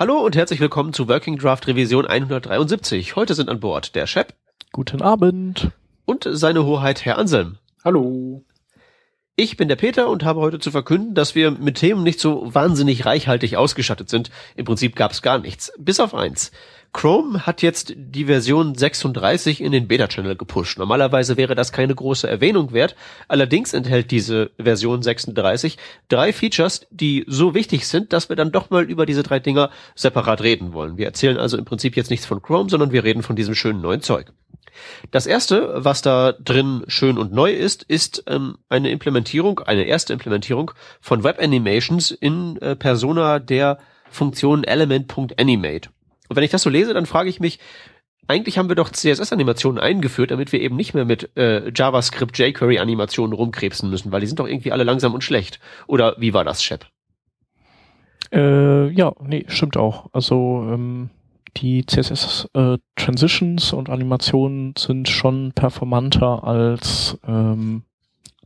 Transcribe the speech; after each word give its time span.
Hallo 0.00 0.18
und 0.20 0.34
herzlich 0.34 0.60
willkommen 0.60 0.94
zu 0.94 1.08
Working 1.08 1.36
Draft 1.36 1.66
Revision 1.66 2.06
173. 2.06 3.16
Heute 3.16 3.34
sind 3.34 3.50
an 3.50 3.60
Bord 3.60 3.94
der 3.94 4.06
Shep. 4.06 4.32
Guten 4.72 5.02
Abend. 5.02 5.72
Und 6.06 6.26
seine 6.26 6.64
Hoheit 6.64 7.04
Herr 7.04 7.18
Anselm. 7.18 7.58
Hallo. 7.84 8.42
Ich 9.36 9.58
bin 9.58 9.68
der 9.68 9.76
Peter 9.76 10.08
und 10.08 10.24
habe 10.24 10.40
heute 10.40 10.58
zu 10.58 10.70
verkünden, 10.70 11.14
dass 11.14 11.34
wir 11.34 11.50
mit 11.50 11.76
Themen 11.76 12.02
nicht 12.02 12.18
so 12.18 12.54
wahnsinnig 12.54 13.04
reichhaltig 13.04 13.58
ausgestattet 13.58 14.08
sind. 14.08 14.30
Im 14.56 14.64
Prinzip 14.64 14.96
gab 14.96 15.10
es 15.10 15.20
gar 15.20 15.38
nichts. 15.38 15.70
Bis 15.76 16.00
auf 16.00 16.14
eins. 16.14 16.50
Chrome 16.92 17.46
hat 17.46 17.62
jetzt 17.62 17.94
die 17.96 18.24
Version 18.24 18.74
36 18.74 19.60
in 19.60 19.70
den 19.70 19.86
Beta-Channel 19.86 20.34
gepusht. 20.34 20.76
Normalerweise 20.76 21.36
wäre 21.36 21.54
das 21.54 21.70
keine 21.70 21.94
große 21.94 22.28
Erwähnung 22.28 22.72
wert. 22.72 22.96
Allerdings 23.28 23.72
enthält 23.74 24.10
diese 24.10 24.50
Version 24.58 25.00
36 25.00 25.78
drei 26.08 26.32
Features, 26.32 26.86
die 26.90 27.24
so 27.28 27.54
wichtig 27.54 27.86
sind, 27.86 28.12
dass 28.12 28.28
wir 28.28 28.34
dann 28.34 28.50
doch 28.50 28.70
mal 28.70 28.90
über 28.90 29.06
diese 29.06 29.22
drei 29.22 29.38
Dinger 29.38 29.70
separat 29.94 30.42
reden 30.42 30.72
wollen. 30.72 30.96
Wir 30.98 31.06
erzählen 31.06 31.38
also 31.38 31.56
im 31.56 31.64
Prinzip 31.64 31.96
jetzt 31.96 32.10
nichts 32.10 32.26
von 32.26 32.42
Chrome, 32.42 32.68
sondern 32.68 32.90
wir 32.90 33.04
reden 33.04 33.22
von 33.22 33.36
diesem 33.36 33.54
schönen 33.54 33.80
neuen 33.80 34.02
Zeug. 34.02 34.32
Das 35.12 35.26
erste, 35.26 35.84
was 35.84 36.02
da 36.02 36.32
drin 36.32 36.84
schön 36.88 37.18
und 37.18 37.32
neu 37.32 37.52
ist, 37.52 37.84
ist 37.84 38.24
ähm, 38.26 38.58
eine 38.68 38.90
Implementierung, 38.90 39.60
eine 39.60 39.84
erste 39.84 40.12
Implementierung 40.12 40.72
von 41.00 41.22
Web 41.22 41.40
Animations 41.40 42.10
in 42.10 42.56
äh, 42.56 42.74
Persona 42.74 43.38
der 43.38 43.78
Funktion 44.10 44.64
Element.animate. 44.64 45.90
Und 46.30 46.36
wenn 46.36 46.44
ich 46.44 46.52
das 46.52 46.62
so 46.62 46.70
lese, 46.70 46.94
dann 46.94 47.06
frage 47.06 47.28
ich 47.28 47.40
mich, 47.40 47.58
eigentlich 48.28 48.56
haben 48.56 48.68
wir 48.68 48.76
doch 48.76 48.90
CSS-Animationen 48.90 49.82
eingeführt, 49.82 50.30
damit 50.30 50.52
wir 50.52 50.60
eben 50.60 50.76
nicht 50.76 50.94
mehr 50.94 51.04
mit 51.04 51.36
äh, 51.36 51.72
JavaScript 51.74 52.38
jQuery-Animationen 52.38 53.32
rumkrebsen 53.32 53.90
müssen, 53.90 54.12
weil 54.12 54.20
die 54.20 54.28
sind 54.28 54.38
doch 54.38 54.46
irgendwie 54.46 54.70
alle 54.70 54.84
langsam 54.84 55.12
und 55.12 55.24
schlecht. 55.24 55.58
Oder 55.88 56.14
wie 56.18 56.32
war 56.32 56.44
das, 56.44 56.62
Shep? 56.62 56.86
Äh, 58.32 58.90
ja, 58.90 59.12
nee, 59.20 59.44
stimmt 59.48 59.76
auch. 59.76 60.06
Also 60.12 60.68
ähm, 60.72 61.10
die 61.56 61.84
CSS 61.84 62.48
äh, 62.54 62.78
und 63.74 63.90
Animationen 63.90 64.74
sind 64.78 65.08
schon 65.08 65.50
performanter 65.50 66.44
als 66.44 67.18
ähm, 67.26 67.82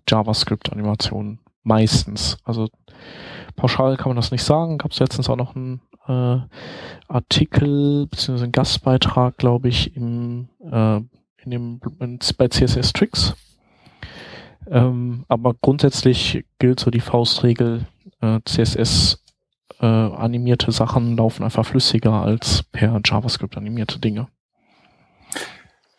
JavaScript-Animationen 0.09 1.41
meistens. 1.63 2.39
Also 2.45 2.69
pauschal 3.57 3.99
kann 3.99 4.09
man 4.09 4.17
das 4.17 4.31
nicht 4.31 4.45
sagen. 4.45 4.79
Gab 4.79 4.93
es 4.93 5.01
letztens 5.01 5.29
auch 5.29 5.37
noch 5.37 5.55
einen 5.55 5.83
äh, 6.07 6.39
Artikel 7.09 8.07
bzw. 8.07 8.45
einen 8.45 8.53
Gastbeitrag, 8.53 9.37
glaube 9.37 9.69
ich, 9.69 9.97
im, 9.97 10.49
äh, 10.61 10.97
in 10.97 11.51
dem 11.51 11.81
in, 12.01 12.19
bei 12.37 12.49
CSS 12.49 12.93
Tricks. 12.93 13.35
Ähm, 14.71 15.25
aber 15.29 15.55
grundsätzlich 15.55 16.45
gilt 16.59 16.81
so 16.81 16.91
die 16.91 17.01
Faustregel, 17.01 17.87
äh, 18.21 18.41
CSS 18.45 19.23
äh, 19.81 19.87
animierte 19.87 20.73
Sachen 20.73 21.17
laufen 21.17 21.43
einfach 21.43 21.67
flüssiger 21.67 22.23
als 22.23 22.63
per 22.63 23.01
JavaScript 23.05 23.57
animierte 23.57 23.99
Dinge. 23.99 24.29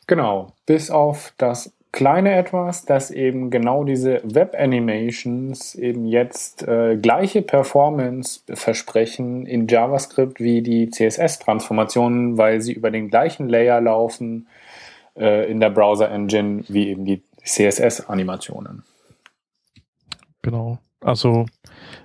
Genau, 0.07 0.53
bis 0.65 0.89
auf 0.89 1.33
das 1.37 1.74
kleine 1.95 2.35
etwas, 2.35 2.83
dass 2.83 3.09
eben 3.09 3.49
genau 3.49 3.85
diese 3.85 4.21
Web 4.25 4.53
Animations 4.59 5.75
eben 5.75 6.05
jetzt 6.05 6.61
äh, 6.67 6.97
gleiche 6.97 7.41
Performance 7.41 8.41
versprechen 8.53 9.45
in 9.45 9.67
JavaScript 9.67 10.41
wie 10.41 10.61
die 10.61 10.89
CSS-Transformationen, 10.89 12.37
weil 12.37 12.59
sie 12.59 12.73
über 12.73 12.91
den 12.91 13.09
gleichen 13.09 13.47
Layer 13.47 13.79
laufen 13.79 14.49
äh, 15.15 15.49
in 15.49 15.61
der 15.61 15.69
Browser 15.69 16.11
Engine 16.11 16.65
wie 16.67 16.89
eben 16.89 17.05
die 17.05 17.23
CSS-Animationen. 17.45 18.83
Genau. 20.41 20.79
Also 20.99 21.45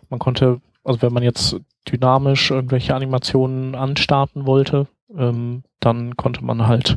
man 0.08 0.20
konnte, 0.20 0.60
also 0.84 1.02
wenn 1.02 1.12
man 1.12 1.24
jetzt 1.24 1.56
dynamisch 1.90 2.52
irgendwelche 2.52 2.94
Animationen 2.94 3.74
anstarten 3.74 4.46
wollte, 4.46 4.86
ähm, 5.18 5.64
dann 5.80 6.16
konnte 6.16 6.44
man 6.44 6.68
halt 6.68 6.96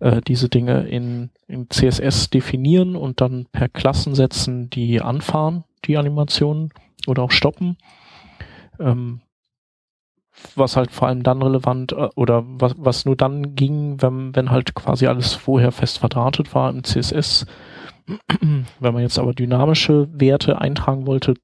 äh, 0.00 0.20
diese 0.20 0.48
Dinge 0.48 0.86
in, 0.88 1.30
in 1.46 1.68
CSS 1.70 2.30
definieren 2.30 2.96
und 2.96 3.20
dann 3.20 3.46
per 3.50 3.68
Klassen 3.68 4.14
setzen, 4.14 4.70
die 4.70 5.00
anfahren, 5.00 5.64
die 5.84 5.96
Animationen 5.96 6.70
oder 7.06 7.22
auch 7.22 7.30
stoppen. 7.30 7.76
Ähm, 8.78 9.20
was 10.54 10.76
halt 10.76 10.92
vor 10.92 11.08
allem 11.08 11.22
dann 11.22 11.42
relevant 11.42 11.92
äh, 11.92 12.08
oder 12.14 12.44
was, 12.46 12.74
was 12.78 13.04
nur 13.04 13.16
dann 13.16 13.54
ging, 13.54 14.00
wenn, 14.00 14.34
wenn 14.34 14.50
halt 14.50 14.74
quasi 14.74 15.06
alles 15.06 15.34
vorher 15.34 15.72
fest 15.72 15.98
verdrahtet 15.98 16.54
war 16.54 16.70
im 16.70 16.84
CSS. 16.84 17.46
wenn 18.80 18.94
man 18.94 19.02
jetzt 19.02 19.18
aber 19.18 19.34
dynamische 19.34 20.08
Werte 20.12 20.60
eintragen 20.60 21.06
wollte, 21.06 21.34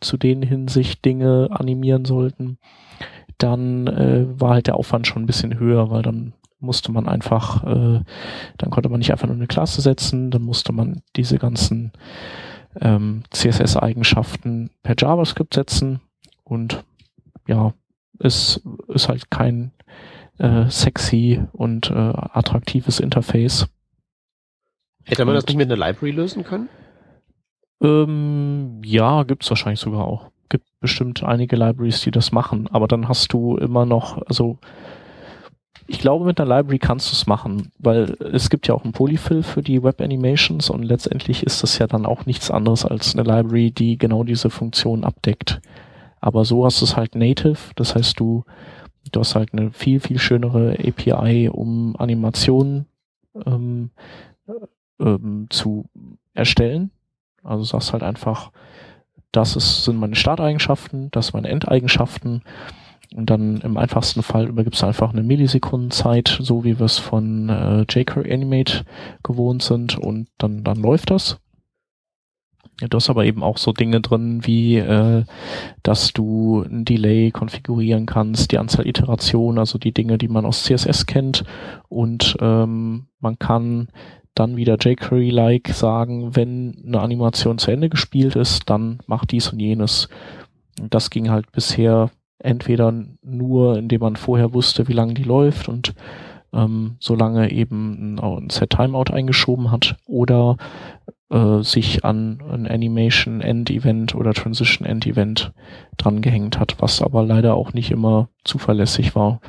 zu 0.00 0.16
denen 0.16 0.42
hin 0.42 0.68
sich 0.68 1.02
Dinge 1.02 1.48
animieren 1.50 2.06
sollten, 2.06 2.58
dann 3.36 3.86
äh, 3.88 4.26
war 4.40 4.54
halt 4.54 4.66
der 4.68 4.76
Aufwand 4.76 5.06
schon 5.06 5.22
ein 5.22 5.26
bisschen 5.26 5.58
höher, 5.58 5.90
weil 5.90 6.02
dann 6.02 6.32
musste 6.64 6.92
man 6.92 7.08
einfach, 7.08 7.62
äh, 7.64 8.00
dann 8.58 8.70
konnte 8.70 8.88
man 8.88 8.98
nicht 8.98 9.12
einfach 9.12 9.26
nur 9.26 9.36
eine 9.36 9.46
Klasse 9.46 9.80
setzen, 9.80 10.30
dann 10.30 10.42
musste 10.42 10.72
man 10.72 11.02
diese 11.16 11.38
ganzen 11.38 11.92
ähm, 12.80 13.22
CSS-Eigenschaften 13.30 14.70
per 14.82 14.94
JavaScript 14.98 15.54
setzen 15.54 16.00
und 16.42 16.84
ja, 17.46 17.72
es 18.18 18.60
ist 18.88 19.08
halt 19.08 19.30
kein 19.30 19.72
äh, 20.38 20.68
sexy 20.68 21.42
und 21.52 21.90
äh, 21.90 21.94
attraktives 21.94 23.00
Interface. 23.00 23.68
Hätte 25.04 25.24
man 25.24 25.34
und, 25.34 25.42
das 25.42 25.46
nicht 25.46 25.56
mit 25.56 25.70
einer 25.70 25.86
Library 25.86 26.12
lösen 26.12 26.44
können? 26.44 26.68
Ähm, 27.82 28.80
ja, 28.84 29.22
gibt's 29.24 29.50
wahrscheinlich 29.50 29.80
sogar 29.80 30.04
auch. 30.04 30.30
Gibt 30.48 30.66
bestimmt 30.80 31.22
einige 31.22 31.56
Libraries, 31.56 32.00
die 32.00 32.10
das 32.10 32.32
machen, 32.32 32.68
aber 32.68 32.88
dann 32.88 33.08
hast 33.08 33.32
du 33.32 33.56
immer 33.56 33.86
noch, 33.86 34.22
also 34.26 34.58
ich 35.86 35.98
glaube, 35.98 36.24
mit 36.24 36.40
einer 36.40 36.56
Library 36.56 36.78
kannst 36.78 37.10
du 37.10 37.12
es 37.12 37.26
machen, 37.26 37.70
weil 37.78 38.16
es 38.32 38.48
gibt 38.48 38.66
ja 38.66 38.74
auch 38.74 38.84
ein 38.84 38.92
Polyfill 38.92 39.42
für 39.42 39.62
die 39.62 39.82
Web 39.82 40.00
Animations 40.00 40.70
und 40.70 40.82
letztendlich 40.82 41.42
ist 41.42 41.62
das 41.62 41.78
ja 41.78 41.86
dann 41.86 42.06
auch 42.06 42.26
nichts 42.26 42.50
anderes 42.50 42.84
als 42.84 43.14
eine 43.14 43.22
Library, 43.22 43.70
die 43.70 43.98
genau 43.98 44.24
diese 44.24 44.50
Funktion 44.50 45.04
abdeckt. 45.04 45.60
Aber 46.20 46.44
so 46.44 46.64
hast 46.64 46.80
du 46.80 46.86
es 46.86 46.96
halt 46.96 47.14
native, 47.14 47.58
das 47.76 47.94
heißt 47.94 48.18
du, 48.18 48.44
du 49.12 49.20
hast 49.20 49.34
halt 49.34 49.52
eine 49.52 49.72
viel, 49.72 50.00
viel 50.00 50.18
schönere 50.18 50.72
API, 50.78 51.50
um 51.50 51.96
Animationen 51.98 52.86
ähm, 53.44 53.90
ähm, 54.98 55.48
zu 55.50 55.84
erstellen. 56.32 56.90
Also 57.42 57.64
sagst 57.64 57.92
halt 57.92 58.02
einfach, 58.02 58.52
das 59.32 59.56
ist, 59.56 59.84
sind 59.84 59.98
meine 59.98 60.14
Starteigenschaften, 60.14 61.10
das 61.10 61.26
sind 61.26 61.34
meine 61.34 61.48
Endeigenschaften 61.48 62.42
und 63.14 63.30
dann 63.30 63.60
im 63.60 63.76
einfachsten 63.76 64.22
Fall 64.22 64.48
übergibst 64.48 64.82
du 64.82 64.86
einfach 64.86 65.12
eine 65.12 65.22
Millisekundenzeit, 65.22 66.36
so 66.40 66.64
wie 66.64 66.78
wir 66.78 66.86
es 66.86 66.98
von 66.98 67.48
äh, 67.48 67.84
jQuery 67.88 68.32
Animate 68.32 68.84
gewohnt 69.22 69.62
sind 69.62 69.96
und 69.96 70.28
dann, 70.36 70.64
dann 70.64 70.78
läuft 70.78 71.10
das. 71.10 71.38
Du 72.80 72.96
hast 72.96 73.08
aber 73.08 73.24
eben 73.24 73.44
auch 73.44 73.58
so 73.58 73.72
Dinge 73.72 74.00
drin, 74.00 74.40
wie 74.44 74.78
äh, 74.78 75.24
dass 75.84 76.12
du 76.12 76.62
ein 76.62 76.84
Delay 76.84 77.30
konfigurieren 77.30 78.04
kannst, 78.06 78.50
die 78.50 78.58
Anzahl 78.58 78.88
Iterationen, 78.88 79.60
also 79.60 79.78
die 79.78 79.92
Dinge, 79.92 80.18
die 80.18 80.26
man 80.26 80.44
aus 80.44 80.64
CSS 80.64 81.06
kennt. 81.06 81.44
Und 81.88 82.36
ähm, 82.40 83.06
man 83.20 83.38
kann 83.38 83.88
dann 84.34 84.56
wieder 84.56 84.76
jQuery-like 84.76 85.68
sagen, 85.68 86.34
wenn 86.34 86.82
eine 86.84 87.00
Animation 87.00 87.58
zu 87.58 87.70
Ende 87.70 87.88
gespielt 87.88 88.34
ist, 88.34 88.68
dann 88.68 88.98
macht 89.06 89.30
dies 89.30 89.52
und 89.52 89.60
jenes. 89.60 90.08
Das 90.76 91.10
ging 91.10 91.30
halt 91.30 91.52
bisher 91.52 92.10
entweder 92.38 92.92
nur, 93.22 93.78
indem 93.78 94.00
man 94.00 94.16
vorher 94.16 94.52
wusste, 94.52 94.88
wie 94.88 94.92
lange 94.92 95.14
die 95.14 95.22
läuft 95.22 95.68
und 95.68 95.94
ähm, 96.52 96.96
solange 97.00 97.50
eben 97.50 98.16
ein, 98.16 98.20
ein 98.20 98.50
Set-Timeout 98.50 99.12
eingeschoben 99.12 99.70
hat 99.70 99.96
oder 100.06 100.56
äh, 101.30 101.62
sich 101.62 102.04
an 102.04 102.40
ein 102.50 102.66
Animation-End-Event 102.66 104.14
oder 104.14 104.32
Transition-End-Event 104.32 105.52
dran 105.96 106.22
gehängt 106.22 106.58
hat, 106.58 106.76
was 106.78 107.02
aber 107.02 107.24
leider 107.24 107.54
auch 107.54 107.72
nicht 107.72 107.90
immer 107.90 108.28
zuverlässig 108.44 109.14
war, 109.16 109.40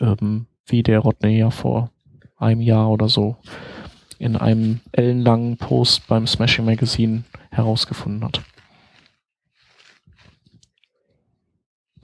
ähm, 0.00 0.46
wie 0.66 0.82
der 0.82 1.00
Rodney 1.00 1.38
ja 1.38 1.50
vor 1.50 1.90
einem 2.36 2.60
Jahr 2.60 2.90
oder 2.90 3.08
so 3.08 3.36
in 4.18 4.36
einem 4.36 4.80
ellenlangen 4.92 5.56
Post 5.56 6.06
beim 6.08 6.26
Smashing 6.26 6.64
Magazine 6.64 7.24
herausgefunden 7.50 8.24
hat. 8.24 8.42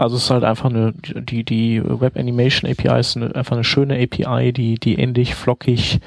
Also 0.02 0.16
es 0.16 0.24
ist 0.24 0.30
halt 0.30 0.42
einfach 0.42 0.68
eine, 0.68 0.92
die, 0.92 1.44
die 1.44 1.80
Web 1.84 2.16
Animation 2.16 2.68
API 2.68 2.98
ist 2.98 3.16
eine, 3.16 3.34
einfach 3.36 3.52
eine 3.52 3.62
schöne 3.62 4.02
API, 4.02 4.52
die, 4.52 4.74
die 4.74 4.96
ähnlich 4.96 5.36
flockig, 5.36 6.00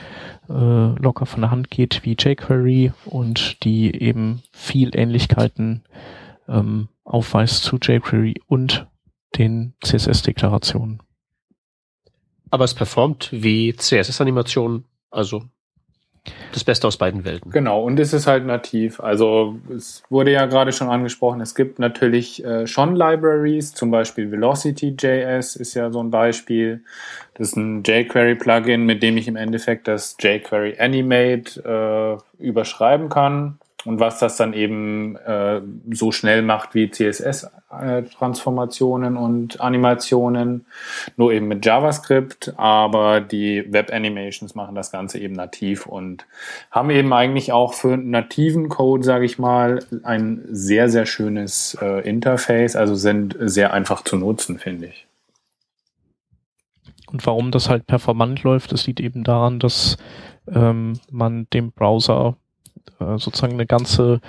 äh, 0.49 0.53
locker 0.53 1.25
von 1.25 1.39
der 1.39 1.51
Hand 1.51 1.71
geht 1.71 2.03
wie 2.03 2.17
jQuery 2.19 2.91
und 3.05 3.63
die 3.63 3.95
eben 4.01 4.43
viel 4.51 4.91
Ähnlichkeiten 4.93 5.83
ähm, 6.49 6.89
aufweist 7.05 7.63
zu 7.63 7.77
jQuery 7.77 8.35
und 8.47 8.85
den 9.37 9.75
CSS-Deklarationen. 9.81 11.01
Aber 12.51 12.65
es 12.65 12.73
performt 12.73 13.29
wie 13.31 13.73
CSS-Animationen, 13.75 14.83
also 15.09 15.43
Das 16.55 16.63
Beste 16.63 16.87
aus 16.87 16.95
beiden 16.95 17.25
Welten. 17.25 17.51
Genau, 17.51 17.83
und 17.83 17.99
es 17.99 18.13
ist 18.13 18.27
halt 18.27 18.45
nativ. 18.45 19.01
Also 19.01 19.57
es 19.75 20.03
wurde 20.09 20.31
ja 20.31 20.45
gerade 20.45 20.71
schon 20.71 20.87
angesprochen, 20.87 21.41
es 21.41 21.53
gibt 21.53 21.79
natürlich 21.79 22.45
äh, 22.45 22.65
schon 22.65 22.95
Libraries, 22.95 23.73
zum 23.73 23.91
Beispiel 23.91 24.31
Velocity.js 24.31 25.57
ist 25.57 25.73
ja 25.73 25.91
so 25.91 26.01
ein 26.01 26.11
Beispiel. 26.11 26.81
Das 27.33 27.49
ist 27.49 27.57
ein 27.57 27.83
jQuery-Plugin, 27.83 28.85
mit 28.85 29.03
dem 29.03 29.17
ich 29.17 29.27
im 29.27 29.35
Endeffekt 29.35 29.89
das 29.89 30.15
jQuery 30.17 30.77
Animate 30.79 32.21
äh, 32.39 32.41
überschreiben 32.41 33.09
kann. 33.09 33.57
Und 33.85 33.99
was 33.99 34.19
das 34.19 34.37
dann 34.37 34.53
eben 34.53 35.15
äh, 35.15 35.61
so 35.91 36.11
schnell 36.11 36.41
macht 36.41 36.73
wie 36.73 36.89
CSS-Transformationen 36.89 39.15
und 39.15 39.61
Animationen, 39.61 40.65
nur 41.17 41.31
eben 41.31 41.47
mit 41.47 41.63
JavaScript, 41.65 42.55
aber 42.57 43.21
die 43.21 43.71
Web-Animations 43.71 44.55
machen 44.55 44.73
das 44.73 44.91
Ganze 44.91 45.19
eben 45.19 45.35
nativ 45.35 45.85
und 45.85 46.25
haben 46.71 46.89
eben 46.89 47.13
eigentlich 47.13 47.53
auch 47.53 47.75
für 47.75 47.95
nativen 47.95 48.69
Code, 48.69 49.03
sage 49.03 49.25
ich 49.25 49.37
mal, 49.37 49.85
ein 50.03 50.41
sehr, 50.49 50.89
sehr 50.89 51.05
schönes 51.05 51.77
äh, 51.79 52.01
Interface, 52.07 52.75
also 52.75 52.95
sind 52.95 53.37
sehr 53.39 53.71
einfach 53.71 54.03
zu 54.03 54.17
nutzen, 54.17 54.57
finde 54.57 54.87
ich. 54.87 55.05
Und 57.11 57.23
warum 57.27 57.51
das 57.51 57.69
halt 57.69 57.85
performant 57.85 58.41
läuft, 58.43 58.71
das 58.71 58.87
liegt 58.87 58.99
eben 58.99 59.23
daran, 59.23 59.59
dass 59.59 59.97
ähm, 60.51 60.93
man 61.11 61.47
dem 61.53 61.71
Browser 61.71 62.29
äh, 62.29 62.33
sozusagen 62.99 63.53
eine 63.53 63.65
ganze, 63.65 64.21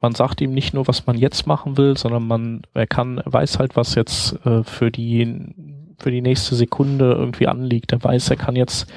man 0.00 0.14
sagt 0.14 0.40
ihm 0.40 0.52
nicht 0.52 0.74
nur, 0.74 0.86
was 0.88 1.06
man 1.06 1.16
jetzt 1.16 1.46
machen 1.46 1.76
will, 1.76 1.96
sondern 1.96 2.26
man, 2.26 2.62
er 2.74 2.86
kann, 2.86 3.20
weiß 3.24 3.58
halt, 3.58 3.76
was 3.76 3.94
jetzt 3.94 4.44
äh, 4.44 4.64
für 4.64 4.90
die 4.90 5.54
für 6.02 6.10
die 6.10 6.20
nächste 6.20 6.56
Sekunde 6.56 7.12
irgendwie 7.12 7.46
anliegt. 7.46 7.92
Er 7.92 8.02
weiß, 8.02 8.30
er 8.30 8.36
kann 8.36 8.56
jetzt 8.56 8.90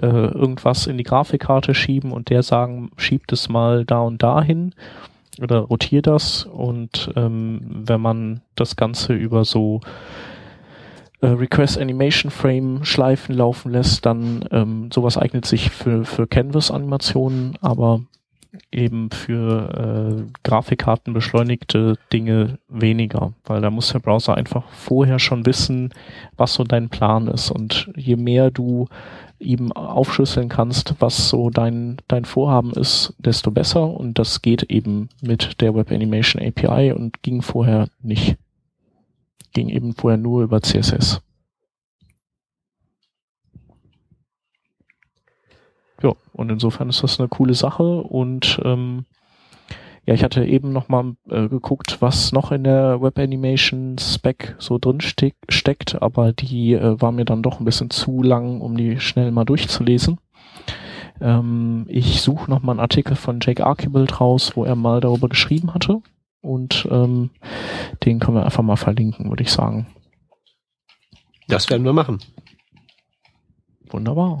äh, 0.00 0.06
irgendwas 0.06 0.86
in 0.86 0.96
die 0.96 1.02
Grafikkarte 1.02 1.74
schieben 1.74 2.12
und 2.12 2.30
der 2.30 2.42
sagen, 2.42 2.92
schiebt 2.96 3.32
es 3.32 3.48
mal 3.48 3.84
da 3.84 4.00
und 4.00 4.22
da 4.22 4.40
hin 4.42 4.72
oder 5.40 5.58
rotiert 5.58 6.06
das. 6.06 6.44
Und 6.44 7.10
ähm, 7.16 7.60
wenn 7.68 8.00
man 8.00 8.42
das 8.54 8.76
Ganze 8.76 9.12
über 9.12 9.44
so 9.44 9.80
äh, 11.20 11.26
Request 11.26 11.78
Animation 11.78 12.30
Frame 12.30 12.84
Schleifen 12.84 13.34
laufen 13.34 13.72
lässt, 13.72 14.06
dann 14.06 14.44
ähm, 14.50 14.90
sowas 14.92 15.18
eignet 15.18 15.46
sich 15.46 15.70
für, 15.70 16.04
für 16.04 16.26
Canvas 16.26 16.70
Animationen, 16.70 17.56
aber 17.60 18.02
eben 18.70 19.10
für 19.10 20.18
äh, 20.20 20.32
Grafikkarten 20.42 21.14
beschleunigte 21.14 21.98
Dinge 22.12 22.58
weniger, 22.68 23.32
weil 23.44 23.62
da 23.62 23.70
muss 23.70 23.92
der 23.92 24.00
Browser 24.00 24.34
einfach 24.34 24.68
vorher 24.72 25.18
schon 25.18 25.46
wissen, 25.46 25.92
was 26.36 26.54
so 26.54 26.64
dein 26.64 26.90
Plan 26.90 27.28
ist. 27.28 27.50
Und 27.50 27.90
je 27.96 28.16
mehr 28.16 28.50
du 28.50 28.88
ihm 29.38 29.72
aufschlüsseln 29.72 30.48
kannst, 30.48 30.94
was 31.00 31.28
so 31.28 31.50
dein, 31.50 31.98
dein 32.08 32.24
Vorhaben 32.24 32.72
ist, 32.72 33.14
desto 33.18 33.50
besser. 33.50 33.88
Und 33.88 34.18
das 34.18 34.42
geht 34.42 34.64
eben 34.64 35.08
mit 35.20 35.60
der 35.60 35.74
Web 35.74 35.90
Animation 35.90 36.42
API 36.42 36.92
und 36.92 37.22
ging 37.22 37.42
vorher 37.42 37.88
nicht. 38.00 38.36
Ging 39.52 39.68
eben 39.68 39.94
vorher 39.94 40.18
nur 40.18 40.42
über 40.42 40.62
CSS. 40.62 41.20
Ja, 46.02 46.14
und 46.32 46.50
insofern 46.50 46.88
ist 46.88 47.02
das 47.02 47.18
eine 47.18 47.28
coole 47.28 47.54
Sache 47.54 47.82
und 47.82 48.60
ähm, 48.64 49.04
ja, 50.04 50.14
ich 50.14 50.24
hatte 50.24 50.44
eben 50.44 50.72
noch 50.72 50.88
mal 50.88 51.14
äh, 51.30 51.48
geguckt, 51.48 51.98
was 52.00 52.32
noch 52.32 52.50
in 52.50 52.64
der 52.64 53.00
Web 53.00 53.18
Animation 53.18 53.98
Spec 53.98 54.56
so 54.58 54.78
drin 54.78 55.00
steck, 55.00 55.36
steckt, 55.48 56.02
aber 56.02 56.32
die 56.32 56.72
äh, 56.72 57.00
war 57.00 57.12
mir 57.12 57.24
dann 57.24 57.42
doch 57.42 57.60
ein 57.60 57.64
bisschen 57.64 57.90
zu 57.90 58.22
lang, 58.22 58.60
um 58.60 58.76
die 58.76 58.98
schnell 58.98 59.30
mal 59.30 59.44
durchzulesen. 59.44 60.18
Ähm, 61.20 61.86
ich 61.88 62.20
suche 62.20 62.50
noch 62.50 62.62
mal 62.62 62.72
einen 62.72 62.80
Artikel 62.80 63.14
von 63.14 63.38
Jake 63.40 63.64
Archibald 63.64 64.20
raus, 64.20 64.52
wo 64.56 64.64
er 64.64 64.74
mal 64.74 65.00
darüber 65.00 65.28
geschrieben 65.28 65.72
hatte 65.72 66.02
und 66.40 66.88
ähm, 66.90 67.30
den 68.04 68.18
können 68.18 68.36
wir 68.36 68.44
einfach 68.44 68.64
mal 68.64 68.76
verlinken, 68.76 69.30
würde 69.30 69.44
ich 69.44 69.52
sagen. 69.52 69.86
Das 71.46 71.70
werden 71.70 71.84
wir 71.84 71.92
machen. 71.92 72.18
Wunderbar. 73.88 74.38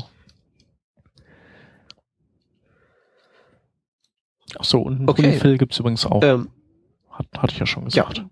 Ach 4.58 4.64
so, 4.64 4.80
und 4.80 5.08
Okay. 5.08 5.22
Polyfill 5.22 5.58
gibt's 5.58 5.78
übrigens 5.78 6.06
auch. 6.06 6.22
Ähm, 6.22 6.48
Hat, 7.10 7.26
hatte 7.38 7.52
ich 7.52 7.58
ja 7.58 7.66
schon 7.66 7.84
gesagt. 7.84 8.18
Ja, 8.18 8.24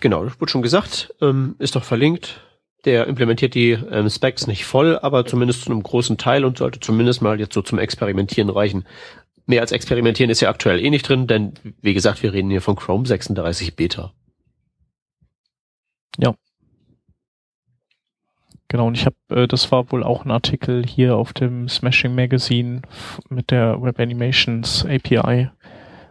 genau, 0.00 0.24
das 0.24 0.40
wurde 0.40 0.50
schon 0.50 0.62
gesagt, 0.62 1.14
ähm, 1.20 1.56
ist 1.58 1.76
doch 1.76 1.84
verlinkt. 1.84 2.40
Der 2.84 3.06
implementiert 3.06 3.54
die 3.54 3.72
ähm, 3.72 4.08
Specs 4.08 4.46
nicht 4.46 4.64
voll, 4.64 4.98
aber 4.98 5.26
zumindest 5.26 5.62
zu 5.62 5.70
einem 5.70 5.82
großen 5.82 6.16
Teil 6.16 6.44
und 6.44 6.58
sollte 6.58 6.80
zumindest 6.80 7.20
mal 7.20 7.38
jetzt 7.38 7.52
so 7.52 7.60
zum 7.62 7.78
Experimentieren 7.78 8.48
reichen. 8.48 8.84
Mehr 9.46 9.60
als 9.60 9.72
Experimentieren 9.72 10.30
ist 10.30 10.40
ja 10.40 10.48
aktuell 10.48 10.82
eh 10.82 10.88
nicht 10.90 11.06
drin, 11.08 11.26
denn 11.26 11.52
wie 11.82 11.92
gesagt, 11.92 12.22
wir 12.22 12.32
reden 12.32 12.50
hier 12.50 12.62
von 12.62 12.76
Chrome 12.76 13.06
36 13.06 13.76
Beta. 13.76 14.12
Genau, 18.70 18.86
und 18.86 18.96
ich 18.96 19.04
habe, 19.04 19.16
äh, 19.30 19.48
das 19.48 19.72
war 19.72 19.90
wohl 19.90 20.04
auch 20.04 20.24
ein 20.24 20.30
Artikel 20.30 20.86
hier 20.86 21.16
auf 21.16 21.32
dem 21.32 21.68
Smashing 21.68 22.14
Magazine 22.14 22.82
mit 23.28 23.50
der 23.50 23.82
Web 23.82 23.98
Animations 23.98 24.86
API. 24.86 25.50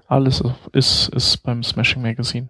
Alles 0.08 0.44
ist, 0.74 1.08
ist 1.08 1.38
beim 1.38 1.64
Smashing 1.64 2.02
Magazine. 2.02 2.50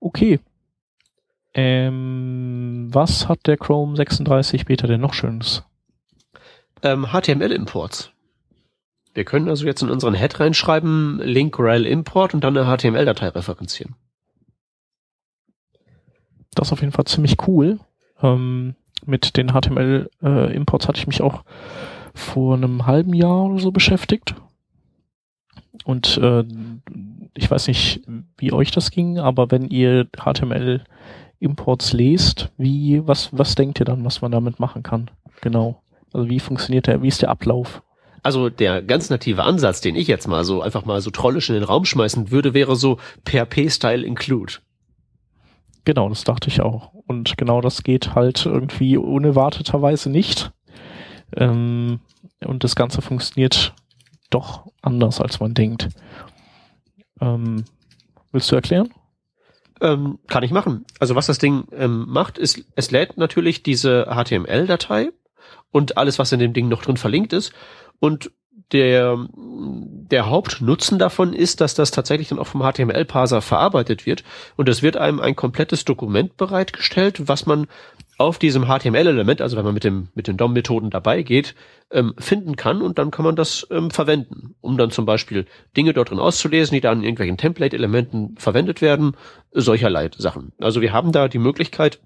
Okay. 0.00 0.40
Ähm, 1.54 2.88
was 2.90 3.28
hat 3.28 3.46
der 3.46 3.56
Chrome 3.56 3.94
36 3.94 4.64
Beta 4.64 4.88
denn 4.88 5.00
noch 5.00 5.14
Schönes? 5.14 5.62
Ähm, 6.82 7.06
HTML-Imports. 7.12 8.10
Wir 9.14 9.24
können 9.24 9.48
also 9.48 9.64
jetzt 9.64 9.82
in 9.82 9.90
unseren 9.90 10.14
Head 10.14 10.40
reinschreiben, 10.40 11.20
link 11.20 11.56
rel 11.60 11.86
import 11.86 12.34
und 12.34 12.42
dann 12.42 12.58
eine 12.58 12.76
HTML-Datei 12.76 13.28
referenzieren. 13.28 13.94
Das 16.54 16.68
ist 16.68 16.72
auf 16.72 16.80
jeden 16.80 16.92
Fall 16.92 17.04
ziemlich 17.04 17.36
cool. 17.46 17.78
Ähm, 18.22 18.74
mit 19.06 19.36
den 19.36 19.48
HTML-Imports 19.48 20.88
hatte 20.88 20.98
ich 20.98 21.06
mich 21.06 21.20
auch 21.20 21.44
vor 22.14 22.56
einem 22.56 22.86
halben 22.86 23.12
Jahr 23.12 23.44
oder 23.44 23.58
so 23.60 23.72
beschäftigt. 23.72 24.34
Und 25.84 26.16
äh, 26.18 26.44
ich 27.34 27.50
weiß 27.50 27.66
nicht, 27.68 28.02
wie 28.38 28.52
euch 28.52 28.70
das 28.70 28.90
ging, 28.90 29.18
aber 29.18 29.50
wenn 29.50 29.68
ihr 29.68 30.06
HTML-Imports 30.16 31.92
lest, 31.92 32.50
wie, 32.56 33.06
was, 33.06 33.30
was 33.32 33.54
denkt 33.54 33.80
ihr 33.80 33.86
dann, 33.86 34.04
was 34.04 34.22
man 34.22 34.32
damit 34.32 34.60
machen 34.60 34.82
kann? 34.82 35.10
Genau. 35.40 35.82
Also 36.12 36.28
wie 36.28 36.40
funktioniert 36.40 36.86
der, 36.86 37.02
wie 37.02 37.08
ist 37.08 37.22
der 37.22 37.30
Ablauf? 37.30 37.82
Also 38.22 38.48
der 38.48 38.80
ganz 38.80 39.10
native 39.10 39.42
Ansatz, 39.42 39.82
den 39.82 39.96
ich 39.96 40.08
jetzt 40.08 40.28
mal 40.28 40.44
so 40.44 40.62
einfach 40.62 40.86
mal 40.86 41.00
so 41.02 41.10
trollisch 41.10 41.50
in 41.50 41.56
den 41.56 41.64
Raum 41.64 41.84
schmeißen 41.84 42.30
würde, 42.30 42.54
wäre 42.54 42.76
so 42.76 42.98
PHP-Style 43.26 44.02
include. 44.02 44.54
Genau, 45.84 46.08
das 46.08 46.24
dachte 46.24 46.48
ich 46.48 46.60
auch. 46.60 46.92
Und 47.06 47.36
genau 47.36 47.60
das 47.60 47.82
geht 47.82 48.14
halt 48.14 48.46
irgendwie 48.46 48.96
unerwarteterweise 48.96 50.10
nicht. 50.10 50.52
Ähm, 51.36 52.00
und 52.44 52.64
das 52.64 52.76
Ganze 52.76 53.02
funktioniert 53.02 53.74
doch 54.30 54.66
anders, 54.82 55.20
als 55.20 55.40
man 55.40 55.54
denkt. 55.54 55.88
Ähm, 57.20 57.64
willst 58.32 58.50
du 58.50 58.56
erklären? 58.56 58.90
Ähm, 59.80 60.18
kann 60.28 60.42
ich 60.42 60.50
machen. 60.50 60.84
Also 61.00 61.14
was 61.14 61.26
das 61.26 61.38
Ding 61.38 61.64
ähm, 61.72 62.06
macht, 62.08 62.38
ist, 62.38 62.64
es 62.76 62.90
lädt 62.90 63.18
natürlich 63.18 63.62
diese 63.62 64.06
HTML-Datei 64.06 65.10
und 65.70 65.98
alles, 65.98 66.18
was 66.18 66.32
in 66.32 66.40
dem 66.40 66.52
Ding 66.52 66.68
noch 66.68 66.82
drin 66.82 66.96
verlinkt 66.96 67.32
ist. 67.32 67.52
Und 68.00 68.30
der, 68.72 69.26
der 69.36 70.30
Hauptnutzen 70.30 70.98
davon 70.98 71.32
ist, 71.32 71.60
dass 71.60 71.74
das 71.74 71.90
tatsächlich 71.90 72.28
dann 72.28 72.38
auch 72.38 72.46
vom 72.46 72.62
HTML-Parser 72.62 73.40
verarbeitet 73.40 74.06
wird. 74.06 74.24
Und 74.56 74.68
es 74.68 74.82
wird 74.82 74.96
einem 74.96 75.20
ein 75.20 75.36
komplettes 75.36 75.84
Dokument 75.84 76.36
bereitgestellt, 76.36 77.28
was 77.28 77.46
man 77.46 77.66
auf 78.16 78.38
diesem 78.38 78.66
HTML-Element, 78.66 79.40
also 79.40 79.56
wenn 79.56 79.64
man 79.64 79.74
mit 79.74 79.84
dem 79.84 80.08
mit 80.14 80.28
den 80.28 80.36
DOM-Methoden 80.36 80.90
dabei 80.90 81.22
geht, 81.22 81.54
ähm, 81.90 82.14
finden 82.18 82.56
kann 82.56 82.80
und 82.80 82.98
dann 82.98 83.10
kann 83.10 83.24
man 83.24 83.36
das 83.36 83.66
ähm, 83.70 83.90
verwenden, 83.90 84.54
um 84.60 84.78
dann 84.78 84.90
zum 84.90 85.04
Beispiel 85.04 85.46
Dinge 85.76 85.92
dort 85.92 86.10
drin 86.10 86.20
auszulesen, 86.20 86.74
die 86.74 86.80
dann 86.80 86.98
in 86.98 87.04
irgendwelchen 87.04 87.36
Template-Elementen 87.36 88.36
verwendet 88.38 88.80
werden, 88.80 89.16
solcherlei 89.52 90.10
Sachen. 90.16 90.52
Also 90.60 90.80
wir 90.80 90.92
haben 90.92 91.12
da 91.12 91.28
die 91.28 91.38
Möglichkeit, 91.38 91.98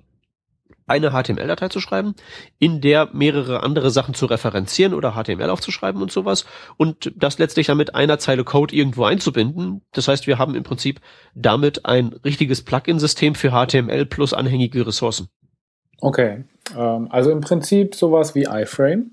eine 0.87 1.11
HTML-Datei 1.11 1.69
zu 1.69 1.81
schreiben, 1.81 2.15
in 2.59 2.81
der 2.81 3.11
mehrere 3.13 3.63
andere 3.63 3.91
Sachen 3.91 4.15
zu 4.15 4.27
referenzieren 4.27 4.95
oder 4.95 5.13
HTML 5.13 5.51
aufzuschreiben 5.51 6.01
und 6.01 6.11
sowas 6.11 6.47
und 6.77 7.13
das 7.17 7.39
letztlich 7.39 7.67
dann 7.67 7.77
mit 7.77 7.95
einer 7.95 8.19
Zeile 8.19 8.45
Code 8.45 8.75
irgendwo 8.75 9.05
einzubinden. 9.05 9.83
Das 9.93 10.09
heißt, 10.09 10.27
wir 10.27 10.39
haben 10.39 10.55
im 10.55 10.63
Prinzip 10.63 11.01
damit 11.35 11.87
ein 11.87 12.09
richtiges 12.25 12.63
Plugin-System 12.63 13.35
für 13.35 13.51
HTML 13.51 14.07
plus 14.07 14.33
anhängige 14.33 14.87
Ressourcen. 14.87 15.29
Okay, 16.01 16.45
ähm, 16.77 17.09
also 17.11 17.31
im 17.31 17.41
Prinzip 17.41 17.95
sowas 17.95 18.35
wie 18.35 18.45
iFrame. 18.45 19.13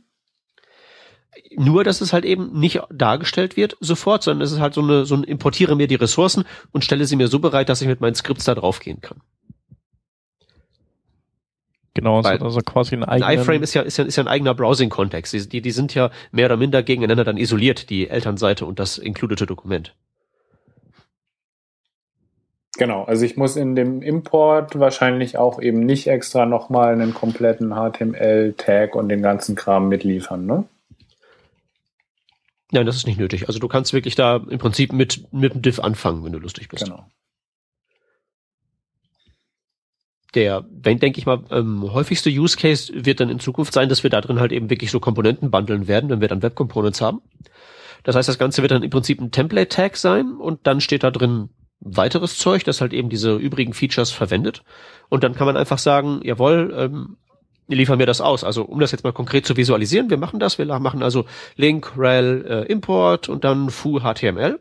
Nur, 1.58 1.84
dass 1.84 2.02
es 2.02 2.14
halt 2.14 2.26
eben 2.26 2.58
nicht 2.58 2.82
dargestellt 2.92 3.58
wird 3.58 3.78
sofort, 3.80 4.24
sondern 4.24 4.42
es 4.42 4.52
ist 4.52 4.60
halt 4.60 4.74
so 4.74 4.82
eine, 4.82 5.06
so 5.06 5.16
ein 5.16 5.24
importiere 5.24 5.76
mir 5.76 5.88
die 5.88 5.96
Ressourcen 5.96 6.46
und 6.72 6.84
stelle 6.84 7.06
sie 7.06 7.16
mir 7.16 7.28
so 7.28 7.40
bereit, 7.40 7.70
dass 7.70 7.82
ich 7.82 7.88
mit 7.88 8.02
meinen 8.02 8.16
Skripts 8.16 8.46
da 8.46 8.56
draufgehen 8.56 9.02
kann. 9.02 9.22
Genau, 11.96 12.18
also, 12.18 12.44
also 12.44 12.60
quasi 12.60 12.96
ein 12.96 13.06
eigener. 13.06 13.28
Ein 13.28 13.40
iFrame 13.40 13.64
ist 13.64 13.74
ja, 13.74 13.82
ist 13.82 13.98
ja, 13.98 14.04
ist 14.04 14.18
ja 14.18 14.24
ein 14.24 14.28
eigener 14.28 14.54
Browsing-Kontext. 14.54 15.52
Die, 15.54 15.62
die 15.62 15.72
sind 15.72 15.96
ja 15.96 16.12
mehr 16.32 16.48
oder 16.48 16.58
minder 16.58 16.84
gegeneinander 16.84 17.24
dann 17.24 17.38
isoliert, 17.38 17.90
die 17.90 18.10
Elternseite 18.10 18.66
und 18.66 18.80
das 18.80 18.98
includete 18.98 19.46
Dokument. 19.46 19.96
Genau, 22.78 23.06
also 23.06 23.24
ich 23.24 23.38
muss 23.38 23.56
in 23.56 23.76
dem 23.76 24.02
Import 24.02 24.78
wahrscheinlich 24.78 25.38
auch 25.38 25.62
eben 25.62 25.80
nicht 25.80 26.08
extra 26.08 26.46
nochmal 26.46 26.92
einen 26.92 27.14
kompletten 27.14 27.74
HTML-Tag 27.74 28.96
und 28.96 29.08
den 29.08 29.22
ganzen 29.22 29.56
Kram 29.56 29.88
mitliefern, 29.88 30.46
ne? 30.46 30.66
Nein, 32.72 32.86
das 32.86 32.98
ist 32.98 33.08
nicht 33.08 33.20
nötig. 33.20 33.48
Also 33.48 33.60
du 33.60 33.70
kannst 33.70 33.94
wirklich 33.94 34.16
da 34.16 34.42
im 34.50 34.60
Prinzip 34.60 34.92
mit, 34.92 35.32
mit 35.32 35.54
dem 35.54 35.62
Diff 35.62 35.80
anfangen, 35.80 36.26
wenn 36.26 36.34
du 36.34 36.40
lustig 36.40 36.68
bist. 36.68 36.84
Genau. 36.84 37.06
Der, 40.36 40.62
denke 40.70 41.18
ich 41.18 41.26
mal, 41.26 41.44
ähm, 41.50 41.92
häufigste 41.94 42.30
Use 42.30 42.58
Case 42.58 42.92
wird 42.94 43.20
dann 43.20 43.30
in 43.30 43.40
Zukunft 43.40 43.74
sein, 43.74 43.90
dass 43.90 44.04
wir 44.04 44.10
da 44.10 44.22
drin 44.22 44.40
halt 44.40 44.52
eben 44.52 44.70
wirklich 44.70 44.92
so 44.92 45.00
Komponenten 45.00 45.50
bundeln 45.50 45.88
werden, 45.88 46.10
wenn 46.10 46.22
wir 46.22 46.28
dann 46.28 46.44
Web 46.44 46.56
Components 46.56 47.02
haben. 47.02 47.22
Das 48.04 48.16
heißt, 48.16 48.30
das 48.30 48.38
Ganze 48.38 48.62
wird 48.62 48.72
dann 48.72 48.84
im 48.84 48.90
Prinzip 48.90 49.20
ein 49.20 49.32
Template-Tag 49.32 49.98
sein 49.98 50.34
und 50.34 50.68
dann 50.68 50.82
steht 50.82 51.04
da 51.04 51.10
drin 51.10 51.50
weiteres 51.80 52.38
Zeug, 52.38 52.64
das 52.64 52.82
halt 52.82 52.94
eben 52.94 53.10
diese 53.10 53.36
übrigen 53.36 53.74
Features 53.74 54.12
verwendet. 54.12 54.64
Und 55.10 55.24
dann 55.24 55.36
kann 55.36 55.48
man 55.48 55.58
einfach 55.58 55.78
sagen, 55.78 56.20
jawohl, 56.24 56.74
ähm, 56.78 57.18
liefern 57.68 58.00
wir 58.00 58.06
das 58.06 58.22
aus. 58.22 58.44
Also 58.44 58.64
um 58.64 58.80
das 58.80 58.92
jetzt 58.92 59.04
mal 59.04 59.14
konkret 59.14 59.46
zu 59.46 59.58
visualisieren, 59.58 60.10
wir 60.10 60.18
machen 60.18 60.40
das, 60.40 60.58
wir 60.58 60.66
machen 60.80 61.02
also 61.02 61.26
Link, 61.56 61.94
rel, 61.98 62.46
äh, 62.48 62.72
Import 62.72 63.30
und 63.30 63.44
dann 63.44 63.70
foo 63.70 64.00
HTML. 64.00 64.60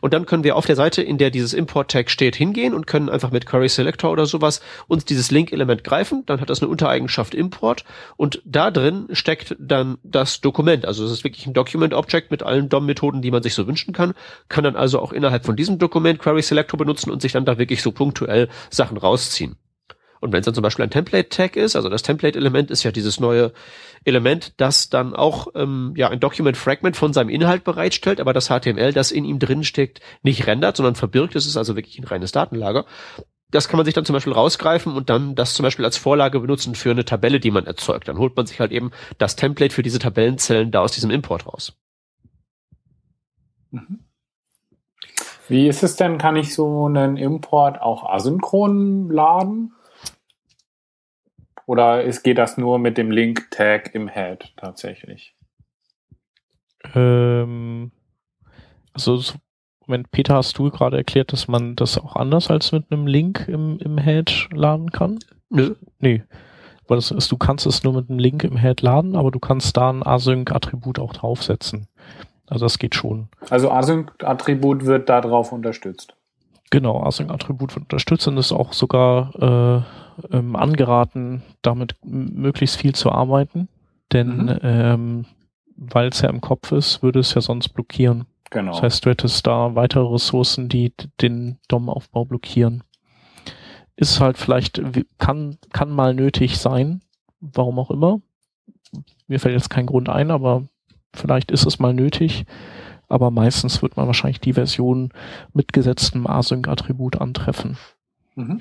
Und 0.00 0.14
dann 0.14 0.26
können 0.26 0.44
wir 0.44 0.56
auf 0.56 0.66
der 0.66 0.76
Seite, 0.76 1.02
in 1.02 1.18
der 1.18 1.30
dieses 1.30 1.54
Import-Tag 1.54 2.10
steht, 2.10 2.36
hingehen 2.36 2.74
und 2.74 2.86
können 2.86 3.08
einfach 3.08 3.30
mit 3.30 3.46
Query 3.46 3.68
Selector 3.68 4.10
oder 4.10 4.26
sowas 4.26 4.60
uns 4.88 5.04
dieses 5.04 5.30
Link-Element 5.30 5.84
greifen. 5.84 6.24
Dann 6.26 6.40
hat 6.40 6.50
das 6.50 6.60
eine 6.60 6.70
Untereigenschaft 6.70 7.34
Import 7.34 7.84
und 8.16 8.42
da 8.44 8.70
drin 8.70 9.08
steckt 9.12 9.56
dann 9.58 9.98
das 10.02 10.40
Dokument. 10.40 10.86
Also 10.86 11.04
es 11.04 11.12
ist 11.12 11.24
wirklich 11.24 11.46
ein 11.46 11.54
Document-Object 11.54 12.30
mit 12.30 12.42
allen 12.42 12.68
DOM-Methoden, 12.68 13.22
die 13.22 13.30
man 13.30 13.42
sich 13.42 13.54
so 13.54 13.66
wünschen 13.66 13.92
kann. 13.92 14.14
Kann 14.48 14.64
dann 14.64 14.76
also 14.76 15.00
auch 15.00 15.12
innerhalb 15.12 15.44
von 15.44 15.56
diesem 15.56 15.78
Dokument 15.78 16.18
Query 16.18 16.42
Selector 16.42 16.78
benutzen 16.78 17.10
und 17.10 17.22
sich 17.22 17.32
dann 17.32 17.44
da 17.44 17.58
wirklich 17.58 17.82
so 17.82 17.92
punktuell 17.92 18.48
Sachen 18.70 18.96
rausziehen. 18.96 19.56
Und 20.20 20.32
wenn 20.32 20.40
es 20.40 20.44
dann 20.44 20.54
zum 20.54 20.62
Beispiel 20.62 20.84
ein 20.84 20.90
Template-Tag 20.90 21.56
ist, 21.56 21.76
also 21.76 21.88
das 21.88 22.02
Template-Element 22.02 22.70
ist 22.70 22.82
ja 22.82 22.92
dieses 22.92 23.20
neue 23.20 23.52
Element, 24.04 24.52
das 24.58 24.90
dann 24.90 25.14
auch 25.14 25.48
ähm, 25.54 25.94
ja 25.96 26.08
ein 26.08 26.20
Document-Fragment 26.20 26.96
von 26.96 27.12
seinem 27.12 27.30
Inhalt 27.30 27.64
bereitstellt, 27.64 28.20
aber 28.20 28.34
das 28.34 28.48
HTML, 28.48 28.92
das 28.92 29.12
in 29.12 29.24
ihm 29.24 29.38
drin 29.38 29.64
steckt, 29.64 30.00
nicht 30.22 30.46
rendert, 30.46 30.76
sondern 30.76 30.94
verbirgt. 30.94 31.36
Es 31.36 31.46
ist 31.46 31.56
also 31.56 31.74
wirklich 31.74 31.98
ein 31.98 32.04
reines 32.04 32.32
Datenlager. 32.32 32.84
Das 33.50 33.68
kann 33.68 33.78
man 33.78 33.86
sich 33.86 33.94
dann 33.94 34.04
zum 34.04 34.12
Beispiel 34.12 34.32
rausgreifen 34.32 34.94
und 34.94 35.10
dann 35.10 35.34
das 35.34 35.54
zum 35.54 35.64
Beispiel 35.64 35.84
als 35.84 35.96
Vorlage 35.96 36.38
benutzen 36.38 36.74
für 36.74 36.90
eine 36.90 37.04
Tabelle, 37.04 37.40
die 37.40 37.50
man 37.50 37.66
erzeugt. 37.66 38.06
Dann 38.06 38.18
holt 38.18 38.36
man 38.36 38.46
sich 38.46 38.60
halt 38.60 38.72
eben 38.72 38.92
das 39.18 39.36
Template 39.36 39.74
für 39.74 39.82
diese 39.82 39.98
Tabellenzellen 39.98 40.70
da 40.70 40.82
aus 40.82 40.92
diesem 40.92 41.10
Import 41.10 41.46
raus. 41.46 41.72
Mhm. 43.70 44.04
Wie 45.48 45.66
ist 45.66 45.82
es 45.82 45.96
denn? 45.96 46.18
Kann 46.18 46.36
ich 46.36 46.54
so 46.54 46.86
einen 46.86 47.16
Import 47.16 47.80
auch 47.80 48.08
asynchron 48.08 49.10
laden? 49.10 49.72
Oder 51.70 52.02
ist, 52.02 52.24
geht 52.24 52.38
das 52.38 52.58
nur 52.58 52.80
mit 52.80 52.98
dem 52.98 53.12
Link-Tag 53.12 53.94
im 53.94 54.08
Head 54.08 54.52
tatsächlich? 54.56 55.36
Ähm, 56.96 57.92
also, 58.92 59.22
Moment, 59.86 60.10
Peter, 60.10 60.34
hast 60.34 60.58
du 60.58 60.68
gerade 60.70 60.96
erklärt, 60.96 61.32
dass 61.32 61.46
man 61.46 61.76
das 61.76 61.96
auch 61.96 62.16
anders 62.16 62.50
als 62.50 62.72
mit 62.72 62.90
einem 62.90 63.06
Link 63.06 63.46
im, 63.46 63.78
im 63.78 63.98
Head 63.98 64.48
laden 64.52 64.90
kann? 64.90 65.20
Nö. 65.48 65.76
Nee. 66.00 66.24
Weil 66.88 66.96
das 66.96 67.12
ist, 67.12 67.30
du 67.30 67.36
kannst 67.36 67.66
es 67.66 67.84
nur 67.84 67.92
mit 67.92 68.10
einem 68.10 68.18
Link 68.18 68.42
im 68.42 68.56
Head 68.56 68.82
laden, 68.82 69.14
aber 69.14 69.30
du 69.30 69.38
kannst 69.38 69.76
da 69.76 69.90
ein 69.90 70.04
Async-Attribut 70.04 70.98
auch 70.98 71.12
draufsetzen. 71.12 71.86
Also 72.48 72.64
das 72.64 72.80
geht 72.80 72.96
schon. 72.96 73.28
Also 73.48 73.70
Async-Attribut 73.70 74.86
wird 74.86 75.08
da 75.08 75.20
drauf 75.20 75.52
unterstützt. 75.52 76.16
Genau, 76.70 77.02
Async-Attribut 77.02 77.74
wird 77.74 77.84
unterstützt 77.84 78.28
und 78.28 78.36
ist 78.36 78.52
auch 78.52 78.72
sogar 78.72 79.84
äh, 80.30 80.36
ähm, 80.36 80.54
angeraten, 80.54 81.42
damit 81.62 81.96
möglichst 82.04 82.76
viel 82.76 82.94
zu 82.94 83.10
arbeiten, 83.10 83.68
denn 84.12 84.44
mhm. 84.44 84.58
ähm, 84.62 85.26
weil 85.80 86.08
es 86.08 86.20
ja 86.20 86.28
im 86.28 86.40
Kopf 86.40 86.72
ist, 86.72 87.02
würde 87.02 87.20
es 87.20 87.34
ja 87.34 87.40
sonst 87.40 87.70
blockieren. 87.70 88.26
Genau. 88.50 88.72
Das 88.72 88.82
heißt, 88.82 89.06
du 89.06 89.10
hättest 89.10 89.46
da 89.46 89.74
weitere 89.74 90.04
Ressourcen, 90.04 90.68
die 90.68 90.92
den 91.20 91.58
DOM-Aufbau 91.68 92.24
blockieren. 92.24 92.84
Ist 93.96 94.20
halt 94.20 94.38
vielleicht, 94.38 94.82
kann, 95.18 95.56
kann 95.72 95.90
mal 95.90 96.14
nötig 96.14 96.58
sein, 96.58 97.00
warum 97.40 97.78
auch 97.78 97.90
immer. 97.90 98.20
Mir 99.26 99.40
fällt 99.40 99.54
jetzt 99.54 99.70
kein 99.70 99.86
Grund 99.86 100.08
ein, 100.08 100.30
aber 100.30 100.64
vielleicht 101.14 101.50
ist 101.50 101.66
es 101.66 101.78
mal 101.78 101.94
nötig. 101.94 102.44
Aber 103.10 103.30
meistens 103.30 103.82
wird 103.82 103.98
man 103.98 104.06
wahrscheinlich 104.06 104.40
die 104.40 104.54
Version 104.54 105.10
mit 105.52 105.74
gesetztem 105.74 106.26
Async-Attribut 106.26 107.20
antreffen. 107.20 107.76
Mhm. 108.36 108.60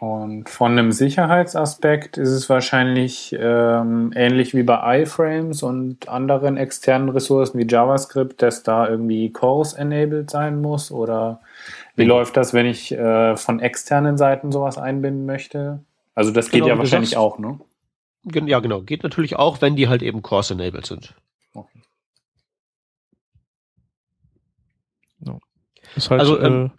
Und 0.00 0.50
von 0.50 0.72
einem 0.72 0.92
Sicherheitsaspekt 0.92 2.18
ist 2.18 2.28
es 2.28 2.50
wahrscheinlich 2.50 3.34
ähm, 3.38 4.12
ähnlich 4.14 4.54
wie 4.54 4.62
bei 4.62 5.02
iFrames 5.02 5.62
und 5.62 6.08
anderen 6.08 6.58
externen 6.58 7.08
Ressourcen 7.08 7.58
wie 7.58 7.66
JavaScript, 7.66 8.42
dass 8.42 8.62
da 8.62 8.86
irgendwie 8.86 9.32
Cores 9.32 9.72
enabled 9.72 10.30
sein 10.30 10.60
muss? 10.60 10.90
Oder 10.92 11.40
wie 11.96 12.02
mhm. 12.02 12.10
läuft 12.10 12.36
das, 12.36 12.52
wenn 12.52 12.66
ich 12.66 12.92
äh, 12.92 13.36
von 13.36 13.60
externen 13.60 14.18
Seiten 14.18 14.52
sowas 14.52 14.76
einbinden 14.76 15.24
möchte? 15.24 15.80
Also 16.14 16.32
das 16.32 16.50
geht 16.50 16.64
genau, 16.64 16.74
ja 16.74 16.78
wahrscheinlich 16.78 17.10
sagst, 17.10 17.22
auch, 17.22 17.38
ne? 17.38 17.58
Ja, 18.46 18.60
genau. 18.60 18.82
Geht 18.82 19.04
natürlich 19.04 19.36
auch, 19.36 19.62
wenn 19.62 19.76
die 19.76 19.88
halt 19.88 20.02
eben 20.02 20.22
Cores 20.22 20.50
enabled 20.50 20.86
sind. 20.86 21.14
Okay. 21.54 21.80
No. 25.20 25.40
Ist 25.96 26.10
halt, 26.10 26.20
also, 26.20 26.40
ähm, 26.40 26.70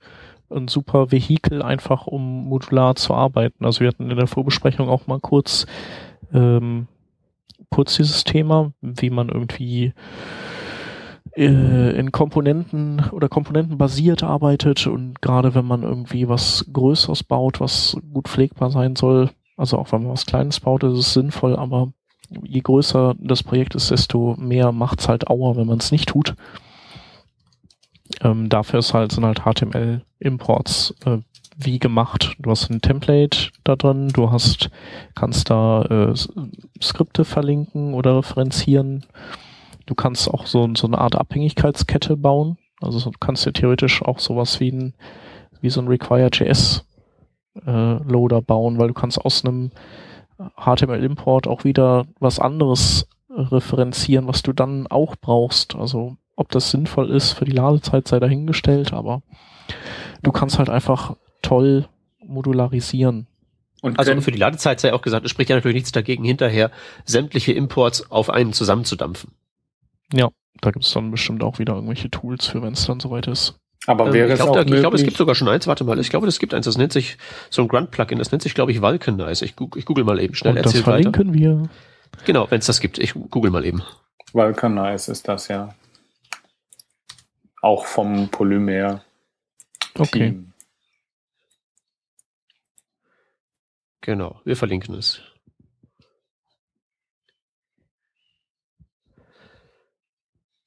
äh, 0.50 0.56
ein 0.56 0.68
super 0.68 1.12
Vehikel 1.12 1.62
einfach, 1.62 2.08
um 2.08 2.46
modular 2.46 2.96
zu 2.96 3.14
arbeiten. 3.14 3.66
Also 3.66 3.82
wir 3.82 3.88
hatten 3.88 4.10
in 4.10 4.18
der 4.18 4.28
Vorbesprechung 4.28 4.90
auch 4.90 5.08
mal 5.08 5.20
kurz, 5.20 5.66
ähm, 6.34 6.88
kurz 7.70 7.96
dieses 7.96 8.24
Thema, 8.24 8.72
wie 8.82 9.10
man 9.10 9.30
irgendwie 9.30 9.94
äh, 11.36 11.98
in 11.98 12.12
Komponenten 12.12 13.04
oder 13.12 13.28
Komponenten 13.28 13.78
basiert 13.78 14.24
arbeitet 14.24 14.88
und 14.88 15.22
gerade 15.22 15.56
wenn 15.56 15.66
man 15.66 15.84
irgendwie 15.84 16.30
was 16.30 16.66
Größeres 16.72 17.24
baut, 17.24 17.60
was 17.60 17.98
gut 18.14 18.28
pflegbar 18.28 18.72
sein 18.72 18.96
soll, 18.96 19.32
also 19.58 19.78
auch 19.78 19.92
wenn 19.92 20.04
man 20.04 20.14
was 20.14 20.26
Kleines 20.26 20.60
baut, 20.60 20.84
ist 20.84 20.98
es 20.98 21.14
sinnvoll, 21.14 21.56
aber 21.56 21.92
je 22.44 22.62
größer 22.62 23.16
das 23.20 23.44
Projekt 23.44 23.76
ist, 23.76 23.92
desto 23.92 24.36
mehr 24.38 24.72
macht's 24.72 25.08
halt 25.08 25.30
Auer, 25.30 25.58
wenn 25.58 25.68
man 25.68 25.80
es 25.80 25.92
nicht 25.92 26.10
tut. 26.10 26.36
Ähm, 28.22 28.50
dafür 28.50 28.80
ist 28.80 28.94
halt, 28.94 29.12
sind 29.12 29.26
halt 29.26 29.42
HTML-Imports 29.42 30.96
äh, 31.06 31.18
wie 31.58 31.80
gemacht. 31.80 32.36
Du 32.40 32.52
hast 32.52 32.70
ein 32.70 32.82
Template 32.82 33.50
da 33.64 33.76
drin, 33.76 34.10
du 34.10 34.32
hast, 34.32 34.70
kannst 35.16 35.50
da 35.50 35.84
äh, 35.84 36.14
Skripte 36.82 37.26
verlinken 37.26 37.94
oder 37.94 38.18
referenzieren. 38.18 39.06
Du 39.86 39.96
kannst 39.96 40.30
auch 40.30 40.46
so, 40.48 40.70
so 40.76 40.88
eine 40.88 40.98
Art 40.98 41.16
Abhängigkeitskette 41.16 42.18
bauen. 42.18 42.58
Also 42.82 43.10
du 43.10 43.18
kannst 43.20 43.46
ja 43.46 43.52
theoretisch 43.52 44.02
auch 44.02 44.20
sowas 44.20 44.60
wie 44.60 44.72
ein, 44.72 44.94
wie 45.62 45.70
so 45.70 45.82
ein 45.82 45.88
Require.js 45.88 46.86
äh, 47.66 48.04
Loader 48.04 48.42
bauen, 48.42 48.78
weil 48.78 48.90
du 48.90 48.94
kannst 48.94 49.24
aus 49.24 49.46
einem 49.46 49.72
HTML-Import 50.38 51.48
auch 51.48 51.64
wieder 51.64 52.06
was 52.20 52.40
anderes 52.40 53.08
referenzieren, 53.30 54.28
was 54.28 54.44
du 54.44 54.54
dann 54.54 54.88
auch 54.88 55.16
brauchst. 55.16 55.76
Also 55.76 56.18
ob 56.36 56.50
das 56.50 56.72
sinnvoll 56.72 57.10
ist 57.12 57.34
für 57.34 57.46
die 57.46 57.52
Ladezeit 57.52 58.08
sei 58.08 58.20
dahingestellt, 58.20 58.94
aber 58.94 59.22
du 60.24 60.32
kannst 60.32 60.60
halt 60.60 60.70
einfach 60.70 61.16
toll 61.42 61.88
modularisieren. 62.20 63.28
Und 63.82 64.00
also 64.00 64.20
für 64.22 64.32
die 64.32 64.40
Ladezeit 64.40 64.80
sei 64.80 64.94
auch 64.94 65.02
gesagt, 65.02 65.26
es 65.26 65.32
spricht 65.32 65.50
ja 65.50 65.56
natürlich 65.56 65.76
nichts 65.76 65.92
dagegen, 65.92 66.24
hinterher 66.24 66.72
sämtliche 67.06 67.54
Imports 67.54 68.10
auf 68.12 68.30
einen 68.30 68.52
zusammenzudampfen. 68.52 69.32
Ja, 70.12 70.30
da 70.62 70.72
gibt 70.72 70.86
es 70.86 70.94
dann 70.94 71.12
bestimmt 71.12 71.44
auch 71.44 71.60
wieder 71.60 71.76
irgendwelche 71.76 72.10
Tools 72.10 72.48
für, 72.48 72.62
wenn 72.62 72.74
es 72.74 72.86
dann 72.86 73.00
soweit 73.00 73.28
ist. 73.28 73.60
Aber 73.88 74.08
ähm, 74.08 74.14
wäre 74.14 74.34
ich 74.34 74.40
glaube, 74.40 74.62
ich 74.62 74.80
glaube, 74.80 74.96
es 74.96 75.04
gibt 75.04 75.18
sogar 75.18 75.36
schon 75.36 75.48
eins. 75.48 75.68
Warte 75.68 75.84
mal, 75.84 76.00
ich 76.00 76.10
glaube, 76.10 76.28
es 76.28 76.40
gibt 76.40 76.54
eins. 76.54 76.66
Das 76.66 76.78
nennt 76.78 76.94
sich 76.94 77.18
so 77.50 77.62
ein 77.62 77.68
Grunt-Plugin. 77.68 78.18
Das 78.18 78.32
nennt 78.32 78.42
sich, 78.42 78.56
glaube 78.56 78.72
ich, 78.72 78.82
Vulcanize. 78.82 79.46
Ich, 79.46 79.54
ich 79.76 79.86
google 79.86 80.04
mal 80.04 80.20
eben 80.20 80.34
schnell. 80.34 80.58
Und 80.58 80.66
das 80.66 80.80
verlinken 80.80 81.30
weiter. 81.30 81.40
wir. 81.40 81.70
Genau, 82.26 82.50
wenn 82.50 82.60
es 82.60 82.66
das 82.66 82.80
gibt. 82.80 82.98
Ich 82.98 83.14
google 83.14 83.52
mal 83.52 83.66
eben. 83.66 83.84
Vulcanize 84.34 85.12
ist 85.12 85.28
das 85.28 85.48
ja. 85.50 85.76
Auch 87.66 87.88
vom 87.88 88.30
Polymer. 88.30 89.04
Okay. 89.98 90.40
Genau, 94.02 94.40
wir 94.46 94.56
verlinken 94.56 94.94
es. 94.94 95.20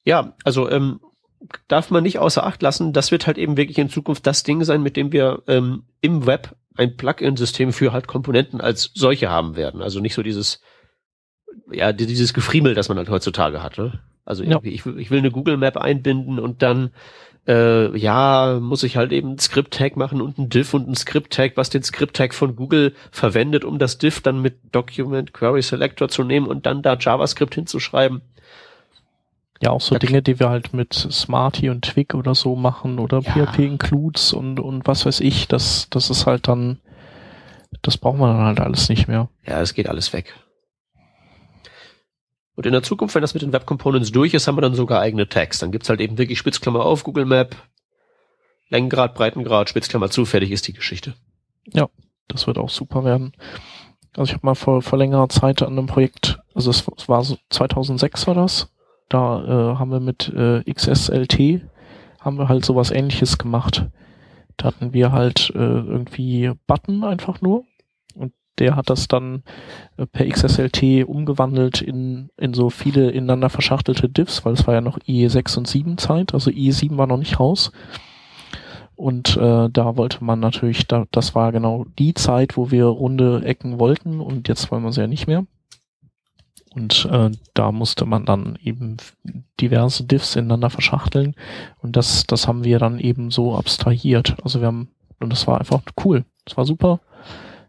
Ja, 0.03 0.35
also 0.43 0.69
ähm, 0.69 0.99
darf 1.69 1.93
man 1.93 2.03
nicht 2.03 2.19
außer 2.19 2.45
Acht 2.45 2.63
lassen, 2.63 2.93
das 2.93 3.13
wird 3.13 3.29
halt 3.29 3.39
eben 3.39 3.57
wirklich 3.57 3.79
in 3.79 3.91
Zukunft 3.91 4.27
das 4.27 4.43
Ding 4.43 4.65
sein, 4.65 4.83
mit 4.83 4.97
dem 4.97 5.13
wir 5.13 5.45
ähm, 5.47 5.85
im 6.01 6.27
Web 6.27 6.57
ein 6.75 6.97
Plugin-System 6.97 7.73
für 7.73 7.93
halt 7.93 8.09
Komponenten 8.09 8.61
als 8.61 8.91
solche 8.93 9.31
haben 9.31 9.55
werden. 9.55 9.83
Also 9.83 10.01
nicht 10.01 10.15
so 10.15 10.25
dieses, 10.25 10.61
ja, 11.71 11.93
dieses 11.93 12.35
Gefriemel, 12.35 12.75
das 12.75 12.89
man 12.89 12.99
halt 12.99 13.09
heutzutage 13.09 13.63
hat. 13.63 13.79
Ne? 13.79 14.03
Also 14.29 14.45
ja. 14.45 14.61
ich, 14.63 14.85
ich 14.85 15.11
will 15.11 15.19
eine 15.19 15.31
Google 15.31 15.57
Map 15.57 15.79
einbinden 15.79 16.39
und 16.39 16.61
dann 16.61 16.91
äh, 17.47 17.97
ja, 17.97 18.59
muss 18.61 18.83
ich 18.83 18.99
halt 18.99 19.11
eben 19.11 19.33
ein 19.33 19.39
Script-Tag 19.39 19.97
machen 19.97 20.21
und 20.21 20.37
ein 20.37 20.51
Diff 20.51 20.75
und 20.75 20.87
ein 20.87 20.95
Script-Tag, 20.95 21.53
was 21.57 21.71
den 21.71 21.83
Script-Tag 21.83 22.35
von 22.35 22.55
Google 22.55 22.95
verwendet, 23.11 23.65
um 23.65 23.79
das 23.79 23.97
Diff 23.97 24.21
dann 24.21 24.43
mit 24.43 24.59
Document 24.71 25.33
Query 25.33 25.63
Selector 25.63 26.11
zu 26.11 26.25
nehmen 26.25 26.47
und 26.47 26.67
dann 26.67 26.83
da 26.83 26.99
JavaScript 27.01 27.55
hinzuschreiben. 27.55 28.21
Ja, 29.63 29.71
auch 29.71 29.81
so 29.81 29.95
da 29.95 29.99
Dinge, 29.99 30.21
die 30.21 30.39
wir 30.39 30.51
halt 30.51 30.75
mit 30.75 30.93
Smarty 30.93 31.71
und 31.71 31.87
Twig 31.87 32.15
oder 32.15 32.35
so 32.35 32.55
machen 32.55 32.99
oder 32.99 33.21
ja. 33.21 33.47
PHP 33.47 33.61
Includes 33.61 34.35
und, 34.35 34.61
und 34.61 34.87
was 34.87 35.07
weiß 35.07 35.21
ich, 35.21 35.49
das, 35.49 35.89
das 35.89 36.11
ist 36.11 36.27
halt 36.27 36.49
dann, 36.49 36.79
das 37.81 37.97
brauchen 37.97 38.21
wir 38.21 38.27
dann 38.27 38.45
halt 38.45 38.61
alles 38.61 38.91
nicht 38.91 39.09
mehr. 39.09 39.31
Ja, 39.47 39.63
es 39.63 39.73
geht 39.73 39.89
alles 39.89 40.13
weg. 40.13 40.35
Und 42.59 42.67
in 42.67 42.73
der 42.73 42.83
Zukunft, 42.83 43.15
wenn 43.15 43.23
das 43.23 43.35
mit 43.35 43.45
den 43.45 43.53
Web 43.53 43.67
Components 43.67 44.11
durch 44.11 44.35
ist, 44.35 44.49
haben 44.49 44.57
wir 44.57 44.63
dann 44.63 44.75
sogar 44.75 45.01
eigene 45.01 45.29
Tags. 45.29 45.61
Dann 45.61 45.71
gibt's 45.71 45.89
halt 45.89 46.01
eben 46.01 46.19
wirklich 46.19 46.41
Spitzklammer 46.41 46.85
auf, 46.85 47.05
Google 47.05 47.25
Map, 47.25 47.55
Längengrad, 48.69 49.15
Breitengrad, 49.15 49.69
Spitzklammer 49.69 50.11
zu, 50.11 50.25
fertig 50.25 50.51
ist 50.51 50.67
die 50.67 50.73
Geschichte. 50.73 51.15
Ja, 51.73 51.89
das 52.27 52.49
wird 52.49 52.59
auch 52.59 52.69
super 52.69 53.05
werden. 53.05 53.33
Also 54.17 54.31
ich 54.31 54.35
habe 54.35 54.45
mal 54.45 54.57
vor, 54.57 54.83
vor 54.83 54.99
längerer 54.99 55.29
Zeit 55.29 55.63
an 55.63 55.79
einem 55.79 55.87
Projekt, 55.87 56.41
also 56.53 56.71
es 56.71 56.85
war 57.09 57.23
so 57.23 57.39
2006 57.51 58.27
war 58.27 58.35
das, 58.35 58.73
da 59.09 59.45
äh, 59.45 59.77
haben 59.77 59.93
wir 59.93 60.01
mit 60.01 60.29
äh, 60.35 60.65
XSLT 60.65 61.63
haben 62.19 62.39
wir 62.39 62.49
halt 62.49 62.65
sowas 62.65 62.91
ähnliches 62.91 63.39
gemacht. 63.39 63.87
Da 64.57 64.67
hatten 64.67 64.93
wir 64.93 65.13
halt 65.13 65.53
äh, 65.55 65.59
irgendwie 65.59 66.51
Button 66.67 67.05
einfach 67.05 67.41
nur 67.41 67.67
der 68.59 68.77
hat 68.77 68.91
das 68.91 69.09
dann 69.09 69.43
äh, 69.97 70.07
per 70.07 70.29
XSLT 70.29 71.07
umgewandelt 71.07 71.81
in, 71.81 72.31
in 72.37 72.55
so 72.55 72.71
viele 72.71 73.11
ineinander 73.11 73.51
verschachtelte 73.51 74.09
Diffs, 74.09 74.45
weil 74.45 74.55
es 74.55 74.67
war 74.67 74.75
ja 74.75 74.81
noch 74.81 74.99
IE6 75.01 75.59
und 75.59 75.69
7 75.69 75.99
Zeit, 75.99 76.35
also 76.35 76.51
IE7 76.51 76.97
war 76.97 77.07
noch 77.07 77.19
nicht 77.19 77.41
raus. 77.41 77.73
Und 78.97 79.37
äh, 79.37 79.69
da 79.71 79.97
wollte 79.97 80.25
man 80.25 80.41
natürlich, 80.41 80.89
da, 80.89 81.05
das 81.13 81.37
war 81.37 81.53
genau 81.53 81.87
die 82.01 82.15
Zeit, 82.15 82.57
wo 82.57 82.73
wir 82.73 82.87
runde 82.87 83.45
Ecken 83.45 83.79
wollten 83.79 84.21
und 84.21 84.49
jetzt 84.49 84.73
wollen 84.73 84.83
wir 84.83 84.93
sie 84.93 85.03
ja 85.03 85.07
nicht 85.07 85.29
mehr. 85.29 85.47
Und 86.75 87.09
äh, 87.11 87.31
da 87.55 87.73
musste 87.73 88.07
man 88.07 88.25
dann 88.25 88.59
eben 88.63 88.97
diverse 89.61 90.05
Diffs 90.05 90.37
ineinander 90.37 90.71
verschachteln. 90.71 91.35
Und 91.81 91.97
das, 91.97 92.27
das 92.27 92.47
haben 92.47 92.65
wir 92.65 92.79
dann 92.79 92.99
eben 92.99 93.31
so 93.31 93.57
abstrahiert. 93.57 94.37
Also 94.43 94.61
wir 94.61 94.67
haben, 94.67 94.89
und 95.21 95.31
das 95.31 95.47
war 95.47 95.59
einfach 95.59 95.81
cool. 96.05 96.25
Das 96.45 96.57
war 96.57 96.65
super. 96.65 97.01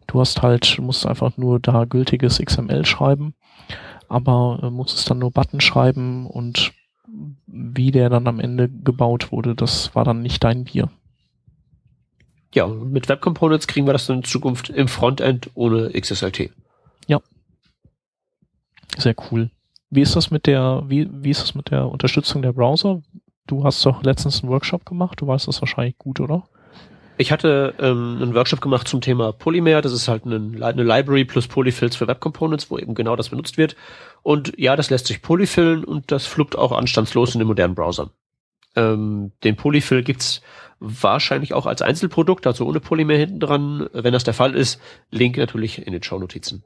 Du 0.10 0.20
hast 0.20 0.42
halt, 0.42 0.80
musst 0.80 1.06
einfach 1.06 1.38
nur 1.38 1.60
da 1.60 1.86
gültiges 1.86 2.40
XML 2.40 2.84
schreiben, 2.84 3.36
aber 4.08 4.60
äh, 4.64 4.70
musstest 4.72 5.08
dann 5.08 5.20
nur 5.20 5.30
Button 5.30 5.62
schreiben 5.62 6.26
und 6.26 6.74
wie 7.46 7.92
der 7.92 8.10
dann 8.10 8.28
am 8.28 8.40
Ende 8.40 8.70
gebaut 8.70 9.32
wurde, 9.32 9.54
das 9.54 9.94
war 9.94 10.06
dann 10.06 10.24
nicht 10.24 10.44
dein 10.44 10.64
Bier. 10.64 10.90
Ja, 12.56 12.66
mit 12.66 13.08
Web 13.08 13.22
Components 13.22 13.68
kriegen 13.68 13.86
wir 13.86 13.94
das 13.94 14.08
dann 14.08 14.18
in 14.18 14.24
Zukunft 14.24 14.72
im 14.72 14.88
Frontend 14.88 15.52
ohne 15.54 15.92
XSLT. 15.92 16.50
Ja. 17.06 17.22
Sehr 18.98 19.14
cool. 19.30 19.52
Wie 19.92 20.02
ist 20.02 20.16
das 20.16 20.32
mit 20.32 20.48
der, 20.48 20.86
wie, 20.88 21.08
wie 21.12 21.30
ist 21.30 21.44
das 21.44 21.54
mit 21.54 21.70
der 21.70 21.88
Unterstützung 21.88 22.42
der 22.42 22.54
Browser? 22.54 23.04
Du 23.46 23.64
hast 23.64 23.86
doch 23.86 24.02
letztens 24.02 24.42
einen 24.42 24.52
Workshop 24.52 24.86
gemacht, 24.88 25.22
du 25.22 25.28
weißt 25.28 25.48
das 25.48 25.62
wahrscheinlich 25.62 26.00
gut, 26.00 26.20
oder? 26.20 26.48
Ich 27.20 27.34
hatte 27.34 27.74
ähm, 27.80 28.18
einen 28.22 28.34
Workshop 28.34 28.62
gemacht 28.62 28.88
zum 28.88 29.02
Thema 29.02 29.34
Polymer. 29.34 29.82
Das 29.82 29.92
ist 29.92 30.08
halt 30.08 30.26
eine, 30.26 30.66
eine 30.66 30.84
Library 30.84 31.26
plus 31.26 31.50
Polyfills 31.50 31.98
für 31.98 32.08
Web 32.08 32.22
Components, 32.22 32.72
wo 32.72 32.78
eben 32.78 32.96
genau 32.96 33.18
das 33.18 33.28
benutzt 33.28 33.58
wird. 33.58 33.76
Und 34.24 34.54
ja, 34.58 34.78
das 34.78 34.90
lässt 34.90 35.08
sich 35.08 35.22
polyfillen 35.22 35.84
und 35.84 36.14
das 36.14 36.26
fluppt 36.26 36.58
auch 36.58 36.72
anstandslos 36.72 37.36
in 37.36 37.40
den 37.40 37.48
modernen 37.50 37.76
Browsern. 37.76 38.12
Ähm, 38.78 39.34
den 39.44 39.58
Polyfill 39.58 40.02
gibt's 40.02 40.42
wahrscheinlich 40.80 41.54
auch 41.54 41.66
als 41.66 41.82
Einzelprodukt, 41.82 42.48
also 42.48 42.66
ohne 42.66 42.80
Polymer 42.80 43.16
hinten 43.16 43.42
dran. 43.42 43.90
Wenn 43.92 44.14
das 44.14 44.24
der 44.24 44.34
Fall 44.34 44.56
ist, 44.56 44.80
Link 45.12 45.36
natürlich 45.36 45.86
in 45.86 45.92
den 45.92 46.02
Show-Notizen. 46.02 46.64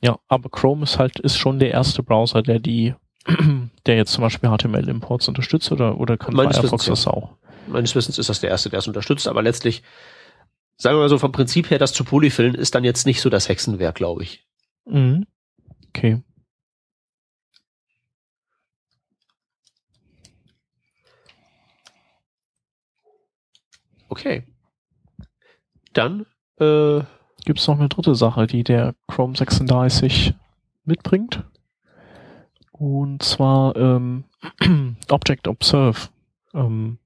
Ja, 0.00 0.18
aber 0.28 0.48
Chrome 0.48 0.84
ist 0.84 0.98
halt, 0.98 1.20
ist 1.20 1.36
schon 1.36 1.58
der 1.58 1.72
erste 1.72 2.02
Browser, 2.02 2.40
der 2.40 2.58
die, 2.58 2.94
der 3.84 3.96
jetzt 3.96 4.12
zum 4.12 4.22
Beispiel 4.22 4.48
HTML-Imports 4.48 5.28
unterstützt 5.28 5.72
oder, 5.72 6.00
oder 6.00 6.16
kann 6.16 6.34
Meines 6.34 6.56
Firefox 6.56 6.86
das 6.86 7.06
auch? 7.06 7.36
Meines 7.66 7.94
Wissens 7.94 8.18
ist 8.18 8.28
das 8.28 8.40
der 8.40 8.50
erste, 8.50 8.70
der 8.70 8.80
es 8.80 8.86
unterstützt, 8.86 9.28
aber 9.28 9.42
letztlich, 9.42 9.82
sagen 10.76 10.96
wir 10.96 11.00
mal 11.02 11.08
so, 11.08 11.18
vom 11.18 11.32
Prinzip 11.32 11.70
her, 11.70 11.78
das 11.78 11.92
zu 11.92 12.04
polyfillen 12.04 12.54
ist 12.54 12.74
dann 12.74 12.84
jetzt 12.84 13.06
nicht 13.06 13.20
so 13.20 13.30
das 13.30 13.48
Hexenwerk, 13.48 13.94
glaube 13.94 14.22
ich. 14.22 14.46
Mhm. 14.86 15.26
Okay. 15.88 16.22
Okay. 24.08 24.44
Dann 25.92 26.26
äh, 26.58 27.00
gibt 27.44 27.58
es 27.58 27.66
noch 27.66 27.78
eine 27.78 27.88
dritte 27.88 28.14
Sache, 28.14 28.46
die 28.46 28.64
der 28.64 28.94
Chrome 29.08 29.36
36 29.36 30.34
mitbringt. 30.84 31.42
Und 32.72 33.22
zwar 33.22 33.76
ähm, 33.76 34.24
Object 35.10 35.48
Observe. 35.48 36.08
Ähm, 36.52 36.98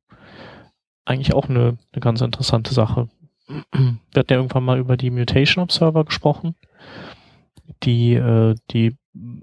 eigentlich 1.09 1.35
auch 1.35 1.49
eine, 1.49 1.79
eine 1.93 2.01
ganz 2.01 2.21
interessante 2.21 2.75
Sache. 2.75 3.09
Wir 3.47 4.21
hatten 4.21 4.33
ja 4.33 4.37
irgendwann 4.37 4.65
mal 4.65 4.79
über 4.79 4.97
die 4.97 5.11
Mutation 5.11 5.63
Observer 5.63 6.05
gesprochen. 6.05 6.55
Die, 7.83 8.15
äh, 8.15 8.55
die 8.71 8.97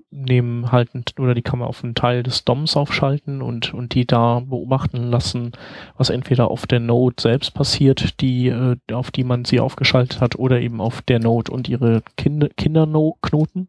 nehmen 0.10 0.72
halt 0.72 0.90
oder 1.20 1.34
die 1.34 1.42
kann 1.42 1.60
man 1.60 1.68
auf 1.68 1.84
einen 1.84 1.96
Teil 1.96 2.24
des 2.24 2.46
DOMs 2.46 2.78
aufschalten 2.78 3.42
und, 3.42 3.74
und 3.74 3.94
die 3.94 4.06
da 4.06 4.40
beobachten 4.40 5.04
lassen, 5.10 5.52
was 5.98 6.10
entweder 6.10 6.50
auf 6.50 6.66
der 6.66 6.80
Node 6.80 7.16
selbst 7.20 7.54
passiert, 7.54 8.22
die, 8.22 8.48
äh, 8.48 8.78
auf 8.92 9.12
die 9.12 9.24
man 9.24 9.46
sie 9.46 9.60
aufgeschaltet 9.60 10.22
hat, 10.22 10.38
oder 10.38 10.62
eben 10.62 10.82
auf 10.82 11.02
der 11.02 11.20
Node 11.20 11.52
und 11.52 11.68
ihre 11.68 12.04
Kinder, 12.16 12.50
Kinderknoten. 12.50 13.68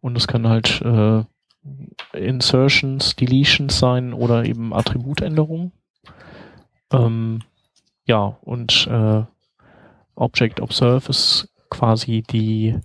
Und 0.00 0.16
es 0.16 0.28
kann 0.28 0.48
halt 0.48 0.82
äh, 0.82 1.24
Insertions, 2.12 3.16
Deletions 3.16 3.78
sein 3.78 4.12
oder 4.12 4.44
eben 4.44 4.72
Attributänderungen. 4.72 5.72
Ähm, 6.92 7.40
ja, 8.06 8.36
und 8.42 8.86
äh, 8.86 9.24
Object 10.14 10.60
Observe 10.60 11.08
ist 11.08 11.48
quasi 11.70 12.22
die, 12.22 12.78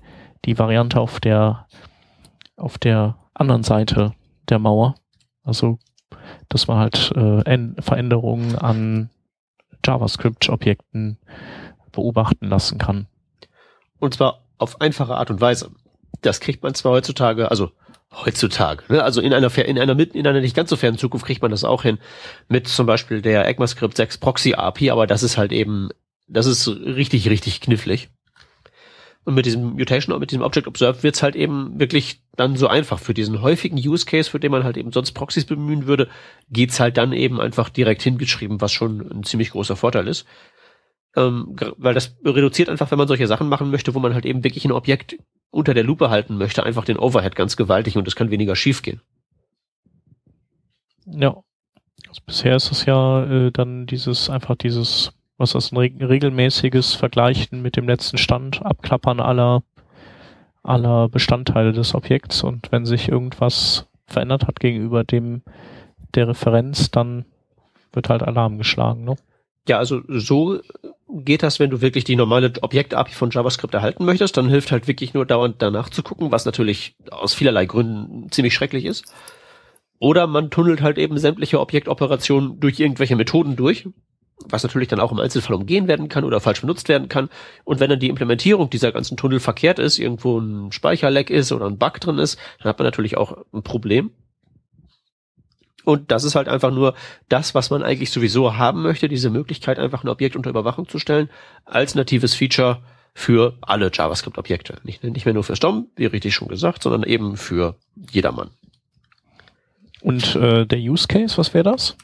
die 0.46 0.58
Variante 0.58 1.00
auf 1.00 1.20
der, 1.20 1.68
auf 2.58 2.78
der 2.78 3.18
anderen 3.34 3.64
Seite 3.64 4.14
der 4.50 4.60
Mauer. 4.60 4.96
Also, 5.44 5.80
dass 6.50 6.68
man 6.68 6.78
halt 6.78 7.12
äh, 7.16 7.82
Veränderungen 7.82 8.56
an 8.56 9.10
JavaScript-Objekten 9.86 11.18
beobachten 11.92 12.48
lassen 12.48 12.78
kann. 12.78 13.08
Und 14.00 14.16
zwar 14.16 14.42
auf 14.58 14.82
einfache 14.82 15.16
Art 15.16 15.30
und 15.30 15.42
Weise. 15.42 15.72
Das 16.22 16.40
kriegt 16.40 16.64
man 16.64 16.76
zwar 16.76 16.94
heutzutage, 16.94 17.50
also 17.50 17.72
heutzutage. 18.12 18.84
Ne? 18.90 19.04
Also 19.04 19.22
in 19.22 19.34
einer 19.34 19.56
in 19.58 19.80
einer 19.80 19.98
in 20.00 20.28
einer 20.28 20.42
nicht 20.42 20.56
ganz 20.56 20.70
so 20.70 20.76
fernen 20.76 20.98
Zukunft 20.98 21.26
kriegt 21.26 21.42
man 21.42 21.52
das 21.52 21.64
auch 21.64 21.84
hin 21.84 21.98
mit 22.50 22.68
zum 22.68 22.86
Beispiel 22.86 23.22
der 23.22 23.48
ECMAScript 23.48 23.96
6 23.96 24.18
Proxy 24.18 24.54
API, 24.54 24.92
aber 24.92 25.08
das 25.08 25.24
ist 25.24 25.38
halt 25.38 25.52
eben, 25.52 25.90
das 26.28 26.46
ist 26.46 26.68
richtig 26.68 27.30
richtig 27.30 27.62
knifflig. 27.62 28.10
Und 29.24 29.36
mit 29.36 29.46
diesem 29.46 29.74
Mutation, 29.78 30.20
mit 30.20 30.32
diesem 30.32 30.44
Object 30.44 30.68
Observe 30.68 31.04
wird's 31.04 31.22
halt 31.22 31.36
eben 31.36 31.80
wirklich 31.80 32.22
dann 32.36 32.56
so 32.56 32.68
einfach. 32.68 33.00
Für 33.00 33.14
diesen 33.14 33.42
häufigen 33.42 33.78
Use 33.78 34.06
Case, 34.06 34.30
für 34.30 34.40
den 34.40 34.52
man 34.52 34.64
halt 34.64 34.78
eben 34.78 34.92
sonst 34.92 35.12
Proxys 35.12 35.46
bemühen 35.46 35.86
würde, 35.86 36.10
geht's 36.50 36.80
halt 36.80 36.98
dann 36.98 37.14
eben 37.14 37.40
einfach 37.40 37.70
direkt 37.70 38.02
hingeschrieben, 38.02 38.62
was 38.62 38.72
schon 38.72 39.00
ein 39.12 39.24
ziemlich 39.24 39.52
großer 39.52 39.76
Vorteil 39.76 40.08
ist. 40.08 40.26
Ähm, 41.16 41.56
weil 41.78 41.94
das 41.94 42.16
reduziert 42.26 42.70
einfach, 42.70 42.90
wenn 42.90 42.98
man 42.98 43.08
solche 43.08 43.28
Sachen 43.28 43.48
machen 43.48 43.70
möchte, 43.70 43.94
wo 43.94 44.00
man 44.00 44.16
halt 44.16 44.26
eben 44.26 44.44
wirklich 44.44 44.66
ein 44.66 44.72
Objekt 44.72 45.18
unter 45.52 45.74
der 45.74 45.84
Lupe 45.84 46.10
halten 46.10 46.38
möchte, 46.38 46.64
einfach 46.64 46.86
den 46.86 46.98
Overhead 46.98 47.36
ganz 47.36 47.58
gewaltig 47.58 47.98
und 47.98 48.08
es 48.08 48.16
kann 48.16 48.32
weniger 48.32 48.56
schief 48.56 48.82
gehen. 48.82 49.02
Ja. 51.06 51.44
Also 52.08 52.22
bisher 52.26 52.56
ist 52.56 52.72
es 52.72 52.86
ja 52.86 53.24
äh, 53.26 53.52
dann 53.52 53.86
dieses, 53.86 54.30
einfach 54.30 54.56
dieses, 54.56 55.14
was 55.38 55.52
das 55.52 55.72
ein 55.72 55.78
regelmäßiges 55.78 56.96
Vergleichen 56.96 57.62
mit 57.62 57.76
dem 57.76 57.88
letzten 57.88 58.18
Stand, 58.18 58.66
Abklappern 58.66 59.20
aller, 59.20 59.64
aller 60.64 61.10
Bestandteile 61.10 61.74
des 61.74 61.94
Objekts 61.96 62.44
und 62.44 62.72
wenn 62.72 62.86
sich 62.86 63.10
irgendwas 63.10 63.88
verändert 64.08 64.48
hat 64.48 64.60
gegenüber 64.60 65.04
dem, 65.04 65.42
der 66.16 66.28
Referenz, 66.28 66.92
dann 66.92 67.26
wird 67.94 68.10
halt 68.10 68.24
Alarm 68.24 68.58
geschlagen, 68.58 69.04
ne? 69.04 69.16
Ja, 69.68 69.78
also 69.78 70.02
so 70.08 70.60
geht 71.14 71.44
das, 71.44 71.60
wenn 71.60 71.70
du 71.70 71.82
wirklich 71.82 72.04
die 72.04 72.16
normale 72.16 72.54
Objekt-API 72.62 73.14
von 73.14 73.30
JavaScript 73.32 73.74
erhalten 73.74 74.06
möchtest, 74.06 74.38
dann 74.38 74.50
hilft 74.50 74.72
halt 74.72 74.88
wirklich 74.88 75.14
nur 75.14 75.26
dauernd 75.26 75.62
danach 75.62 75.90
zu 75.90 76.04
gucken, 76.04 76.32
was 76.32 76.46
natürlich 76.46 76.96
aus 77.10 77.34
vielerlei 77.34 77.66
Gründen 77.66 78.32
ziemlich 78.32 78.54
schrecklich 78.54 78.86
ist. 78.86 79.06
Oder 80.00 80.26
man 80.28 80.50
tunnelt 80.50 80.82
halt 80.82 80.98
eben 80.98 81.18
sämtliche 81.18 81.60
Objektoperationen 81.60 82.60
durch 82.60 82.80
irgendwelche 82.80 83.16
Methoden 83.16 83.56
durch. 83.56 83.88
was 84.50 84.64
natürlich 84.64 84.88
dann 84.88 85.00
auch 85.00 85.12
im 85.12 85.20
Einzelfall 85.20 85.56
umgehen 85.56 85.88
werden 85.88 86.10
kann 86.10 86.24
oder 86.24 86.40
falsch 86.40 86.62
benutzt 86.62 86.90
werden 86.90 87.10
kann. 87.10 87.30
Und 87.64 87.80
wenn 87.80 87.90
dann 87.90 88.00
die 88.00 88.10
Implementierung 88.10 88.70
dieser 88.70 88.92
ganzen 88.92 89.18
Tunnel 89.18 89.40
verkehrt 89.40 89.80
ist, 89.80 90.00
irgendwo 90.00 90.40
ein 90.40 90.72
Speicherleck 90.72 91.30
ist 91.30 91.52
oder 91.52 91.68
ein 91.68 91.78
Bug 91.78 92.00
drin 92.00 92.18
ist, 92.18 92.40
dann 92.60 92.70
hat 92.70 92.80
man 92.80 92.86
natürlich 92.86 93.18
auch 93.18 93.38
ein 93.54 93.64
Problem. 93.64 94.12
Und 95.84 96.12
das 96.12 96.24
ist 96.24 96.36
halt 96.36 96.48
einfach 96.48 96.72
nur 96.72 96.94
das, 97.30 97.56
was 97.56 97.70
man 97.70 97.84
eigentlich 97.84 98.12
sowieso 98.12 98.58
haben 98.58 98.82
möchte, 98.82 99.08
diese 99.08 99.30
Möglichkeit, 99.30 99.80
einfach 99.80 100.04
ein 100.04 100.10
Objekt 100.10 100.36
unter 100.36 100.50
Überwachung 100.50 100.88
zu 100.88 101.00
stellen, 101.00 101.30
als 101.66 101.96
natives 101.96 102.36
Feature 102.36 102.82
für 103.14 103.58
alle 103.62 103.92
JavaScript-Objekte. 103.94 104.80
Nicht, 104.84 105.04
nicht 105.04 105.26
mehr 105.26 105.34
nur 105.34 105.44
für 105.44 105.56
Stom, 105.56 105.88
wie 105.96 106.06
richtig 106.06 106.34
schon 106.34 106.48
gesagt, 106.48 106.84
sondern 106.84 107.04
eben 107.04 107.36
für 107.36 107.76
jedermann. 108.12 108.52
Und 110.02 110.36
äh, 110.36 110.66
der 110.66 110.80
Use 110.80 111.08
Case, 111.08 111.38
was 111.38 111.54
wäre 111.54 111.64
das? 111.64 111.96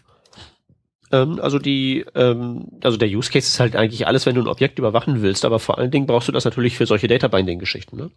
Ähm, 1.12 1.40
also 1.42 1.60
die, 1.60 2.06
ähm, 2.16 2.68
also 2.84 2.98
der 2.98 3.10
Use 3.10 3.32
Case 3.32 3.48
ist 3.48 3.60
halt 3.60 3.76
eigentlich 3.76 4.08
alles, 4.08 4.26
wenn 4.26 4.36
du 4.36 4.42
ein 4.42 4.48
Objekt 4.48 4.80
überwachen 4.80 5.22
willst, 5.22 5.46
aber 5.46 5.60
vor 5.60 5.78
allen 5.78 5.92
Dingen 5.92 6.06
brauchst 6.06 6.28
du 6.28 6.32
das 6.32 6.46
natürlich 6.46 6.78
für 6.78 6.86
solche 6.86 7.08
Data 7.08 7.28
Binding 7.28 7.60
Geschichten. 7.60 7.98
Ne? 7.98 8.12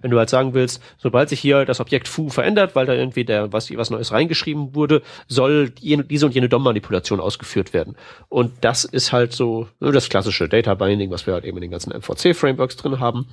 Wenn 0.00 0.10
du 0.10 0.18
halt 0.18 0.30
sagen 0.30 0.54
willst, 0.54 0.82
sobald 0.98 1.28
sich 1.28 1.40
hier 1.40 1.64
das 1.64 1.80
Objekt 1.80 2.08
foo 2.08 2.28
verändert, 2.28 2.74
weil 2.74 2.86
da 2.86 2.94
irgendwie 2.94 3.24
der 3.24 3.52
was 3.52 3.74
was 3.76 3.90
Neues 3.90 4.12
reingeschrieben 4.12 4.74
wurde, 4.74 5.02
soll 5.26 5.72
jene, 5.80 6.04
diese 6.04 6.26
und 6.26 6.34
jene 6.34 6.48
DOM-Manipulation 6.48 7.20
ausgeführt 7.20 7.72
werden. 7.72 7.96
Und 8.28 8.52
das 8.62 8.84
ist 8.84 9.12
halt 9.12 9.32
so 9.32 9.68
das 9.80 10.08
klassische 10.08 10.48
Data 10.48 10.74
Binding, 10.74 11.10
was 11.10 11.26
wir 11.26 11.34
halt 11.34 11.44
eben 11.44 11.56
in 11.58 11.62
den 11.62 11.70
ganzen 11.70 11.92
MVC-Frameworks 11.92 12.76
drin 12.76 13.00
haben. 13.00 13.26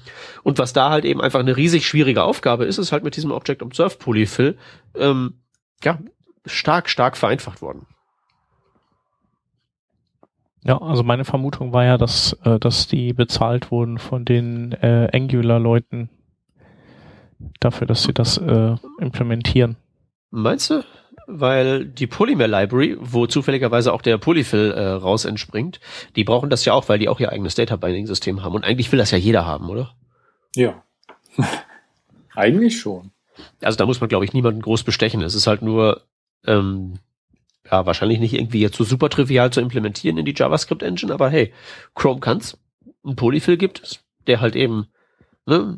Und 0.43 0.57
was 0.57 0.73
da 0.73 0.89
halt 0.89 1.05
eben 1.05 1.21
einfach 1.21 1.39
eine 1.39 1.57
riesig 1.57 1.87
schwierige 1.87 2.23
Aufgabe 2.23 2.65
ist, 2.65 2.77
ist 2.77 2.91
halt 2.91 3.03
mit 3.03 3.15
diesem 3.15 3.31
Object 3.31 3.61
Observe 3.61 3.97
Polyfill 3.97 4.57
ähm, 4.95 5.39
ja 5.83 5.99
stark 6.45 6.89
stark 6.89 7.17
vereinfacht 7.17 7.61
worden. 7.61 7.87
Ja, 10.65 10.81
also 10.81 11.03
meine 11.03 11.25
Vermutung 11.25 11.73
war 11.73 11.85
ja, 11.85 11.97
dass, 11.97 12.33
äh, 12.43 12.59
dass 12.59 12.87
die 12.87 13.13
bezahlt 13.13 13.69
wurden 13.69 13.99
von 13.99 14.25
den 14.25 14.71
äh, 14.71 15.09
Angular-Leuten 15.13 16.09
dafür, 17.59 17.87
dass 17.87 18.03
sie 18.03 18.13
das 18.13 18.37
äh, 18.37 18.75
implementieren. 18.99 19.77
Meinst 20.31 20.69
du? 20.69 20.83
Weil 21.27 21.85
die 21.85 22.05
Polymer 22.05 22.47
Library, 22.47 22.97
wo 22.99 23.25
zufälligerweise 23.25 23.91
auch 23.93 24.01
der 24.01 24.17
Polyfill 24.17 24.71
äh, 24.71 24.87
raus 24.87 25.25
entspringt, 25.25 25.79
die 26.15 26.23
brauchen 26.23 26.49
das 26.49 26.65
ja 26.65 26.73
auch, 26.73 26.87
weil 26.87 26.99
die 26.99 27.09
auch 27.09 27.19
ihr 27.19 27.31
eigenes 27.31 27.55
Data 27.55 27.75
Binding 27.75 28.05
System 28.05 28.43
haben. 28.43 28.53
Und 28.53 28.63
eigentlich 28.63 28.91
will 28.91 28.99
das 28.99 29.11
ja 29.11 29.17
jeder 29.17 29.45
haben, 29.45 29.69
oder? 29.69 29.95
Ja. 30.55 30.83
eigentlich 32.35 32.79
schon. 32.79 33.11
Also 33.61 33.77
da 33.77 33.85
muss 33.85 33.99
man, 33.99 34.09
glaube 34.09 34.25
ich, 34.25 34.33
niemanden 34.33 34.61
groß 34.61 34.83
bestechen. 34.83 35.21
Es 35.21 35.33
ist 35.33 35.47
halt 35.47 35.61
nur 35.61 36.03
ähm, 36.45 36.99
ja, 37.71 37.85
wahrscheinlich 37.85 38.19
nicht 38.19 38.33
irgendwie 38.33 38.61
jetzt 38.61 38.77
so 38.77 38.83
super 38.83 39.09
trivial 39.09 39.51
zu 39.51 39.61
implementieren 39.61 40.17
in 40.17 40.25
die 40.25 40.35
JavaScript 40.35 40.83
Engine, 40.83 41.13
aber 41.13 41.29
hey, 41.29 41.53
Chrome 41.95 42.19
kann's. 42.19 42.57
Ein 43.03 43.15
Polyfill 43.15 43.57
gibt 43.57 43.83
es, 43.83 43.99
der 44.27 44.41
halt 44.41 44.55
eben, 44.55 44.87
ne, 45.45 45.77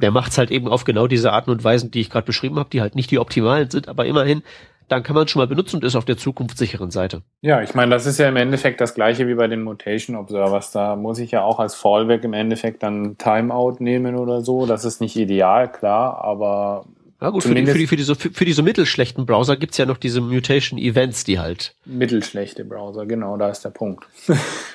der 0.00 0.10
macht's 0.10 0.38
halt 0.38 0.50
eben 0.50 0.68
auf 0.68 0.84
genau 0.84 1.06
diese 1.06 1.32
Arten 1.32 1.50
und 1.50 1.62
Weisen, 1.62 1.90
die 1.90 2.00
ich 2.00 2.10
gerade 2.10 2.26
beschrieben 2.26 2.58
habe, 2.58 2.70
die 2.70 2.80
halt 2.80 2.94
nicht 2.94 3.10
die 3.10 3.18
optimalen 3.18 3.70
sind, 3.70 3.88
aber 3.88 4.06
immerhin, 4.06 4.42
dann 4.88 5.04
kann 5.04 5.14
man 5.14 5.28
schon 5.28 5.40
mal 5.40 5.46
benutzen 5.46 5.76
und 5.76 5.84
ist 5.84 5.94
auf 5.94 6.04
der 6.04 6.16
zukunftssicheren 6.16 6.90
Seite. 6.90 7.22
Ja, 7.42 7.62
ich 7.62 7.74
meine, 7.74 7.92
das 7.92 8.06
ist 8.06 8.18
ja 8.18 8.28
im 8.28 8.36
Endeffekt 8.36 8.80
das 8.80 8.94
gleiche 8.94 9.28
wie 9.28 9.34
bei 9.34 9.46
den 9.46 9.62
Mutation 9.62 10.16
Observers. 10.16 10.72
Da 10.72 10.96
muss 10.96 11.20
ich 11.20 11.30
ja 11.30 11.42
auch 11.42 11.60
als 11.60 11.76
Fallback 11.76 12.24
im 12.24 12.32
Endeffekt 12.32 12.82
dann 12.82 13.16
Timeout 13.16 13.76
nehmen 13.78 14.16
oder 14.16 14.40
so. 14.40 14.66
Das 14.66 14.84
ist 14.84 15.00
nicht 15.00 15.14
ideal, 15.14 15.70
klar, 15.70 16.24
aber 16.24 16.86
ja 17.20 17.28
gut, 17.28 17.42
für 17.42 17.54
die, 17.54 17.66
für, 17.66 17.76
die, 17.76 17.86
für, 17.86 17.96
diese, 17.96 18.14
für, 18.14 18.44
diese 18.46 18.62
mittelschlechten 18.62 19.26
Browser 19.26 19.56
gibt's 19.56 19.76
ja 19.76 19.84
noch 19.84 19.98
diese 19.98 20.22
Mutation-Events, 20.22 21.24
die 21.24 21.38
halt. 21.38 21.74
Mittelschlechte 21.84 22.64
Browser, 22.64 23.04
genau, 23.04 23.36
da 23.36 23.50
ist 23.50 23.62
der 23.62 23.70
Punkt. 23.70 24.06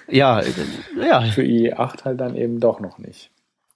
ja, 0.08 0.44
ja. 1.02 1.22
Für 1.22 1.42
IE8 1.42 2.06
halt 2.06 2.22
dann 2.22 2.36
eben 2.36 2.60
doch 2.60 2.80
noch 2.80 3.00
nicht. 3.00 3.32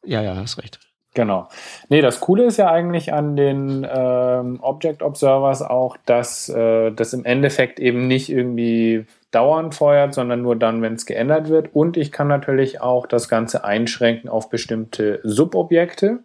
Ja, 0.05 0.21
ja, 0.21 0.35
hast 0.35 0.59
recht. 0.59 0.79
Genau. 1.15 1.49
Nee, 1.89 2.01
das 2.01 2.19
Coole 2.19 2.43
ist 2.45 2.57
ja 2.57 2.69
eigentlich 2.69 3.13
an 3.13 3.35
den 3.35 3.85
ähm, 3.89 4.59
Object 4.61 5.01
Observers 5.01 5.61
auch, 5.63 5.97
dass 6.05 6.49
äh, 6.49 6.91
das 6.91 7.13
im 7.13 7.25
Endeffekt 7.25 7.79
eben 7.79 8.07
nicht 8.07 8.29
irgendwie 8.29 9.05
dauernd 9.31 9.73
feuert, 9.73 10.13
sondern 10.13 10.43
nur 10.43 10.55
dann, 10.55 10.81
wenn 10.81 10.93
es 10.93 11.07
geändert 11.07 11.49
wird. 11.49 11.73
Und 11.73 11.97
ich 11.97 12.11
kann 12.11 12.27
natürlich 12.27 12.81
auch 12.81 13.07
das 13.07 13.27
Ganze 13.27 13.63
einschränken 13.63 14.29
auf 14.29 14.49
bestimmte 14.49 15.19
Subobjekte. 15.23 16.19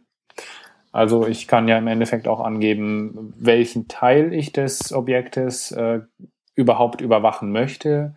Also 0.92 1.26
ich 1.26 1.48
kann 1.48 1.66
ja 1.66 1.78
im 1.78 1.88
Endeffekt 1.88 2.28
auch 2.28 2.40
angeben, 2.40 3.34
welchen 3.36 3.88
Teil 3.88 4.32
ich 4.32 4.52
des 4.52 4.92
Objektes 4.92 5.72
äh, 5.72 6.00
überhaupt 6.54 7.00
überwachen 7.00 7.50
möchte. 7.50 8.14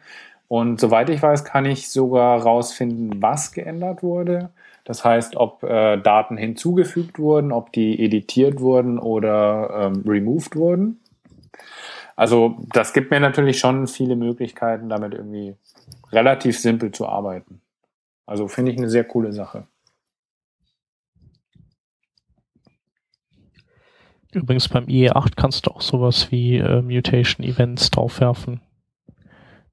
Und 0.48 0.80
soweit 0.80 1.10
ich 1.10 1.22
weiß, 1.22 1.44
kann 1.44 1.66
ich 1.66 1.90
sogar 1.90 2.42
rausfinden, 2.42 3.22
was 3.22 3.52
geändert 3.52 4.04
wurde. 4.04 4.52
Das 4.88 5.04
heißt, 5.04 5.36
ob 5.36 5.64
äh, 5.64 5.98
Daten 5.98 6.38
hinzugefügt 6.38 7.20
wurden, 7.20 7.52
ob 7.52 7.74
die 7.74 8.02
editiert 8.02 8.62
wurden 8.62 9.00
oder 9.00 9.92
ähm, 9.92 10.04
removed 10.08 10.56
wurden. 10.56 11.02
Also 12.16 12.56
das 12.72 12.94
gibt 12.94 13.12
mir 13.12 13.20
natürlich 13.20 13.60
schon 13.60 13.88
viele 13.88 14.16
Möglichkeiten, 14.16 14.88
damit 14.88 15.14
irgendwie 15.14 15.58
relativ 16.14 16.58
simpel 16.58 16.94
zu 16.94 17.06
arbeiten. 17.06 17.60
Also 18.26 18.48
finde 18.48 18.72
ich 18.72 18.78
eine 18.78 18.90
sehr 18.90 19.04
coole 19.04 19.34
Sache. 19.34 19.68
Übrigens 24.32 24.70
beim 24.70 24.86
IE8 24.86 25.34
kannst 25.36 25.68
du 25.68 25.72
auch 25.72 25.82
sowas 25.82 26.32
wie 26.32 26.60
äh, 26.60 26.82
Mutation 26.82 27.46
Events 27.46 27.92
draufwerfen. 27.92 28.62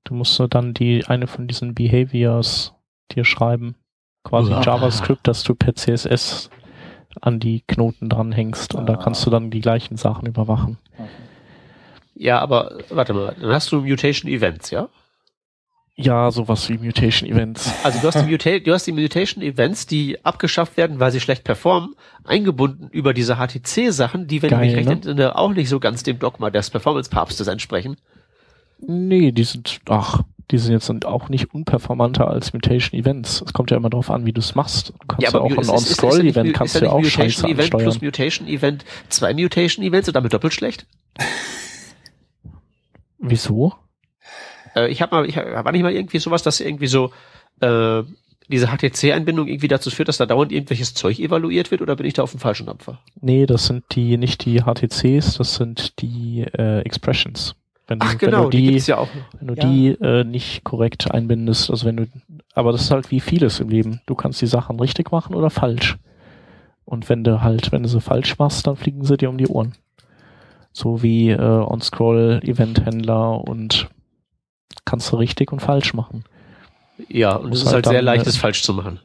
Du 0.03 0.15
musst 0.15 0.43
dann 0.51 0.75
die 0.75 1.05
eine 1.07 1.29
von 1.29 1.47
diesen 1.47 1.73
Behaviors 1.73 2.75
dir 3.13 3.25
schreiben. 3.25 3.77
Quasi 4.25 4.51
ja. 4.51 4.63
JavaScript, 4.63 5.29
dass 5.29 5.45
du 5.45 5.55
per 5.55 5.75
CSS 5.75 6.51
an 7.21 7.39
die 7.39 7.63
Knoten 7.67 8.09
dranhängst 8.09 8.75
und 8.75 8.87
da 8.87 8.97
kannst 8.97 9.25
du 9.25 9.31
dann 9.31 9.51
die 9.51 9.61
gleichen 9.61 9.97
Sachen 9.97 10.27
überwachen. 10.27 10.79
Ja, 12.15 12.41
aber 12.41 12.79
warte 12.91 13.13
mal, 13.13 13.37
dann 13.41 13.53
hast 13.53 13.71
du 13.71 13.83
Mutation 13.83 14.31
Events, 14.31 14.71
ja? 14.71 14.89
Ja, 15.97 16.33
sowas 16.33 16.69
wie 16.69 16.79
Mutation 16.79 17.31
Events. 17.31 17.73
Also 17.85 18.01
du 18.01 18.09
hast 18.09 18.21
die, 18.21 18.31
Muta 18.31 18.59
du 18.59 18.73
hast 18.73 18.87
die 18.87 18.93
Mutation 18.93 19.45
Events, 19.45 19.87
die 19.87 20.25
abgeschafft 20.25 20.77
werden, 20.77 20.99
weil 20.99 21.13
sie 21.13 21.21
schlecht 21.21 21.45
performen, 21.45 21.95
eingebunden 22.25 22.89
über 22.91 23.15
diese 23.15 23.37
HTC-Sachen, 23.37 24.27
die, 24.27 24.43
wenn 24.43 24.51
Geil, 24.51 24.65
ich 24.65 24.67
mich 24.71 24.77
recht 24.77 24.89
ne? 24.89 24.95
entsinne, 24.95 25.37
auch 25.37 25.53
nicht 25.53 25.69
so 25.69 25.79
ganz 25.79 26.03
dem 26.03 26.19
Dogma 26.19 26.51
des 26.51 26.71
Performance-Papstes 26.71 27.47
entsprechen. 27.47 27.97
Nee, 28.81 29.31
die 29.31 29.45
sind, 29.45 29.81
ach, 29.89 30.23
die 30.51 30.59
sind 30.59 30.73
jetzt 30.73 31.05
auch 31.05 31.29
nicht 31.29 31.55
unperformanter 31.55 32.29
als 32.29 32.53
Mutation 32.53 32.99
Events. 32.99 33.43
Es 33.47 33.53
kommt 33.53 33.71
ja 33.71 33.77
immer 33.77 33.91
darauf 33.91 34.11
an, 34.11 34.27
wie 34.27 34.33
du 34.33 34.41
es 34.41 34.55
machst. 34.55 34.91
Du 34.91 35.07
kannst 35.07 35.23
ja, 35.23 35.31
ja 35.31 35.41
auch 35.41 35.51
ein 35.51 35.69
On-Scroll-Event 35.69 36.55
kannst 36.55 36.75
du 36.75 36.85
ja 36.85 36.91
auch 36.91 37.01
Mutation 37.01 37.31
scheiße 37.31 37.47
Event 37.47 37.61
ansteuern. 37.61 37.83
plus 37.83 38.03
Mutation 38.03 38.49
Event 38.49 38.85
zwei 39.09 39.33
Mutation 39.35 39.85
Events 39.85 40.09
und 40.09 40.15
damit 40.15 40.33
doppelt 40.33 40.53
schlecht? 40.53 40.87
Wieso? 43.19 43.75
Äh, 44.77 44.89
ich 44.89 45.01
habe 45.01 45.15
mal, 45.17 45.29
ich 45.29 45.37
war 45.37 45.73
nicht 45.73 45.83
mal 45.83 45.93
irgendwie 45.93 46.19
sowas, 46.19 46.43
dass 46.43 46.61
irgendwie 46.61 46.89
so 46.89 47.11
äh, 47.61 48.03
diese 48.49 48.67
HTC-Einbindung 48.67 49.49
irgendwie 49.49 49.69
dazu 49.69 49.91
führt, 49.91 50.09
dass 50.09 50.19
da 50.19 50.27
dauernd 50.27 50.53
irgendwelches 50.53 50.93
Zeug 50.93 51.19
evaluiert 51.19 51.71
wird 51.71 51.81
oder 51.81 51.97
bin 51.97 52.07
ich 52.07 52.15
da 52.15 52.23
auf 52.23 52.33
dem 52.33 52.41
falschen 52.41 52.67
Dampfer? 52.67 53.01
Nee, 53.21 53.47
das 53.47 53.67
sind 53.67 53.85
die 53.93 54.19
nicht 54.19 54.45
die 54.45 54.61
HTCs, 54.61 55.39
das 55.39 55.55
sind 55.55 56.01
die 56.03 56.45
äh, 56.53 56.81
Expressions. 56.81 57.55
Wenn 57.87 57.99
du, 57.99 58.07
Ach 58.07 58.17
genau, 58.17 58.37
wenn 58.37 58.45
du 58.45 58.51
die, 58.51 58.57
die 58.59 58.71
gibt's 58.73 58.87
ja. 58.87 59.07
Wenn 59.39 59.49
du 59.49 59.55
ja. 59.55 59.69
die 59.69 59.89
äh, 60.03 60.25
nicht 60.25 60.65
korrekt 60.65 61.11
einbindest, 61.11 61.71
also 61.71 61.87
wenn 61.87 61.97
du, 61.97 62.07
aber 62.55 62.73
das 62.73 62.83
ist 62.83 62.91
halt 62.91 63.11
wie 63.11 63.21
vieles 63.21 63.61
im 63.61 63.69
Leben. 63.69 64.01
Du 64.07 64.15
kannst 64.15 64.41
die 64.41 64.47
Sachen 64.47 64.81
richtig 64.81 65.13
machen 65.13 65.35
oder 65.35 65.51
falsch. 65.51 65.99
Und 66.87 67.09
wenn 67.09 67.25
du 67.25 67.43
halt, 67.43 67.73
wenn 67.73 67.83
du 67.83 67.89
sie 67.89 68.01
falsch 68.01 68.39
machst, 68.39 68.67
dann 68.67 68.77
fliegen 68.77 69.05
sie 69.05 69.17
dir 69.17 69.29
um 69.29 69.39
die 69.39 69.49
Ohren. 69.49 69.75
So 70.73 71.03
wie 71.03 71.31
äh, 71.31 71.39
On-Scroll-Event-Händler 71.39 73.47
und 73.47 73.89
kannst 74.85 75.13
du 75.13 75.17
richtig 75.17 75.53
und 75.53 75.61
falsch 75.61 75.95
machen. 75.95 76.25
Ja, 77.09 77.37
und 77.37 77.53
es 77.53 77.61
ist 77.61 77.67
halt, 77.67 77.87
halt 77.87 77.87
sehr 77.87 78.03
leicht, 78.03 78.27
es 78.27 78.37
falsch 78.37 78.63
zu 78.63 78.75
machen. 78.75 79.01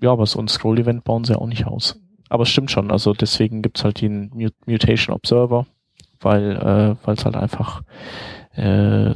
Ja, 0.00 0.12
aber 0.12 0.26
so 0.26 0.38
ein 0.38 0.48
Scroll-Event 0.48 1.04
bauen 1.04 1.24
sie 1.24 1.38
auch 1.38 1.46
nicht 1.46 1.66
aus. 1.66 2.00
Aber 2.28 2.42
es 2.42 2.48
stimmt 2.48 2.70
schon, 2.70 2.90
also 2.90 3.12
deswegen 3.12 3.62
gibt's 3.62 3.84
halt 3.84 4.00
den 4.00 4.30
Mutation 4.66 5.14
Observer, 5.14 5.66
weil 6.24 6.96
äh, 7.06 7.10
es 7.10 7.24
halt 7.24 7.36
einfach, 7.36 7.82
äh, 8.54 9.14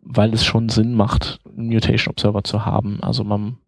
weil 0.00 0.34
es 0.34 0.44
schon 0.44 0.68
Sinn 0.68 0.94
macht, 0.94 1.40
einen 1.46 1.68
Mutation 1.68 2.12
Observer 2.12 2.44
zu 2.44 2.64
haben. 2.64 2.98
Also 3.02 3.24
man, 3.24 3.58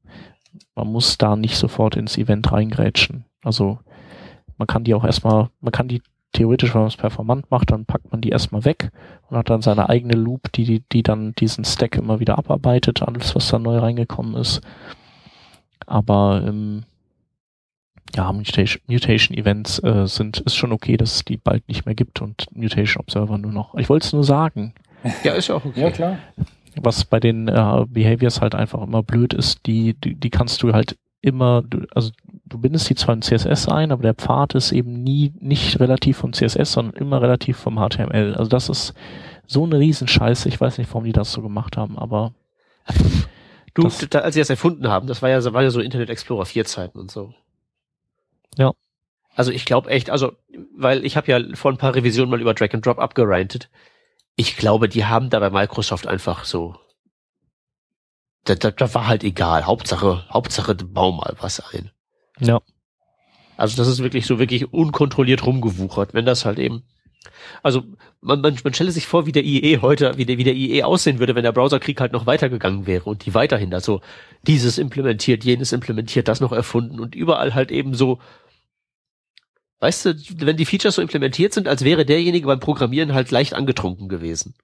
man 0.75 0.89
muss 0.89 1.19
da 1.19 1.37
nicht 1.37 1.57
sofort 1.57 1.97
ins 1.97 2.17
Event 2.17 2.53
reingrätschen. 2.53 3.25
Also 3.43 3.79
man 4.57 4.67
kann 4.67 4.85
die 4.85 4.95
auch 4.95 5.05
erstmal, 5.05 5.49
man 5.61 5.73
kann 5.73 5.89
die 5.89 6.03
theoretisch, 6.33 6.75
wenn 6.75 6.83
man 6.83 6.89
es 6.89 6.97
performant 6.97 7.51
macht, 7.51 7.71
dann 7.71 7.87
packt 7.87 8.13
man 8.13 8.21
die 8.21 8.29
erstmal 8.29 8.65
weg 8.65 8.91
und 9.29 9.37
hat 9.37 9.51
dann 9.51 9.63
seine 9.63 9.89
eigene 9.89 10.15
Loop, 10.15 10.53
die, 10.53 10.65
die, 10.65 10.85
die 10.93 11.03
dann 11.03 11.35
diesen 11.35 11.65
Stack 11.65 11.97
immer 11.97 12.21
wieder 12.21 12.39
abarbeitet, 12.39 13.03
alles, 13.03 13.35
was 13.35 13.49
da 13.49 13.59
neu 13.59 13.79
reingekommen 13.79 14.35
ist. 14.37 14.61
Aber 15.87 16.43
ähm, 16.47 16.85
ja, 18.15 18.33
Mutation, 18.33 18.83
Mutation 18.87 19.37
Events 19.37 19.83
äh, 19.83 20.07
sind, 20.07 20.39
ist 20.41 20.57
schon 20.57 20.73
okay, 20.73 20.97
dass 20.97 21.17
es 21.17 21.25
die 21.25 21.37
bald 21.37 21.67
nicht 21.69 21.87
mehr 21.87 21.95
gibt 21.95 22.21
und 22.21 22.47
Mutation 22.53 23.01
Observer 23.01 23.39
nur 23.39 23.53
noch. 23.53 23.75
Ich 23.77 23.89
wollte 23.89 24.07
es 24.07 24.13
nur 24.13 24.25
sagen. 24.25 24.75
Ja, 25.25 25.33
ist 25.33 25.49
ja 25.49 25.55
auch 25.55 25.65
okay. 25.65 25.81
Ja, 25.81 25.91
klar. 25.91 26.19
was 26.77 27.07
bei 27.07 27.21
den 27.21 27.49
äh, 27.49 27.85
Behaviors 27.89 28.43
halt 28.43 28.55
einfach 28.55 28.83
immer 28.83 29.03
blöd 29.03 29.33
ist, 29.33 29.65
die, 29.65 29.95
die, 29.95 30.15
die 30.15 30.29
kannst 30.29 30.63
du 30.63 30.75
halt 30.75 30.99
immer, 31.23 31.63
du, 31.63 31.87
also 31.95 32.11
du 32.45 32.59
bindest 32.59 32.89
die 32.91 32.95
zwar 32.95 33.15
in 33.15 33.23
CSS 33.23 33.69
ein, 33.69 33.93
aber 33.93 34.03
der 34.03 34.15
Pfad 34.15 34.55
ist 34.55 34.73
eben 34.73 35.03
nie 35.03 35.33
nicht 35.39 35.81
relativ 35.81 36.19
vom 36.19 36.33
CSS, 36.33 36.73
sondern 36.73 36.95
immer 37.01 37.23
relativ 37.23 37.57
vom 37.57 37.77
HTML. 37.77 38.35
Also 38.35 38.49
das 38.49 38.69
ist 38.69 38.95
so 39.47 39.65
eine 39.65 39.79
Riesenscheiße. 39.79 40.49
Ich 40.49 40.61
weiß 40.61 40.79
nicht, 40.79 40.91
warum 40.91 41.05
die 41.05 41.13
das 41.13 41.33
so 41.33 41.43
gemacht 41.43 41.77
haben, 41.77 41.99
aber 41.99 42.33
du, 43.75 43.89
da, 44.09 44.21
als 44.21 44.35
sie 44.35 44.41
das 44.41 44.51
erfunden 44.51 44.89
haben, 44.89 45.07
das 45.07 45.23
war 45.23 45.29
ja, 45.29 45.43
war 45.53 45.63
ja 45.63 45.71
so 45.71 45.81
Internet 45.81 46.11
Explorer 46.11 46.47
4 46.47 46.65
Zeiten 46.65 46.99
und 46.99 47.11
so. 47.11 47.35
Ja. 48.61 48.73
Also 49.35 49.53
ich 49.53 49.65
glaube 49.65 49.91
echt, 49.91 50.11
also 50.11 50.33
weil 50.77 51.05
ich 51.05 51.17
habe 51.17 51.31
ja 51.33 51.41
vor 51.57 51.71
ein 51.71 51.79
paar 51.79 51.95
Revisionen 51.95 52.31
mal 52.31 52.41
über 52.41 52.55
Drag 52.55 52.75
and 52.75 52.85
Drop 52.85 52.99
abgerantet. 52.99 53.71
Ich 54.37 54.57
glaube, 54.57 54.89
die 54.89 55.07
haben 55.07 55.31
da 55.31 55.41
bei 55.41 55.51
Microsoft 55.51 56.07
einfach 56.07 56.45
so 56.45 56.77
da, 58.45 58.55
da, 58.55 58.71
da 58.71 58.95
war 58.95 59.07
halt 59.07 59.25
egal. 59.25 59.67
Hauptsache, 59.67 60.25
Hauptsache, 60.31 60.75
bau 60.75 61.13
mal 61.13 61.35
was 61.41 61.61
ein. 61.73 61.91
Ja. 62.41 62.61
Also 63.57 63.77
das 63.77 63.89
ist 63.89 64.03
wirklich 64.03 64.27
so 64.27 64.39
wirklich 64.39 64.73
unkontrolliert 64.73 65.45
rumgewuchert, 65.45 66.15
wenn 66.15 66.25
das 66.25 66.45
halt 66.45 66.59
eben. 66.59 66.83
Also 67.63 67.83
man, 68.23 68.41
man, 68.41 68.59
man 68.65 68.73
stelle 68.73 68.91
sich 68.91 69.07
vor, 69.07 69.27
wie 69.27 69.33
der 69.33 69.45
IE 69.45 69.79
heute, 69.83 70.17
wie 70.17 70.25
der, 70.25 70.39
wie 70.39 70.45
der 70.45 70.55
IE 70.55 70.83
aussehen 70.83 71.19
würde, 71.19 71.35
wenn 71.35 71.43
der 71.43 71.53
Browserkrieg 71.53 72.01
halt 72.01 72.13
noch 72.13 72.25
weitergegangen 72.25 72.87
wäre 72.87 73.05
und 73.05 73.27
die 73.27 73.35
weiterhin 73.35 73.71
da 73.71 73.81
so 73.81 74.01
dieses 74.47 74.79
implementiert, 74.79 75.45
jenes 75.45 75.73
implementiert, 75.73 76.29
das 76.29 76.41
noch 76.41 76.53
erfunden 76.53 77.01
und 77.01 77.15
überall 77.15 77.55
halt 77.55 77.71
eben 77.71 77.93
so, 77.93 78.19
weißt 79.81 80.05
du, 80.07 80.15
wenn 80.39 80.57
die 80.57 80.65
Features 80.65 80.95
so 80.95 81.03
implementiert 81.03 81.53
sind, 81.53 81.69
als 81.69 81.85
wäre 81.85 82.07
derjenige 82.07 82.47
beim 82.47 82.61
Programmieren 82.61 83.15
halt 83.15 83.31
leicht 83.31 83.55
angetrunken 83.55 84.09
gewesen. 84.09 84.55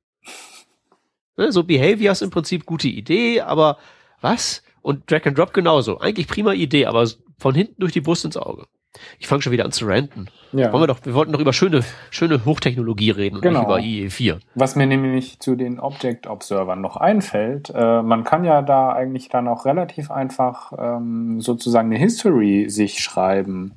Ne, 1.36 1.52
so 1.52 1.64
Behaviors 1.64 2.22
im 2.22 2.30
Prinzip 2.30 2.64
gute 2.64 2.88
Idee, 2.88 3.40
aber 3.40 3.78
was? 4.20 4.62
Und 4.80 5.10
Drag 5.10 5.26
and 5.26 5.36
Drop 5.36 5.52
genauso. 5.52 6.00
Eigentlich 6.00 6.28
prima 6.28 6.52
Idee, 6.52 6.86
aber 6.86 7.06
von 7.38 7.54
hinten 7.54 7.80
durch 7.80 7.92
die 7.92 8.00
Brust 8.00 8.24
ins 8.24 8.36
Auge. 8.36 8.66
Ich 9.18 9.26
fange 9.26 9.42
schon 9.42 9.52
wieder 9.52 9.64
an 9.64 9.72
zu 9.72 9.86
ranten. 9.86 10.28
Ja. 10.52 10.72
Wollen 10.72 10.84
wir 10.84 10.86
doch, 10.86 11.00
wir 11.04 11.12
wollten 11.12 11.32
doch 11.32 11.40
über 11.40 11.52
schöne, 11.52 11.82
schöne 12.10 12.44
Hochtechnologie 12.44 13.10
reden 13.10 13.36
und 13.36 13.42
genau. 13.42 13.60
nicht 13.60 13.66
über 13.66 13.78
IE4. 13.78 14.40
Was 14.54 14.76
mir 14.76 14.86
nämlich 14.86 15.38
zu 15.40 15.54
den 15.54 15.80
Object 15.80 16.26
Observern 16.26 16.80
noch 16.80 16.96
einfällt, 16.96 17.70
äh, 17.74 18.02
man 18.02 18.24
kann 18.24 18.44
ja 18.44 18.62
da 18.62 18.92
eigentlich 18.92 19.28
dann 19.28 19.48
auch 19.48 19.66
relativ 19.66 20.10
einfach 20.10 20.72
ähm, 20.78 21.40
sozusagen 21.40 21.90
eine 21.90 21.98
History 21.98 22.70
sich 22.70 23.02
schreiben. 23.02 23.74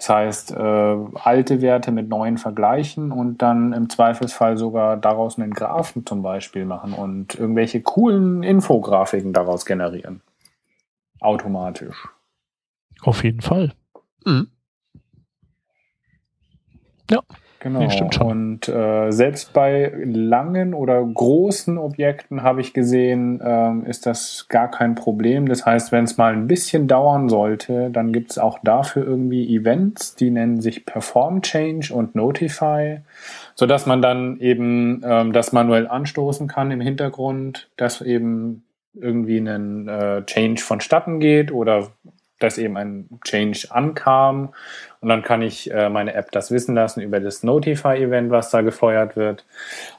Das 0.00 0.08
heißt, 0.08 0.52
äh, 0.52 0.96
alte 1.14 1.60
Werte 1.60 1.92
mit 1.92 2.08
neuen 2.08 2.38
vergleichen 2.38 3.12
und 3.12 3.42
dann 3.42 3.74
im 3.74 3.90
Zweifelsfall 3.90 4.56
sogar 4.56 4.96
daraus 4.96 5.38
einen 5.38 5.52
Graphen 5.52 6.06
zum 6.06 6.22
Beispiel 6.22 6.64
machen 6.64 6.94
und 6.94 7.34
irgendwelche 7.34 7.82
coolen 7.82 8.42
Infografiken 8.42 9.34
daraus 9.34 9.66
generieren. 9.66 10.22
Automatisch. 11.20 12.08
Auf 13.02 13.22
jeden 13.24 13.42
Fall. 13.42 13.74
Mhm. 14.24 14.48
Ja. 17.10 17.20
Genau. 17.60 17.80
Nee, 17.80 17.90
stimmt 17.90 18.14
schon. 18.14 18.26
Und 18.26 18.68
äh, 18.68 19.10
selbst 19.10 19.52
bei 19.52 19.92
langen 20.02 20.72
oder 20.72 21.04
großen 21.04 21.76
Objekten 21.76 22.42
habe 22.42 22.62
ich 22.62 22.72
gesehen, 22.72 23.38
ähm, 23.44 23.84
ist 23.84 24.06
das 24.06 24.46
gar 24.48 24.70
kein 24.70 24.94
Problem. 24.94 25.46
Das 25.46 25.66
heißt, 25.66 25.92
wenn 25.92 26.04
es 26.04 26.16
mal 26.16 26.32
ein 26.32 26.46
bisschen 26.46 26.88
dauern 26.88 27.28
sollte, 27.28 27.90
dann 27.90 28.14
gibt 28.14 28.30
es 28.30 28.38
auch 28.38 28.58
dafür 28.64 29.04
irgendwie 29.04 29.54
Events, 29.54 30.14
die 30.14 30.30
nennen 30.30 30.62
sich 30.62 30.86
Perform 30.86 31.42
Change 31.42 31.92
und 31.92 32.14
Notify, 32.14 33.00
sodass 33.54 33.84
man 33.84 34.00
dann 34.00 34.40
eben 34.40 35.02
ähm, 35.04 35.34
das 35.34 35.52
manuell 35.52 35.86
anstoßen 35.86 36.48
kann 36.48 36.70
im 36.70 36.80
Hintergrund, 36.80 37.68
dass 37.76 38.00
eben 38.00 38.64
irgendwie 38.94 39.36
ein 39.36 39.86
äh, 39.86 40.24
Change 40.24 40.62
vonstatten 40.62 41.20
geht 41.20 41.52
oder 41.52 41.88
dass 42.40 42.58
eben 42.58 42.76
ein 42.76 43.08
Change 43.24 43.68
ankam. 43.70 44.52
Und 45.00 45.08
dann 45.08 45.22
kann 45.22 45.42
ich 45.42 45.70
äh, 45.70 45.88
meine 45.88 46.14
App 46.14 46.32
das 46.32 46.50
wissen 46.50 46.74
lassen 46.74 47.00
über 47.00 47.20
das 47.20 47.42
Notify-Event, 47.42 48.30
was 48.30 48.50
da 48.50 48.62
gefeuert 48.62 49.16
wird, 49.16 49.44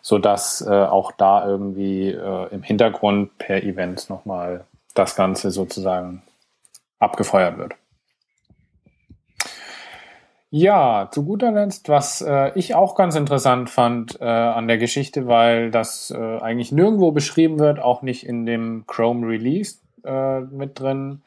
so 0.02 0.20
dass 0.20 0.62
äh, 0.62 0.70
auch 0.70 1.12
da 1.14 1.48
irgendwie 1.48 2.10
äh, 2.10 2.54
im 2.54 2.64
Hintergrund 2.64 3.38
per 3.38 3.64
Event 3.64 4.10
nochmal 4.10 4.66
das 4.94 5.16
Ganze 5.16 5.52
sozusagen 5.52 6.22
abgefeuert 7.00 7.58
wird. 7.58 7.76
Ja, 10.54 11.08
zu 11.10 11.24
guter 11.24 11.54
Letzt, 11.54 11.88
was 11.88 12.22
äh, 12.22 12.52
ich 12.56 12.76
auch 12.76 12.96
ganz 12.96 13.16
interessant 13.16 13.70
fand 13.70 14.20
äh, 14.20 14.26
an 14.26 14.68
der 14.68 14.78
Geschichte, 14.78 15.26
weil 15.26 15.72
das 15.72 16.12
äh, 16.12 16.40
eigentlich 16.40 16.74
nirgendwo 16.74 17.12
beschrieben 17.12 17.58
wird, 17.58 17.80
auch 17.80 18.02
nicht 18.02 18.26
in 18.26 18.46
dem 18.46 18.84
Chrome 18.86 19.26
Release 19.26 19.78
äh, 20.04 20.42
mit 20.42 20.78
drin, 20.78 21.22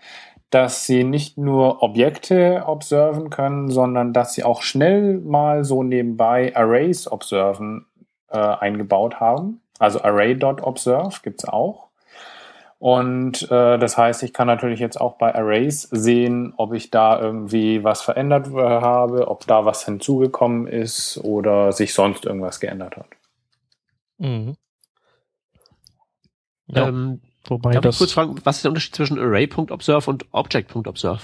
dass 0.54 0.86
sie 0.86 1.02
nicht 1.02 1.36
nur 1.36 1.82
Objekte 1.82 2.62
observen 2.66 3.28
können, 3.28 3.70
sondern 3.70 4.12
dass 4.12 4.34
sie 4.34 4.44
auch 4.44 4.62
schnell 4.62 5.18
mal 5.18 5.64
so 5.64 5.82
nebenbei 5.82 6.54
Arrays 6.54 7.10
observen 7.10 7.86
äh, 8.28 8.38
eingebaut 8.38 9.18
haben. 9.18 9.62
Also 9.80 10.02
array.observe 10.02 11.20
gibt's 11.24 11.44
auch. 11.44 11.88
Und 12.78 13.50
äh, 13.50 13.78
das 13.78 13.98
heißt, 13.98 14.22
ich 14.22 14.32
kann 14.32 14.46
natürlich 14.46 14.78
jetzt 14.78 15.00
auch 15.00 15.16
bei 15.16 15.34
Arrays 15.34 15.88
sehen, 15.90 16.54
ob 16.56 16.72
ich 16.72 16.90
da 16.90 17.20
irgendwie 17.20 17.82
was 17.82 18.02
verändert 18.02 18.46
äh, 18.46 18.60
habe, 18.60 19.26
ob 19.26 19.46
da 19.48 19.64
was 19.64 19.84
hinzugekommen 19.84 20.68
ist 20.68 21.18
oder 21.18 21.72
sich 21.72 21.94
sonst 21.94 22.26
irgendwas 22.26 22.60
geändert 22.60 22.96
hat. 22.96 23.06
Mhm. 24.18 24.54
Ja. 26.68 26.86
Ähm, 26.88 27.22
Wobei 27.48 27.72
Darf 27.72 27.82
das 27.82 27.96
ich 27.96 27.98
kurz 27.98 28.12
fragen, 28.12 28.36
was 28.44 28.56
ist 28.56 28.64
der 28.64 28.70
Unterschied 28.70 28.94
zwischen 28.94 29.18
Array.observe 29.18 30.10
und 30.10 30.26
Object.observe? 30.32 31.20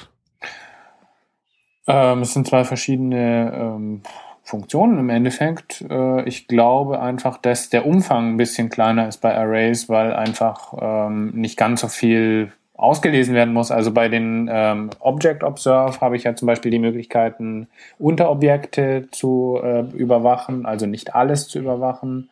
Ähm, 1.86 2.22
es 2.22 2.34
sind 2.34 2.46
zwei 2.46 2.64
verschiedene 2.64 3.52
ähm, 3.54 4.02
Funktionen 4.42 4.98
im 4.98 5.08
Endeffekt. 5.08 5.84
Äh, 5.88 6.24
ich 6.28 6.46
glaube 6.46 7.00
einfach, 7.00 7.38
dass 7.38 7.70
der 7.70 7.86
Umfang 7.86 8.34
ein 8.34 8.36
bisschen 8.36 8.68
kleiner 8.68 9.08
ist 9.08 9.18
bei 9.18 9.36
Arrays, 9.36 9.88
weil 9.88 10.12
einfach 10.12 10.74
ähm, 10.78 11.30
nicht 11.30 11.56
ganz 11.56 11.80
so 11.80 11.88
viel 11.88 12.52
ausgelesen 12.80 13.34
werden 13.34 13.52
muss. 13.52 13.70
Also 13.70 13.92
bei 13.92 14.08
den 14.08 14.48
ähm, 14.50 14.90
Object 15.00 15.44
Observe 15.44 16.00
habe 16.00 16.16
ich 16.16 16.24
ja 16.24 16.34
zum 16.34 16.46
Beispiel 16.46 16.70
die 16.70 16.78
Möglichkeiten, 16.78 17.68
Unterobjekte 17.98 19.08
zu 19.10 19.60
äh, 19.62 19.80
überwachen, 19.92 20.64
also 20.64 20.86
nicht 20.86 21.14
alles 21.14 21.46
zu 21.46 21.58
überwachen. 21.58 22.30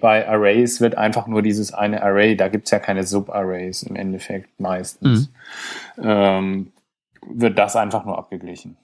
Bei 0.00 0.26
Arrays 0.26 0.80
wird 0.80 0.96
einfach 0.96 1.26
nur 1.26 1.42
dieses 1.42 1.74
eine 1.74 2.02
Array, 2.02 2.34
da 2.34 2.48
gibt's 2.48 2.70
ja 2.70 2.78
keine 2.78 3.04
Subarrays 3.04 3.82
im 3.82 3.94
Endeffekt 3.94 4.58
meistens, 4.58 5.30
mhm. 5.96 6.02
ähm, 6.02 6.72
wird 7.28 7.58
das 7.58 7.76
einfach 7.76 8.06
nur 8.06 8.16
abgeglichen. 8.16 8.78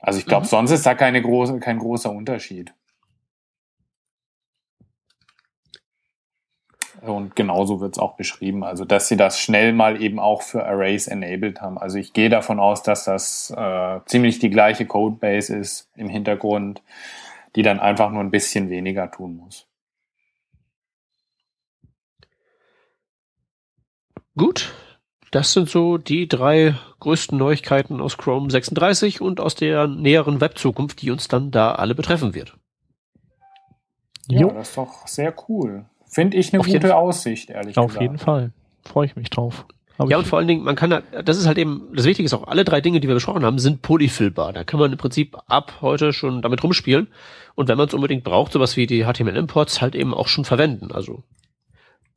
Also 0.00 0.18
ich 0.18 0.26
glaube, 0.26 0.46
mhm. 0.46 0.50
sonst 0.50 0.72
ist 0.72 0.84
da 0.84 0.94
keine 0.94 1.22
große, 1.22 1.60
kein 1.60 1.78
großer 1.78 2.10
Unterschied. 2.10 2.74
Und 7.12 7.36
genauso 7.36 7.80
wird 7.80 7.96
es 7.96 7.98
auch 7.98 8.16
beschrieben. 8.16 8.64
Also, 8.64 8.84
dass 8.84 9.08
sie 9.08 9.16
das 9.16 9.38
schnell 9.38 9.72
mal 9.72 10.00
eben 10.00 10.18
auch 10.18 10.42
für 10.42 10.66
Arrays 10.66 11.06
enabled 11.06 11.60
haben. 11.60 11.78
Also, 11.78 11.98
ich 11.98 12.12
gehe 12.12 12.28
davon 12.28 12.60
aus, 12.60 12.82
dass 12.82 13.04
das 13.04 13.52
äh, 13.56 14.00
ziemlich 14.06 14.38
die 14.38 14.50
gleiche 14.50 14.86
Codebase 14.86 15.56
ist 15.56 15.90
im 15.96 16.08
Hintergrund, 16.08 16.82
die 17.54 17.62
dann 17.62 17.80
einfach 17.80 18.10
nur 18.10 18.20
ein 18.20 18.30
bisschen 18.30 18.70
weniger 18.70 19.10
tun 19.10 19.36
muss. 19.36 19.66
Gut, 24.36 24.74
das 25.30 25.52
sind 25.52 25.68
so 25.68 25.96
die 25.96 26.28
drei 26.28 26.74
größten 27.00 27.38
Neuigkeiten 27.38 28.00
aus 28.00 28.18
Chrome 28.18 28.50
36 28.50 29.20
und 29.20 29.40
aus 29.40 29.54
der 29.54 29.86
näheren 29.86 30.40
Webzukunft, 30.40 31.00
die 31.02 31.10
uns 31.10 31.28
dann 31.28 31.50
da 31.50 31.72
alle 31.72 31.94
betreffen 31.94 32.34
wird. 32.34 32.56
Ja, 34.28 34.40
jo. 34.40 34.50
das 34.50 34.68
ist 34.68 34.76
doch 34.76 35.06
sehr 35.06 35.34
cool. 35.48 35.86
Finde 36.16 36.38
ich 36.38 36.50
eine 36.50 36.60
Auf 36.60 36.66
gute 36.66 36.96
Aussicht, 36.96 37.50
ehrlich 37.50 37.76
Auf 37.76 37.88
gesagt. 37.88 37.96
Auf 37.98 38.02
jeden 38.02 38.16
Fall. 38.16 38.50
Freue 38.86 39.04
ich 39.04 39.16
mich 39.16 39.28
drauf. 39.28 39.66
Hab 39.98 40.08
ja, 40.08 40.16
und 40.16 40.26
vor 40.26 40.38
allen 40.38 40.48
Dingen, 40.48 40.64
man 40.64 40.74
kann, 40.74 41.02
das 41.24 41.36
ist 41.36 41.46
halt 41.46 41.58
eben, 41.58 41.90
das 41.92 42.06
Wichtige 42.06 42.24
ist 42.24 42.32
auch, 42.32 42.48
alle 42.48 42.64
drei 42.64 42.80
Dinge, 42.80 43.00
die 43.00 43.08
wir 43.08 43.14
besprochen 43.14 43.44
haben, 43.44 43.58
sind 43.58 43.82
polyfillbar. 43.82 44.54
Da 44.54 44.64
kann 44.64 44.80
man 44.80 44.92
im 44.92 44.96
Prinzip 44.96 45.36
ab 45.46 45.74
heute 45.82 46.14
schon 46.14 46.40
damit 46.40 46.64
rumspielen. 46.64 47.08
Und 47.54 47.68
wenn 47.68 47.76
man 47.76 47.88
es 47.88 47.92
unbedingt 47.92 48.24
braucht, 48.24 48.52
sowas 48.52 48.78
wie 48.78 48.86
die 48.86 49.04
HTML-Imports 49.04 49.82
halt 49.82 49.94
eben 49.94 50.14
auch 50.14 50.28
schon 50.28 50.46
verwenden. 50.46 50.90
Also, 50.90 51.22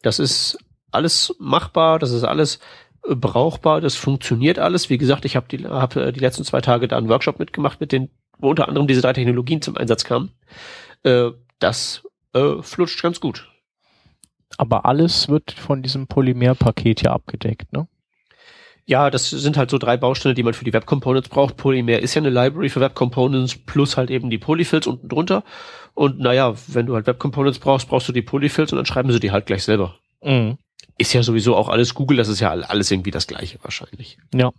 das 0.02 0.20
ist 0.20 0.58
alles 0.92 1.36
machbar, 1.38 2.00
das 2.00 2.12
ist 2.12 2.24
alles 2.24 2.62
äh, 3.06 3.16
brauchbar, 3.16 3.82
das 3.82 3.96
funktioniert 3.96 4.60
alles. 4.60 4.90
Wie 4.90 4.98
gesagt, 4.98 5.26
ich 5.26 5.36
habe 5.36 5.48
die, 5.50 5.68
hab 5.68 5.98
äh, 5.98 6.14
die 6.14 6.22
letzten 6.22 6.46
zwei 6.46 6.62
Tage 6.62 6.88
da 6.88 6.98
einen 6.98 7.10
Workshop 7.10 7.38
mitgemacht, 7.38 7.82
mit 7.82 7.92
den, 7.92 8.10
wo 8.38 8.50
unter 8.50 8.70
anderem 8.70 8.88
diese 8.88 9.02
drei 9.02 9.12
Technologien 9.12 9.62
zum 9.62 9.76
Einsatz 9.76 10.06
kamen. 10.06 10.32
Äh, 11.04 11.32
das 11.60 12.04
äh, 12.34 12.62
flutscht 12.62 13.02
ganz 13.04 13.20
gut. 13.20 13.49
Aber 14.58 14.86
alles 14.86 15.30
wird 15.30 15.52
von 15.52 15.82
diesem 15.82 16.08
Polymerpaket 16.08 17.04
ja 17.04 17.12
abgedeckt, 17.12 17.72
ne? 17.72 17.88
Ja, 18.86 19.12
das 19.12 19.30
sind 19.30 19.56
halt 19.56 19.70
so 19.70 19.78
drei 19.78 19.98
Bausteine, 19.98 20.34
die 20.34 20.42
man 20.42 20.56
für 20.56 20.66
die 20.66 20.74
Web 20.74 20.88
Components 20.88 21.30
braucht. 21.30 21.58
Polymer 21.58 22.00
ist 22.00 22.16
ja 22.16 22.22
eine 22.22 22.32
Library 22.32 22.70
für 22.70 22.82
Web 22.82 22.96
Components 22.96 23.56
plus 23.56 23.98
halt 23.98 24.10
eben 24.10 24.32
die 24.32 24.40
Polyfills 24.40 24.88
unten 24.88 25.08
drunter. 25.08 25.44
Und 25.94 26.18
naja, 26.20 26.56
wenn 26.68 26.88
du 26.88 26.96
halt 26.96 27.06
Web 27.06 27.20
Components 27.20 27.60
brauchst, 27.60 27.88
brauchst 27.88 28.08
du 28.10 28.14
die 28.14 28.24
Polyfills 28.24 28.72
und 28.72 28.78
dann 28.78 28.88
schreiben 28.88 29.12
sie 29.12 29.20
die 29.20 29.32
halt 29.32 29.46
gleich 29.46 29.64
selber. 29.64 30.00
Mhm. 30.24 30.58
Ist 30.98 31.14
ja 31.14 31.22
sowieso 31.22 31.56
auch 31.56 31.70
alles 31.70 31.94
Google, 31.94 32.18
das 32.18 32.30
ist 32.30 32.40
ja 32.40 32.50
alles 32.50 32.90
irgendwie 32.90 33.12
das 33.12 33.28
gleiche 33.28 33.60
wahrscheinlich. 33.62 34.18
Ja. 34.34 34.52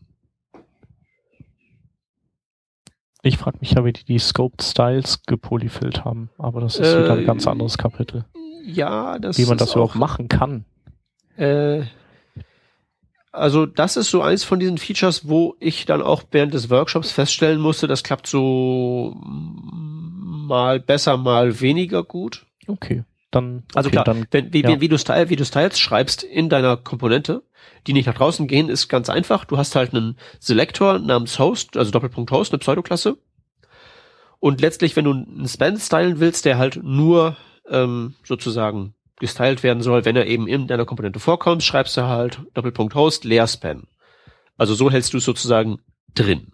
Ich 3.22 3.36
frage 3.36 3.58
mich 3.60 3.72
ja, 3.72 3.84
wie 3.84 3.92
die 3.92 4.04
die 4.04 4.18
Scoped 4.18 4.62
Styles 4.62 5.22
gepolyfillt 5.24 6.04
haben, 6.04 6.30
aber 6.38 6.60
das 6.60 6.78
ist 6.78 6.96
wieder 6.96 7.14
ein 7.14 7.24
Äh, 7.24 7.26
ganz 7.26 7.46
anderes 7.48 7.76
Kapitel. 7.76 8.24
Ja, 8.62 9.18
das 9.18 9.38
Wie 9.38 9.44
man 9.44 9.56
ist 9.56 9.60
das 9.60 9.72
überhaupt 9.72 9.92
auch, 9.92 9.98
machen 9.98 10.28
kann. 10.28 10.64
Äh, 11.36 11.82
also 13.32 13.66
das 13.66 13.96
ist 13.96 14.10
so 14.10 14.22
eins 14.22 14.44
von 14.44 14.58
diesen 14.58 14.78
Features, 14.78 15.28
wo 15.28 15.54
ich 15.60 15.86
dann 15.86 16.02
auch 16.02 16.24
während 16.30 16.52
des 16.52 16.68
Workshops 16.68 17.12
feststellen 17.12 17.60
musste, 17.60 17.86
das 17.86 18.02
klappt 18.02 18.26
so 18.26 19.16
mal 19.22 20.80
besser, 20.80 21.16
mal 21.16 21.60
weniger 21.60 22.02
gut. 22.02 22.46
Okay. 22.66 23.04
Dann, 23.30 23.62
Also 23.74 23.88
okay, 23.88 23.94
klar, 23.94 24.04
dann 24.04 24.26
wenn, 24.32 24.52
wie, 24.52 24.62
ja. 24.62 24.80
wie, 24.80 24.88
du 24.88 24.98
Style, 24.98 25.30
wie 25.30 25.36
du 25.36 25.44
Styles 25.44 25.78
schreibst 25.78 26.24
in 26.24 26.48
deiner 26.48 26.76
Komponente, 26.76 27.44
die 27.86 27.92
nicht 27.92 28.06
nach 28.06 28.14
draußen 28.14 28.48
gehen, 28.48 28.68
ist 28.68 28.88
ganz 28.88 29.08
einfach. 29.08 29.44
Du 29.44 29.56
hast 29.56 29.76
halt 29.76 29.94
einen 29.94 30.16
Selektor 30.40 30.98
namens 30.98 31.38
Host, 31.38 31.76
also 31.76 31.92
Doppelpunkt 31.92 32.32
Host, 32.32 32.52
eine 32.52 32.58
Pseudoklasse. 32.58 33.18
Und 34.40 34.60
letztlich, 34.60 34.96
wenn 34.96 35.04
du 35.04 35.12
einen 35.12 35.46
Span 35.46 35.78
stylen 35.78 36.18
willst, 36.18 36.44
der 36.44 36.58
halt 36.58 36.80
nur 36.82 37.36
ähm, 37.70 38.14
sozusagen 38.24 38.94
gestylt 39.18 39.62
werden 39.62 39.82
soll, 39.82 40.04
wenn 40.04 40.16
er 40.16 40.26
eben 40.26 40.46
in 40.48 40.66
deiner 40.66 40.86
Komponente 40.86 41.20
vorkommt, 41.20 41.62
schreibst 41.62 41.96
du 41.96 42.02
halt 42.06 42.40
Doppelpunkt 42.54 42.94
Host, 42.94 43.24
leer 43.24 43.46
Span. 43.46 43.84
Also 44.56 44.74
so 44.74 44.90
hältst 44.90 45.12
du 45.12 45.18
es 45.18 45.24
sozusagen 45.24 45.78
drin. 46.14 46.52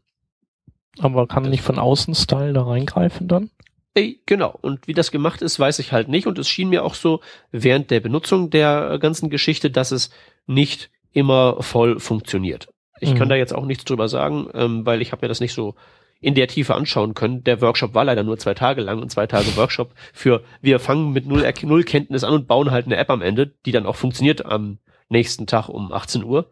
aber 0.99 1.27
kann 1.27 1.45
nicht 1.49 1.63
von 1.63 1.79
außen 1.79 2.15
Style 2.15 2.53
da 2.53 2.63
reingreifen 2.63 3.29
dann? 3.29 3.51
Ey, 3.95 4.21
genau. 4.27 4.57
Und 4.61 4.87
wie 4.89 4.93
das 4.93 5.11
gemacht 5.11 5.41
ist, 5.43 5.59
weiß 5.59 5.79
ich 5.79 5.93
halt 5.93 6.09
nicht. 6.09 6.27
Und 6.27 6.39
es 6.39 6.49
schien 6.49 6.69
mir 6.69 6.85
auch 6.85 6.95
so 6.95 7.21
während 7.51 7.91
der 7.91 8.01
Benutzung 8.01 8.51
der 8.51 8.99
ganzen 8.99 9.31
Geschichte, 9.31 9.71
dass 9.71 9.91
es 9.91 10.11
nicht 10.47 10.91
immer 11.13 11.63
voll 11.63 11.99
funktioniert. 11.99 12.69
Ich 13.01 13.13
Mhm. 13.13 13.19
kann 13.19 13.29
da 13.31 13.37
jetzt 13.37 13.55
auch 13.55 13.65
nichts 13.65 13.85
drüber 13.85 14.09
sagen, 14.09 14.49
ähm, 14.55 14.85
weil 14.85 15.01
ich 15.01 15.13
habe 15.13 15.25
mir 15.25 15.29
das 15.29 15.41
nicht 15.41 15.55
so 15.55 15.75
in 16.21 16.35
der 16.35 16.49
Tiefe 16.49 16.75
anschauen 16.75 17.15
können. 17.15 17.45
Der 17.45 17.61
Workshop 17.61 17.95
war 17.95 18.05
leider 18.05 18.23
nur 18.23 18.39
zwei 18.39 18.55
Tage 18.55 18.81
lang 18.81 19.01
und 19.01 19.11
zwei 19.11 19.27
Tage 19.27 19.57
Workshop 19.57 19.93
für 20.13 20.43
wir 20.61 20.81
fangen 20.81 21.13
mit 21.13 21.27
null, 21.27 21.51
null 21.63 21.85
Kenntnis 21.85 22.25
an 22.25 22.33
und 22.33 22.49
bauen 22.49 22.71
halt 22.71 22.87
eine 22.87 22.97
App 22.97 23.11
am 23.11 23.23
Ende, 23.23 23.53
die 23.67 23.73
dann 23.73 23.87
auch 23.87 23.97
funktioniert 23.97 24.45
am 24.47 24.79
nächsten 25.09 25.47
Tag 25.47 25.69
um 25.69 25.93
18 25.93 26.25
Uhr. 26.25 26.51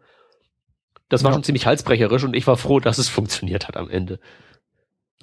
Das 1.09 1.23
war 1.23 1.31
Ja. 1.31 1.35
schon 1.35 1.43
ziemlich 1.43 1.65
halsbrecherisch 1.65 2.23
und 2.23 2.35
ich 2.35 2.47
war 2.47 2.57
froh, 2.57 2.79
dass 2.79 2.97
es 2.97 3.09
funktioniert 3.09 3.67
hat 3.67 3.77
am 3.77 3.89
Ende. 3.89 4.19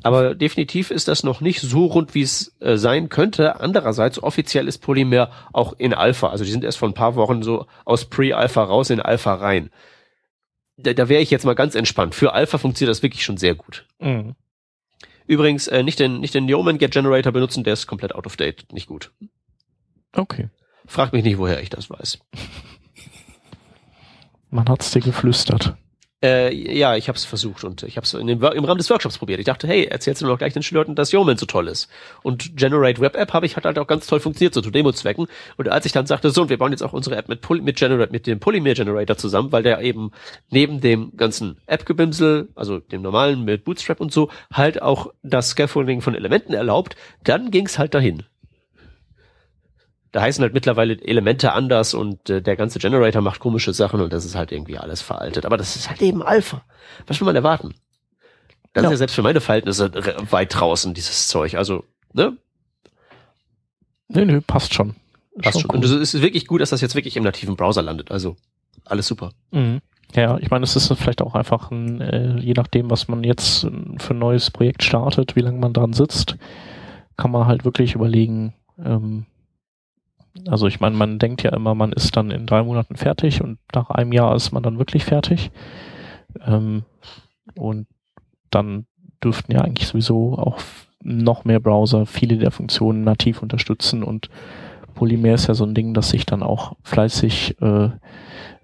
Aber 0.04 0.34
definitiv 0.34 0.90
ist 0.90 1.06
das 1.06 1.22
noch 1.22 1.40
nicht 1.40 1.60
so 1.60 1.86
rund, 1.86 2.14
wie 2.14 2.22
es 2.22 2.56
äh, 2.60 2.76
sein 2.76 3.08
könnte. 3.08 3.60
Andererseits, 3.60 4.20
offiziell 4.22 4.66
ist 4.66 4.78
Polymer 4.78 5.30
auch 5.52 5.74
in 5.78 5.94
Alpha. 5.94 6.28
Also 6.30 6.44
die 6.44 6.50
sind 6.50 6.64
erst 6.64 6.78
vor 6.78 6.88
ein 6.88 6.94
paar 6.94 7.14
Wochen 7.14 7.42
so 7.42 7.66
aus 7.84 8.06
Pre-Alpha 8.06 8.64
raus 8.64 8.90
in 8.90 9.00
Alpha 9.00 9.34
rein. 9.34 9.70
Da, 10.82 10.92
da 10.92 11.08
wäre 11.08 11.22
ich 11.22 11.30
jetzt 11.30 11.44
mal 11.44 11.54
ganz 11.54 11.74
entspannt. 11.74 12.14
Für 12.14 12.32
Alpha 12.32 12.58
funktioniert 12.58 12.90
das 12.90 13.02
wirklich 13.02 13.24
schon 13.24 13.36
sehr 13.36 13.54
gut. 13.54 13.86
Mhm. 13.98 14.34
Übrigens, 15.26 15.68
äh, 15.68 15.82
nicht 15.82 15.98
den, 15.98 16.20
nicht 16.20 16.34
den 16.34 16.48
Yeoman 16.48 16.78
Get 16.78 16.92
Generator 16.92 17.32
benutzen, 17.32 17.64
der 17.64 17.74
ist 17.74 17.86
komplett 17.86 18.14
out 18.14 18.26
of 18.26 18.36
date. 18.36 18.72
Nicht 18.72 18.86
gut. 18.86 19.12
Okay. 20.12 20.50
Frag 20.86 21.12
mich 21.12 21.24
nicht, 21.24 21.38
woher 21.38 21.62
ich 21.62 21.70
das 21.70 21.88
weiß. 21.88 22.18
Man 24.50 24.68
hat's 24.68 24.90
dir 24.90 25.00
geflüstert. 25.00 25.76
Äh, 26.22 26.54
ja, 26.54 26.94
ich 26.94 27.08
habe 27.08 27.16
es 27.16 27.24
versucht 27.24 27.64
und 27.64 27.82
ich 27.82 27.96
habe 27.96 28.04
es 28.04 28.14
im 28.14 28.40
Rahmen 28.42 28.78
des 28.78 28.88
Workshops 28.90 29.18
probiert. 29.18 29.40
Ich 29.40 29.46
dachte, 29.46 29.66
hey, 29.66 29.84
erzählst 29.86 30.22
du 30.22 30.26
doch 30.26 30.38
gleich 30.38 30.52
den 30.52 30.62
Leuten, 30.70 30.94
dass 30.94 31.10
Yeoman 31.10 31.36
so 31.36 31.46
toll 31.46 31.66
ist. 31.66 31.88
Und 32.22 32.56
Generate 32.56 33.00
Web 33.00 33.16
App 33.16 33.32
habe 33.32 33.44
ich 33.44 33.56
hat 33.56 33.64
halt 33.64 33.78
auch 33.78 33.88
ganz 33.88 34.06
toll 34.06 34.20
funktioniert, 34.20 34.54
so 34.54 34.60
zu 34.60 34.70
Demo-Zwecken. 34.70 35.26
Und 35.56 35.68
als 35.68 35.84
ich 35.84 35.92
dann 35.92 36.06
sagte, 36.06 36.30
so, 36.30 36.42
und 36.42 36.48
wir 36.48 36.58
bauen 36.58 36.70
jetzt 36.70 36.82
auch 36.82 36.92
unsere 36.92 37.16
App 37.16 37.28
mit, 37.28 37.40
Poly 37.40 37.60
mit, 37.60 37.76
Generate, 37.76 38.12
mit 38.12 38.28
dem 38.28 38.38
Polymer 38.38 38.74
Generator 38.74 39.16
zusammen, 39.16 39.50
weil 39.50 39.64
der 39.64 39.80
eben 39.80 40.12
neben 40.48 40.80
dem 40.80 41.16
ganzen 41.16 41.56
App-Gebimsel, 41.66 42.48
also 42.54 42.78
dem 42.78 43.02
normalen 43.02 43.44
mit 43.44 43.64
Bootstrap 43.64 44.00
und 44.00 44.12
so, 44.12 44.30
halt 44.52 44.80
auch 44.80 45.12
das 45.24 45.50
Scaffolding 45.50 46.02
von 46.02 46.14
Elementen 46.14 46.54
erlaubt, 46.54 46.94
dann 47.24 47.50
ging's 47.50 47.78
halt 47.78 47.94
dahin. 47.94 48.22
Da 50.12 50.20
heißen 50.20 50.42
halt 50.42 50.52
mittlerweile 50.54 51.00
Elemente 51.02 51.52
anders 51.52 51.94
und 51.94 52.28
äh, 52.30 52.42
der 52.42 52.54
ganze 52.56 52.78
Generator 52.78 53.22
macht 53.22 53.40
komische 53.40 53.72
Sachen 53.72 54.00
und 54.00 54.12
das 54.12 54.24
ist 54.26 54.34
halt 54.34 54.52
irgendwie 54.52 54.76
alles 54.78 55.00
veraltet. 55.02 55.46
Aber 55.46 55.56
das 55.56 55.74
ist 55.76 55.88
halt 55.88 56.02
eben 56.02 56.22
Alpha. 56.22 56.62
Was 57.06 57.18
will 57.20 57.26
man 57.26 57.36
erwarten? 57.36 57.74
Das 58.74 58.82
Ja. 58.82 58.88
ist 58.88 58.92
ja 58.92 58.96
selbst 58.98 59.14
für 59.14 59.22
meine 59.22 59.40
Verhältnisse 59.40 59.90
weit 60.30 60.54
draußen, 60.54 60.92
dieses 60.94 61.28
Zeug. 61.28 61.56
Also, 61.56 61.84
ne? 62.12 62.36
Nö, 64.08 64.24
nö, 64.26 64.40
passt 64.42 64.74
schon. 64.74 64.94
Passt 65.40 65.60
schon. 65.60 65.70
cool. 65.70 65.76
Und 65.78 65.84
es 65.84 65.90
ist 65.92 66.20
wirklich 66.20 66.46
gut, 66.46 66.60
dass 66.60 66.70
das 66.70 66.80
jetzt 66.82 66.94
wirklich 66.94 67.16
im 67.16 67.24
nativen 67.24 67.56
Browser 67.56 67.82
landet. 67.82 68.10
Also, 68.10 68.36
alles 68.84 69.06
super. 69.06 69.30
Mhm. 69.50 69.80
Ja, 70.14 70.36
ich 70.38 70.50
meine, 70.50 70.64
es 70.64 70.76
ist 70.76 70.92
vielleicht 70.98 71.22
auch 71.22 71.34
einfach 71.34 71.70
ein, 71.70 72.02
äh, 72.02 72.36
je 72.38 72.52
nachdem, 72.54 72.90
was 72.90 73.08
man 73.08 73.24
jetzt 73.24 73.64
äh, 73.64 73.70
für 73.98 74.12
ein 74.12 74.18
neues 74.18 74.50
Projekt 74.50 74.82
startet, 74.82 75.36
wie 75.36 75.40
lange 75.40 75.58
man 75.58 75.72
dran 75.72 75.94
sitzt, 75.94 76.36
kann 77.16 77.30
man 77.30 77.46
halt 77.46 77.64
wirklich 77.64 77.94
überlegen, 77.94 78.52
ähm, 78.84 79.24
also 80.46 80.66
ich 80.66 80.80
meine, 80.80 80.96
man 80.96 81.18
denkt 81.18 81.42
ja 81.42 81.54
immer, 81.54 81.74
man 81.74 81.92
ist 81.92 82.16
dann 82.16 82.30
in 82.30 82.46
drei 82.46 82.62
Monaten 82.62 82.96
fertig 82.96 83.42
und 83.42 83.58
nach 83.74 83.90
einem 83.90 84.12
Jahr 84.12 84.34
ist 84.34 84.52
man 84.52 84.62
dann 84.62 84.78
wirklich 84.78 85.04
fertig. 85.04 85.50
Ähm, 86.44 86.84
und 87.54 87.86
dann 88.50 88.86
dürften 89.22 89.52
ja 89.52 89.60
eigentlich 89.60 89.88
sowieso 89.88 90.38
auch 90.38 90.58
noch 91.02 91.44
mehr 91.44 91.60
Browser 91.60 92.06
viele 92.06 92.38
der 92.38 92.50
Funktionen 92.50 93.04
nativ 93.04 93.42
unterstützen 93.42 94.02
und 94.02 94.30
Polymer 94.94 95.34
ist 95.34 95.48
ja 95.48 95.54
so 95.54 95.64
ein 95.64 95.74
Ding, 95.74 95.94
das 95.94 96.10
sich 96.10 96.26
dann 96.26 96.42
auch 96.42 96.74
fleißig 96.82 97.60
äh, 97.60 97.90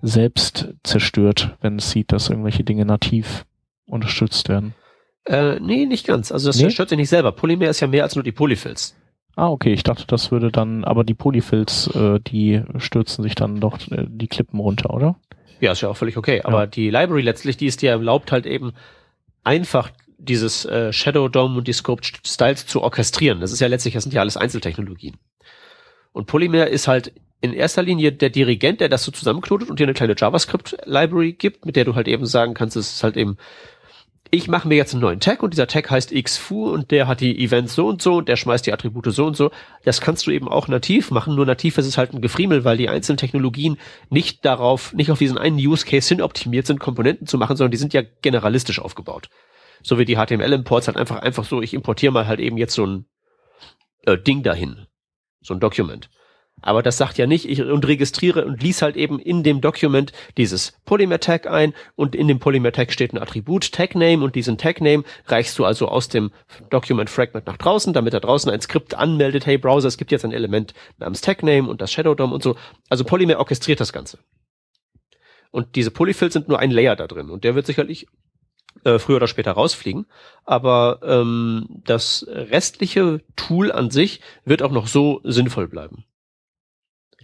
selbst 0.03 0.75
zerstört, 0.85 1.57
wenn 1.61 1.77
es 1.77 1.91
sieht, 1.91 2.13
dass 2.13 2.29
irgendwelche 2.29 2.65
Dinge 2.65 2.85
nativ 2.85 3.45
unterstützt 3.87 4.49
werden. 4.49 4.75
Äh, 5.25 5.59
nee, 5.61 5.87
nicht 5.87 6.07
ganz. 6.07 6.31
Also 6.31 6.49
das 6.49 6.57
Nee? 6.57 6.65
zerstört 6.65 6.91
sich 6.91 6.99
nicht 6.99 7.09
selber. 7.09 7.33
Polymer 7.33 7.69
ist 7.69 7.81
ja 7.81 7.87
mehr 7.87 8.05
als 8.05 8.15
nur 8.15 8.23
die 8.23 8.33
Polyfills. 8.33 8.95
Ah, 9.39 9.51
okay, 9.51 9.73
ich 9.73 9.85
dachte, 9.85 10.05
das 10.09 10.33
würde 10.33 10.51
dann, 10.51 10.83
aber 10.83 11.05
die 11.05 11.15
Polyfills, 11.15 11.95
äh, 11.95 12.19
die 12.19 12.61
stürzen 12.79 13.23
sich 13.23 13.37
dann 13.37 13.61
doch 13.61 13.79
äh, 13.93 14.05
die 14.09 14.27
Klippen 14.27 14.59
runter, 14.59 14.93
oder? 14.93 15.15
Ja, 15.61 15.71
ist 15.71 15.81
ja 15.81 15.89
auch 15.89 15.97
völlig 15.97 16.17
okay. 16.17 16.43
Aber 16.43 16.67
die 16.67 16.91
Library 16.91 17.23
letztlich, 17.23 17.57
die 17.57 17.67
ist 17.67 17.81
dir 17.81 17.91
erlaubt, 17.93 18.33
halt 18.33 18.47
eben 18.47 18.73
einfach 19.45 19.93
dieses 20.19 20.65
äh, 20.65 20.93
Shadow 20.93 21.29
DOM 21.29 21.57
und 21.57 21.69
die 21.69 21.73
Scoped 21.73 22.21
Styles 22.27 22.67
zu 22.67 22.83
orchestrieren. 22.83 23.39
Das 23.41 23.53
ist 23.53 23.61
ja 23.61 23.69
letztlich, 23.69 23.95
das 23.95 24.03
sind 24.03 24.13
ja 24.13 24.23
alles 24.23 24.37
Einzeltechnologien. 24.37 25.17
Und 26.11 26.27
Polymer 26.27 26.67
ist 26.67 26.89
halt 26.89 27.13
in 27.41 27.53
erster 27.53 27.85
Linie 27.85 28.11
der 28.11 28.31
Dirigent, 28.31 28.81
der 28.81 28.89
das 28.89 29.05
so 29.05 29.13
zusammenknotet 29.13 29.71
und 29.71 29.79
dir 29.79 29.85
eine 29.85 29.95
kleine 29.95 30.17
JavaScript-Library 30.19 31.35
gibt, 31.35 31.65
mit 31.65 31.77
der 31.77 31.85
du 31.85 31.95
halt 31.95 32.09
eben 32.09 32.27
sagen 32.27 32.55
kannst, 32.55 32.75
es 32.75 32.95
ist 32.95 33.05
halt 33.05 33.17
eben, 33.17 33.37
ich 34.31 34.49
mache 34.49 34.69
mir 34.69 34.77
jetzt 34.77 34.93
einen 34.93 35.03
neuen 35.03 35.21
Tag 35.21 35.43
und 35.43 35.55
dieser 35.55 35.67
Tag 35.67 35.91
heißt 35.91 36.13
xfu 36.13 36.71
und 36.71 36.91
der 36.91 37.09
hat 37.09 37.21
die 37.21 37.43
Events 37.43 37.75
so 37.75 37.89
und 37.89 38.03
so 38.03 38.17
und 38.17 38.29
der 38.29 38.37
schmeißt 38.37 38.67
die 38.67 38.73
Attribute 38.73 39.07
so 39.13 39.27
und 39.27 39.37
so. 39.37 39.51
Das 39.85 40.01
kannst 40.01 40.27
du 40.27 40.31
eben 40.31 40.49
auch 40.49 40.69
nativ 40.69 41.11
machen, 41.11 41.35
nur 41.35 41.47
nativ 41.47 41.79
ist 41.79 41.87
es 41.87 41.97
halt 41.97 42.13
ein 42.13 42.21
Gefriemel, 42.21 42.65
weil 42.65 42.77
die 42.77 42.89
einzelnen 42.89 43.17
Technologien 43.17 43.79
nicht 44.11 44.45
darauf, 44.45 44.93
nicht 44.93 45.11
auf 45.11 45.19
diesen 45.19 45.39
einen 45.39 45.57
Use 45.57 45.87
Case 45.87 46.09
hin 46.09 46.23
optimiert 46.23 46.67
sind, 46.67 46.81
Komponenten 46.81 47.27
zu 47.27 47.39
machen, 47.39 47.57
sondern 47.57 47.71
die 47.71 47.79
sind 47.79 47.95
ja 47.95 48.03
generalistisch 48.23 48.81
aufgebaut. 48.81 49.29
So 49.83 49.99
wie 49.99 50.05
die 50.05 50.17
HTML-Imports 50.17 50.89
halt 50.89 50.97
einfach, 50.97 51.21
einfach 51.21 51.45
so, 51.45 51.63
ich 51.63 51.73
importiere 51.73 52.13
mal 52.13 52.27
halt 52.27 52.41
eben 52.41 52.59
jetzt 52.59 52.75
so 52.75 52.87
ein 52.87 53.07
äh, 54.05 54.19
Ding 54.19 54.43
dahin. 54.43 54.87
So 55.41 55.55
ein 55.55 55.61
Document. 55.61 56.11
Aber 56.61 56.83
das 56.83 56.97
sagt 56.97 57.19
ja 57.19 57.27
nicht, 57.27 57.49
ich 57.49 57.63
und 57.63 57.87
registriere 57.87 58.45
und 58.45 58.63
lies 58.63 58.83
halt 58.83 58.97
eben 58.97 59.19
in 59.19 59.43
dem 59.43 59.61
Document 59.61 60.13
dieses 60.37 60.73
Polymer 60.85 61.21
Tag 61.21 61.47
ein 61.47 61.75
und 61.95 62.15
in 62.15 62.29
dem 62.29 62.41
Polymer 62.41 62.73
Tag 62.73 62.93
steht 62.93 63.13
ein 63.13 63.19
Attribut 63.19 63.73
Tag 63.73 63.95
Name 63.95 64.25
und 64.25 64.35
diesen 64.35 64.59
Tag 64.59 64.81
Name 64.81 65.05
reichst 65.27 65.59
du 65.59 65.65
also 65.65 65.89
aus 65.89 66.09
dem 66.09 66.31
Document 66.71 67.11
Fragment 67.11 67.47
nach 67.47 67.57
draußen, 67.57 67.93
damit 67.93 68.13
da 68.13 68.21
draußen 68.21 68.51
ein 68.51 68.61
Skript 68.61 68.95
anmeldet, 68.95 69.47
hey 69.47 69.59
Browser, 69.59 69.89
es 69.89 69.99
gibt 69.99 70.11
jetzt 70.11 70.25
ein 70.25 70.33
Element 70.33 70.75
namens 70.99 71.21
Tag 71.21 71.43
Name 71.43 71.69
und 71.69 71.81
das 71.81 71.93
Shadow 71.93 72.15
DOM 72.15 72.33
und 72.33 72.43
so. 72.43 72.57
Also 72.89 73.05
Polymer 73.05 73.39
orchestriert 73.39 73.81
das 73.81 73.93
Ganze. 73.93 74.19
Und 75.51 75.77
diese 75.77 75.91
Polyfills 75.91 76.35
sind 76.35 76.49
nur 76.49 76.59
ein 76.59 76.71
Layer 76.71 76.97
da 76.97 77.07
drin 77.07 77.31
und 77.31 77.45
der 77.45 77.55
wird 77.55 77.67
sicherlich 77.67 78.07
äh, 78.85 78.99
früher 78.99 79.17
oder 79.17 79.29
später 79.29 79.53
rausfliegen. 79.53 80.07
Aber 80.45 81.01
ähm, 81.03 81.67
das 81.85 82.27
restliche 82.29 83.23
Tool 83.37 83.73
an 83.73 83.91
sich 83.91 84.21
wird 84.45 84.63
auch 84.63 84.73
noch 84.73 84.87
so 84.87 85.21
sinnvoll 85.25 85.69
bleiben. 85.69 86.05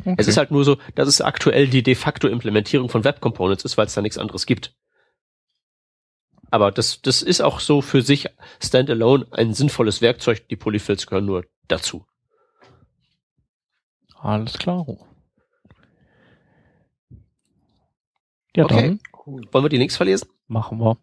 Okay. 0.00 0.14
Es 0.18 0.26
ist 0.28 0.36
halt 0.36 0.50
nur 0.50 0.64
so, 0.64 0.78
dass 0.94 1.08
es 1.08 1.20
aktuell 1.20 1.68
die 1.68 1.82
de 1.82 1.94
facto 1.94 2.26
Implementierung 2.28 2.88
von 2.88 3.04
Web 3.04 3.20
Components 3.20 3.64
ist, 3.64 3.76
weil 3.76 3.86
es 3.86 3.94
da 3.94 4.02
nichts 4.02 4.18
anderes 4.18 4.44
gibt. 4.46 4.74
Aber 6.50 6.70
das, 6.70 7.00
das 7.02 7.22
ist 7.22 7.40
auch 7.40 7.60
so 7.60 7.80
für 7.80 8.02
sich 8.02 8.28
standalone 8.62 9.26
ein 9.32 9.54
sinnvolles 9.54 10.00
Werkzeug. 10.02 10.48
Die 10.48 10.56
Polyfills 10.56 11.06
gehören 11.06 11.26
nur 11.26 11.44
dazu. 11.68 12.06
Alles 14.16 14.58
klar. 14.58 14.86
Ja, 18.56 18.64
Okay. 18.64 18.98
dann. 19.26 19.46
Wollen 19.52 19.64
wir 19.64 19.68
die 19.68 19.78
Links 19.78 19.96
verlesen? 19.96 20.28
Machen 20.48 20.78
wir. 20.78 20.98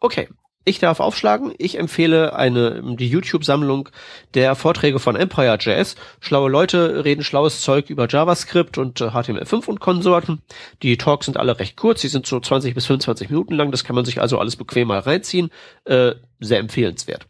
Okay. 0.00 0.28
Ich 0.64 0.78
darf 0.78 1.00
aufschlagen. 1.00 1.52
Ich 1.58 1.78
empfehle 1.78 2.36
eine, 2.36 2.82
die 2.96 3.08
YouTube-Sammlung 3.08 3.88
der 4.34 4.54
Vorträge 4.54 5.00
von 5.00 5.16
Empire.js. 5.16 5.96
Schlaue 6.20 6.50
Leute 6.50 7.04
reden 7.04 7.24
schlaues 7.24 7.62
Zeug 7.62 7.90
über 7.90 8.06
JavaScript 8.08 8.78
und 8.78 9.00
HTML5 9.00 9.66
und 9.66 9.80
Konsorten. 9.80 10.40
Die 10.82 10.96
Talks 10.96 11.26
sind 11.26 11.36
alle 11.36 11.58
recht 11.58 11.76
kurz. 11.76 12.00
Sie 12.00 12.08
sind 12.08 12.26
so 12.26 12.38
20 12.38 12.74
bis 12.74 12.86
25 12.86 13.30
Minuten 13.30 13.54
lang. 13.54 13.72
Das 13.72 13.82
kann 13.82 13.96
man 13.96 14.04
sich 14.04 14.20
also 14.20 14.38
alles 14.38 14.54
bequem 14.54 14.88
mal 14.88 15.00
reinziehen. 15.00 15.50
Äh, 15.84 16.12
sehr 16.38 16.60
empfehlenswert. 16.60 17.26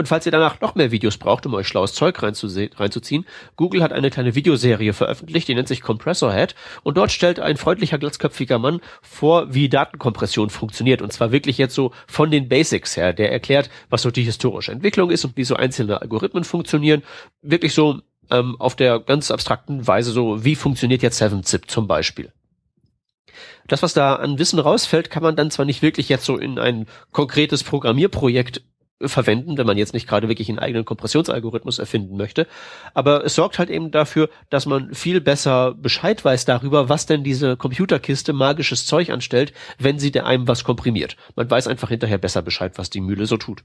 Und 0.00 0.06
falls 0.06 0.24
ihr 0.24 0.32
danach 0.32 0.62
noch 0.62 0.76
mehr 0.76 0.92
Videos 0.92 1.18
braucht, 1.18 1.44
um 1.44 1.52
euch 1.52 1.68
schlaues 1.68 1.92
Zeug 1.92 2.22
reinzuziehen, 2.22 3.26
Google 3.56 3.82
hat 3.82 3.92
eine 3.92 4.08
kleine 4.08 4.34
Videoserie 4.34 4.94
veröffentlicht, 4.94 5.46
die 5.46 5.54
nennt 5.54 5.68
sich 5.68 5.82
Compressor 5.82 6.32
Head. 6.32 6.54
Und 6.82 6.96
dort 6.96 7.12
stellt 7.12 7.38
ein 7.38 7.58
freundlicher, 7.58 7.98
glatzköpfiger 7.98 8.58
Mann 8.58 8.80
vor, 9.02 9.52
wie 9.52 9.68
Datenkompression 9.68 10.48
funktioniert. 10.48 11.02
Und 11.02 11.12
zwar 11.12 11.32
wirklich 11.32 11.58
jetzt 11.58 11.74
so 11.74 11.92
von 12.06 12.30
den 12.30 12.48
Basics 12.48 12.96
her. 12.96 13.12
Der 13.12 13.30
erklärt, 13.30 13.68
was 13.90 14.00
so 14.00 14.10
die 14.10 14.22
historische 14.22 14.72
Entwicklung 14.72 15.10
ist 15.10 15.26
und 15.26 15.36
wie 15.36 15.44
so 15.44 15.54
einzelne 15.54 16.00
Algorithmen 16.00 16.44
funktionieren. 16.44 17.02
Wirklich 17.42 17.74
so 17.74 18.00
ähm, 18.30 18.56
auf 18.58 18.76
der 18.76 19.00
ganz 19.00 19.30
abstrakten 19.30 19.86
Weise 19.86 20.12
so, 20.12 20.46
wie 20.46 20.54
funktioniert 20.54 21.02
jetzt 21.02 21.20
7-Zip 21.20 21.70
zum 21.70 21.86
Beispiel. 21.86 22.32
Das, 23.68 23.82
was 23.82 23.92
da 23.92 24.14
an 24.14 24.38
Wissen 24.38 24.60
rausfällt, 24.60 25.10
kann 25.10 25.22
man 25.22 25.36
dann 25.36 25.50
zwar 25.50 25.66
nicht 25.66 25.82
wirklich 25.82 26.08
jetzt 26.08 26.24
so 26.24 26.38
in 26.38 26.58
ein 26.58 26.86
konkretes 27.12 27.62
Programmierprojekt 27.64 28.62
verwenden, 29.02 29.56
wenn 29.56 29.66
man 29.66 29.78
jetzt 29.78 29.94
nicht 29.94 30.06
gerade 30.06 30.28
wirklich 30.28 30.48
einen 30.48 30.58
eigenen 30.58 30.84
Kompressionsalgorithmus 30.84 31.78
erfinden 31.78 32.16
möchte. 32.16 32.46
Aber 32.94 33.24
es 33.24 33.34
sorgt 33.34 33.58
halt 33.58 33.70
eben 33.70 33.90
dafür, 33.90 34.28
dass 34.50 34.66
man 34.66 34.94
viel 34.94 35.20
besser 35.20 35.74
Bescheid 35.74 36.24
weiß 36.24 36.44
darüber, 36.44 36.88
was 36.88 37.06
denn 37.06 37.24
diese 37.24 37.56
Computerkiste 37.56 38.32
magisches 38.32 38.86
Zeug 38.86 39.10
anstellt, 39.10 39.52
wenn 39.78 39.98
sie 39.98 40.10
der 40.10 40.26
einem 40.26 40.46
was 40.48 40.64
komprimiert. 40.64 41.16
Man 41.36 41.50
weiß 41.50 41.66
einfach 41.66 41.88
hinterher 41.88 42.18
besser 42.18 42.42
Bescheid, 42.42 42.72
was 42.76 42.90
die 42.90 43.00
Mühle 43.00 43.26
so 43.26 43.36
tut. 43.36 43.64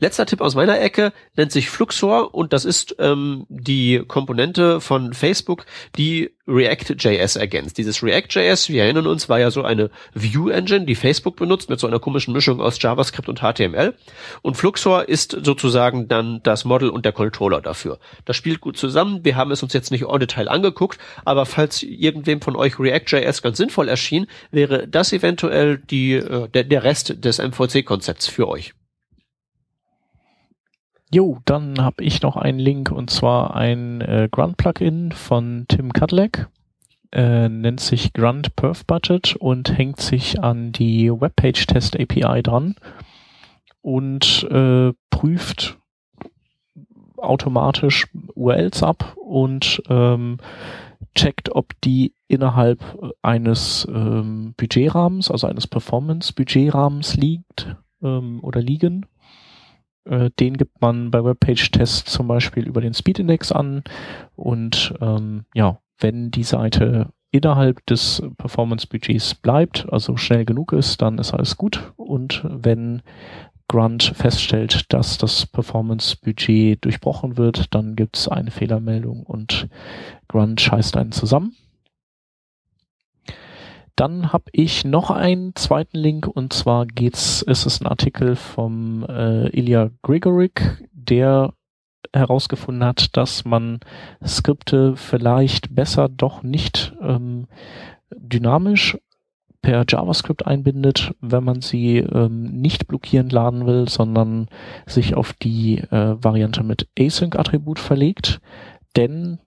Letzter 0.00 0.26
Tipp 0.26 0.40
aus 0.40 0.54
meiner 0.54 0.80
Ecke 0.80 1.12
nennt 1.36 1.52
sich 1.52 1.70
Fluxor 1.70 2.34
und 2.34 2.52
das 2.52 2.64
ist 2.64 2.96
ähm, 2.98 3.46
die 3.48 4.02
Komponente 4.06 4.80
von 4.80 5.12
Facebook, 5.12 5.66
die 5.96 6.30
React.js 6.48 7.36
ergänzt. 7.36 7.76
Dieses 7.76 8.02
React.js, 8.02 8.70
wir 8.70 8.84
erinnern 8.84 9.06
uns, 9.06 9.28
war 9.28 9.38
ja 9.38 9.50
so 9.50 9.62
eine 9.62 9.90
View-Engine, 10.14 10.86
die 10.86 10.94
Facebook 10.94 11.36
benutzt, 11.36 11.68
mit 11.68 11.78
so 11.78 11.86
einer 11.86 12.00
komischen 12.00 12.32
Mischung 12.32 12.60
aus 12.60 12.80
JavaScript 12.80 13.28
und 13.28 13.40
HTML. 13.40 13.94
Und 14.40 14.56
Fluxor 14.56 15.08
ist 15.08 15.36
sozusagen 15.42 16.08
dann 16.08 16.40
das 16.42 16.64
Model 16.64 16.88
und 16.88 17.04
der 17.04 17.12
Controller 17.12 17.60
dafür. 17.60 17.98
Das 18.24 18.36
spielt 18.36 18.60
gut 18.60 18.78
zusammen. 18.78 19.24
Wir 19.24 19.36
haben 19.36 19.50
es 19.50 19.62
uns 19.62 19.74
jetzt 19.74 19.90
nicht 19.90 20.04
en 20.04 20.20
Detail 20.20 20.48
angeguckt, 20.48 20.98
aber 21.24 21.44
falls 21.44 21.82
irgendwem 21.82 22.40
von 22.40 22.56
euch 22.56 22.78
React.js 22.78 23.42
ganz 23.42 23.58
sinnvoll 23.58 23.88
erschien, 23.88 24.26
wäre 24.50 24.88
das 24.88 25.12
eventuell 25.12 25.78
die, 25.78 26.14
äh, 26.14 26.48
der, 26.48 26.64
der 26.64 26.82
Rest 26.82 27.24
des 27.24 27.38
MVC-Konzepts 27.38 28.26
für 28.26 28.48
euch. 28.48 28.72
Jo, 31.10 31.38
dann 31.46 31.82
habe 31.82 32.04
ich 32.04 32.20
noch 32.20 32.36
einen 32.36 32.58
Link 32.58 32.90
und 32.90 33.08
zwar 33.08 33.56
ein 33.56 34.02
äh, 34.02 34.28
Grunt-Plugin 34.30 35.12
von 35.12 35.64
Tim 35.66 35.94
Cudlack. 35.94 36.50
Äh, 37.12 37.48
nennt 37.48 37.80
sich 37.80 38.12
Grunt 38.12 38.54
Perf 38.56 38.84
Budget 38.84 39.34
und 39.36 39.78
hängt 39.78 40.00
sich 40.00 40.42
an 40.42 40.72
die 40.72 41.10
Webpage 41.10 41.66
Test 41.66 41.98
API 41.98 42.42
dran 42.42 42.74
und 43.80 44.46
äh, 44.50 44.92
prüft 45.08 45.78
automatisch 47.16 48.06
URLs 48.34 48.82
ab 48.82 49.16
und 49.16 49.82
ähm, 49.88 50.36
checkt, 51.14 51.54
ob 51.54 51.72
die 51.80 52.12
innerhalb 52.28 52.84
eines 53.22 53.88
ähm, 53.90 54.52
Budgetrahmens, 54.58 55.30
also 55.30 55.46
eines 55.46 55.66
Performance-Budgetrahmens 55.66 57.16
liegt 57.16 57.74
ähm, 58.02 58.40
oder 58.42 58.60
liegen 58.60 59.06
äh, 60.08 60.30
den 60.38 60.56
gibt 60.56 60.80
man 60.80 61.10
bei 61.10 61.22
Webpage-Tests 61.22 62.12
zum 62.12 62.28
Beispiel 62.28 62.66
über 62.66 62.80
den 62.80 62.94
Speed-Index 62.94 63.52
an. 63.52 63.82
Und 64.36 64.94
ähm, 65.00 65.44
ja, 65.54 65.78
wenn 65.98 66.30
die 66.30 66.44
Seite 66.44 67.12
innerhalb 67.30 67.84
des 67.86 68.22
Performance-Budgets 68.38 69.34
bleibt, 69.36 69.86
also 69.92 70.16
schnell 70.16 70.44
genug 70.44 70.72
ist, 70.72 71.02
dann 71.02 71.18
ist 71.18 71.34
alles 71.34 71.56
gut. 71.56 71.92
Und 71.96 72.42
wenn 72.48 73.02
Grunt 73.68 74.12
feststellt, 74.16 74.92
dass 74.92 75.18
das 75.18 75.44
Performance-Budget 75.46 76.82
durchbrochen 76.84 77.36
wird, 77.36 77.74
dann 77.74 77.96
gibt 77.96 78.16
es 78.16 78.28
eine 78.28 78.50
Fehlermeldung 78.50 79.24
und 79.24 79.68
Grunt 80.26 80.60
scheißt 80.60 80.96
einen 80.96 81.12
zusammen. 81.12 81.54
Dann 83.98 84.32
habe 84.32 84.44
ich 84.52 84.84
noch 84.84 85.10
einen 85.10 85.56
zweiten 85.56 85.98
Link 85.98 86.28
und 86.28 86.52
zwar 86.52 86.86
geht's, 86.86 87.42
ist 87.42 87.66
es 87.66 87.80
ein 87.80 87.88
Artikel 87.88 88.36
vom 88.36 89.04
äh, 89.08 89.48
Ilya 89.48 89.90
Grigorik, 90.02 90.86
der 90.92 91.52
herausgefunden 92.14 92.84
hat, 92.84 93.16
dass 93.16 93.44
man 93.44 93.80
Skripte 94.24 94.94
vielleicht 94.94 95.74
besser 95.74 96.08
doch 96.08 96.44
nicht 96.44 96.94
ähm, 97.02 97.48
dynamisch 98.14 98.96
per 99.62 99.84
JavaScript 99.88 100.46
einbindet, 100.46 101.12
wenn 101.20 101.42
man 101.42 101.60
sie 101.60 101.96
ähm, 101.96 102.44
nicht 102.44 102.86
blockieren 102.86 103.30
laden 103.30 103.66
will, 103.66 103.88
sondern 103.88 104.46
sich 104.86 105.16
auf 105.16 105.32
die 105.32 105.78
äh, 105.78 106.14
Variante 106.22 106.62
mit 106.62 106.88
Async-Attribut 106.96 107.80
verlegt. 107.80 108.40
Denn 108.94 109.40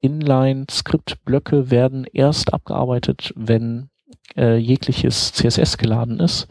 Inline-Skriptblöcke 0.00 1.70
werden 1.70 2.06
erst 2.10 2.54
abgearbeitet, 2.54 3.34
wenn 3.36 3.90
äh, 4.36 4.56
jegliches 4.56 5.32
CSS 5.32 5.78
geladen 5.78 6.20
ist. 6.20 6.48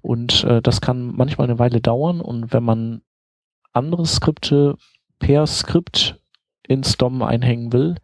Und 0.00 0.44
äh, 0.44 0.62
das 0.62 0.80
kann 0.80 1.14
manchmal 1.14 1.48
eine 1.48 1.58
Weile 1.58 1.80
dauern. 1.80 2.20
Und 2.20 2.52
wenn 2.52 2.64
man 2.64 3.02
andere 3.72 4.06
Skripte 4.06 4.76
per 5.18 5.46
Skript 5.46 6.20
ins 6.66 6.96
DOM 6.96 7.22
einhängen 7.22 7.72
will, 7.72 7.96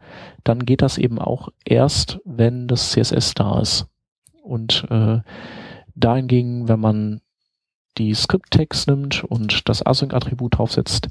dann 0.43 0.65
geht 0.65 0.83
das 0.83 0.99
eben 0.99 1.19
auch 1.19 1.49
erst, 1.65 2.21
wenn 2.25 2.67
das 2.67 2.93
CSS 2.93 3.35
da 3.35 3.61
ist. 3.61 3.87
Und 4.43 4.87
äh, 4.91 5.21
dahingegen, 5.95 6.69
wenn 6.69 6.81
man 6.81 7.21
die 7.99 8.15
Script-Tags 8.15 8.87
nimmt 8.87 9.23
und 9.25 9.69
das 9.69 9.85
Async-Attribut 9.85 10.59
draufsetzt, 10.59 11.09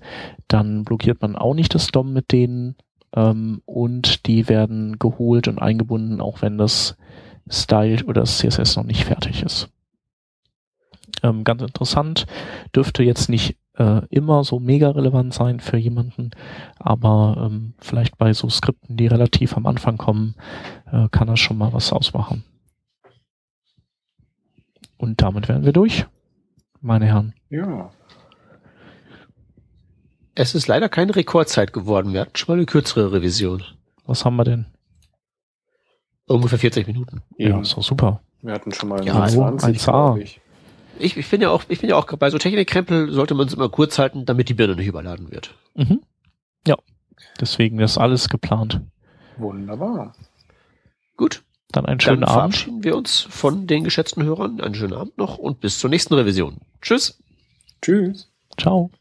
dann 0.47 0.83
blockiert 0.83 1.21
man 1.21 1.35
auch 1.35 1.53
nicht 1.53 1.73
das 1.73 1.87
DOM 1.87 2.11
mit 2.11 2.31
denen 2.31 2.75
ähm, 3.15 3.61
und 3.65 4.27
die 4.27 4.49
werden 4.49 4.99
geholt 4.99 5.47
und 5.47 5.59
eingebunden, 5.59 6.19
auch 6.19 6.41
wenn 6.41 6.57
das 6.57 6.97
Style 7.49 8.03
oder 8.05 8.21
das 8.21 8.37
CSS 8.37 8.75
noch 8.75 8.83
nicht 8.83 9.05
fertig 9.05 9.43
ist. 9.43 9.69
Ähm, 11.21 11.43
ganz 11.43 11.61
interessant, 11.61 12.25
dürfte 12.75 13.03
jetzt 13.03 13.29
nicht 13.29 13.57
äh, 13.77 14.01
immer 14.09 14.43
so 14.43 14.59
mega 14.59 14.89
relevant 14.89 15.33
sein 15.33 15.59
für 15.59 15.77
jemanden, 15.77 16.31
aber 16.77 17.49
ähm, 17.49 17.73
vielleicht 17.79 18.17
bei 18.17 18.33
so 18.33 18.49
Skripten, 18.49 18.97
die 18.97 19.07
relativ 19.07 19.55
am 19.57 19.65
Anfang 19.65 19.97
kommen, 19.97 20.35
äh, 20.91 21.07
kann 21.09 21.27
das 21.27 21.39
schon 21.39 21.57
mal 21.57 21.73
was 21.73 21.91
ausmachen. 21.91 22.43
Und 24.97 25.21
damit 25.21 25.47
wären 25.49 25.65
wir 25.65 25.73
durch, 25.73 26.05
meine 26.81 27.05
Herren. 27.05 27.33
Ja. 27.49 27.89
Es 30.35 30.55
ist 30.55 30.67
leider 30.67 30.89
keine 30.89 31.15
Rekordzeit 31.15 31.73
geworden. 31.73 32.13
Wir 32.13 32.21
hatten 32.21 32.35
schon 32.35 32.53
mal 32.53 32.59
eine 32.59 32.65
kürzere 32.65 33.11
Revision. 33.11 33.63
Was 34.05 34.25
haben 34.25 34.35
wir 34.35 34.43
denn? 34.43 34.65
Ungefähr 36.27 36.59
40 36.59 36.87
Minuten. 36.87 37.21
Ja, 37.37 37.49
ja 37.49 37.61
ist 37.61 37.75
doch 37.75 37.83
super. 37.83 38.21
Wir 38.41 38.53
hatten 38.53 38.71
schon 38.71 38.89
mal 38.89 39.05
ja, 39.05 39.27
20, 39.27 39.79
1A. 39.79 40.17
Ich. 40.17 40.41
Ich, 40.99 41.17
ich 41.17 41.29
bin 41.29 41.41
ja 41.41 41.49
auch, 41.49 41.63
ich 41.69 41.79
bin 41.79 41.89
ja 41.89 41.95
auch 41.95 42.05
bei 42.05 42.29
so 42.29 42.37
Technikkrempel 42.37 43.11
sollte 43.11 43.33
man 43.33 43.47
es 43.47 43.53
immer 43.53 43.69
kurz 43.69 43.97
halten, 43.97 44.25
damit 44.25 44.49
die 44.49 44.53
Birne 44.53 44.75
nicht 44.75 44.87
überladen 44.87 45.31
wird. 45.31 45.55
Mhm. 45.73 46.01
Ja. 46.67 46.75
Deswegen 47.39 47.79
ist 47.79 47.97
alles 47.97 48.29
geplant. 48.29 48.81
Wunderbar. 49.37 50.13
Gut. 51.17 51.43
Dann 51.71 51.87
einen 51.87 51.99
schönen 51.99 52.21
Dann 52.21 52.29
Abend. 52.29 52.55
verabschieden 52.55 52.83
wir 52.83 52.95
uns 52.95 53.21
von 53.21 53.65
den 53.65 53.83
geschätzten 53.83 54.23
Hörern. 54.23 54.61
Einen 54.61 54.75
schönen 54.75 54.93
Abend 54.93 55.17
noch 55.17 55.39
und 55.39 55.59
bis 55.59 55.79
zur 55.79 55.89
nächsten 55.89 56.13
Revision. 56.13 56.57
Tschüss. 56.81 57.19
Tschüss. 57.81 58.29
Ciao. 58.59 58.91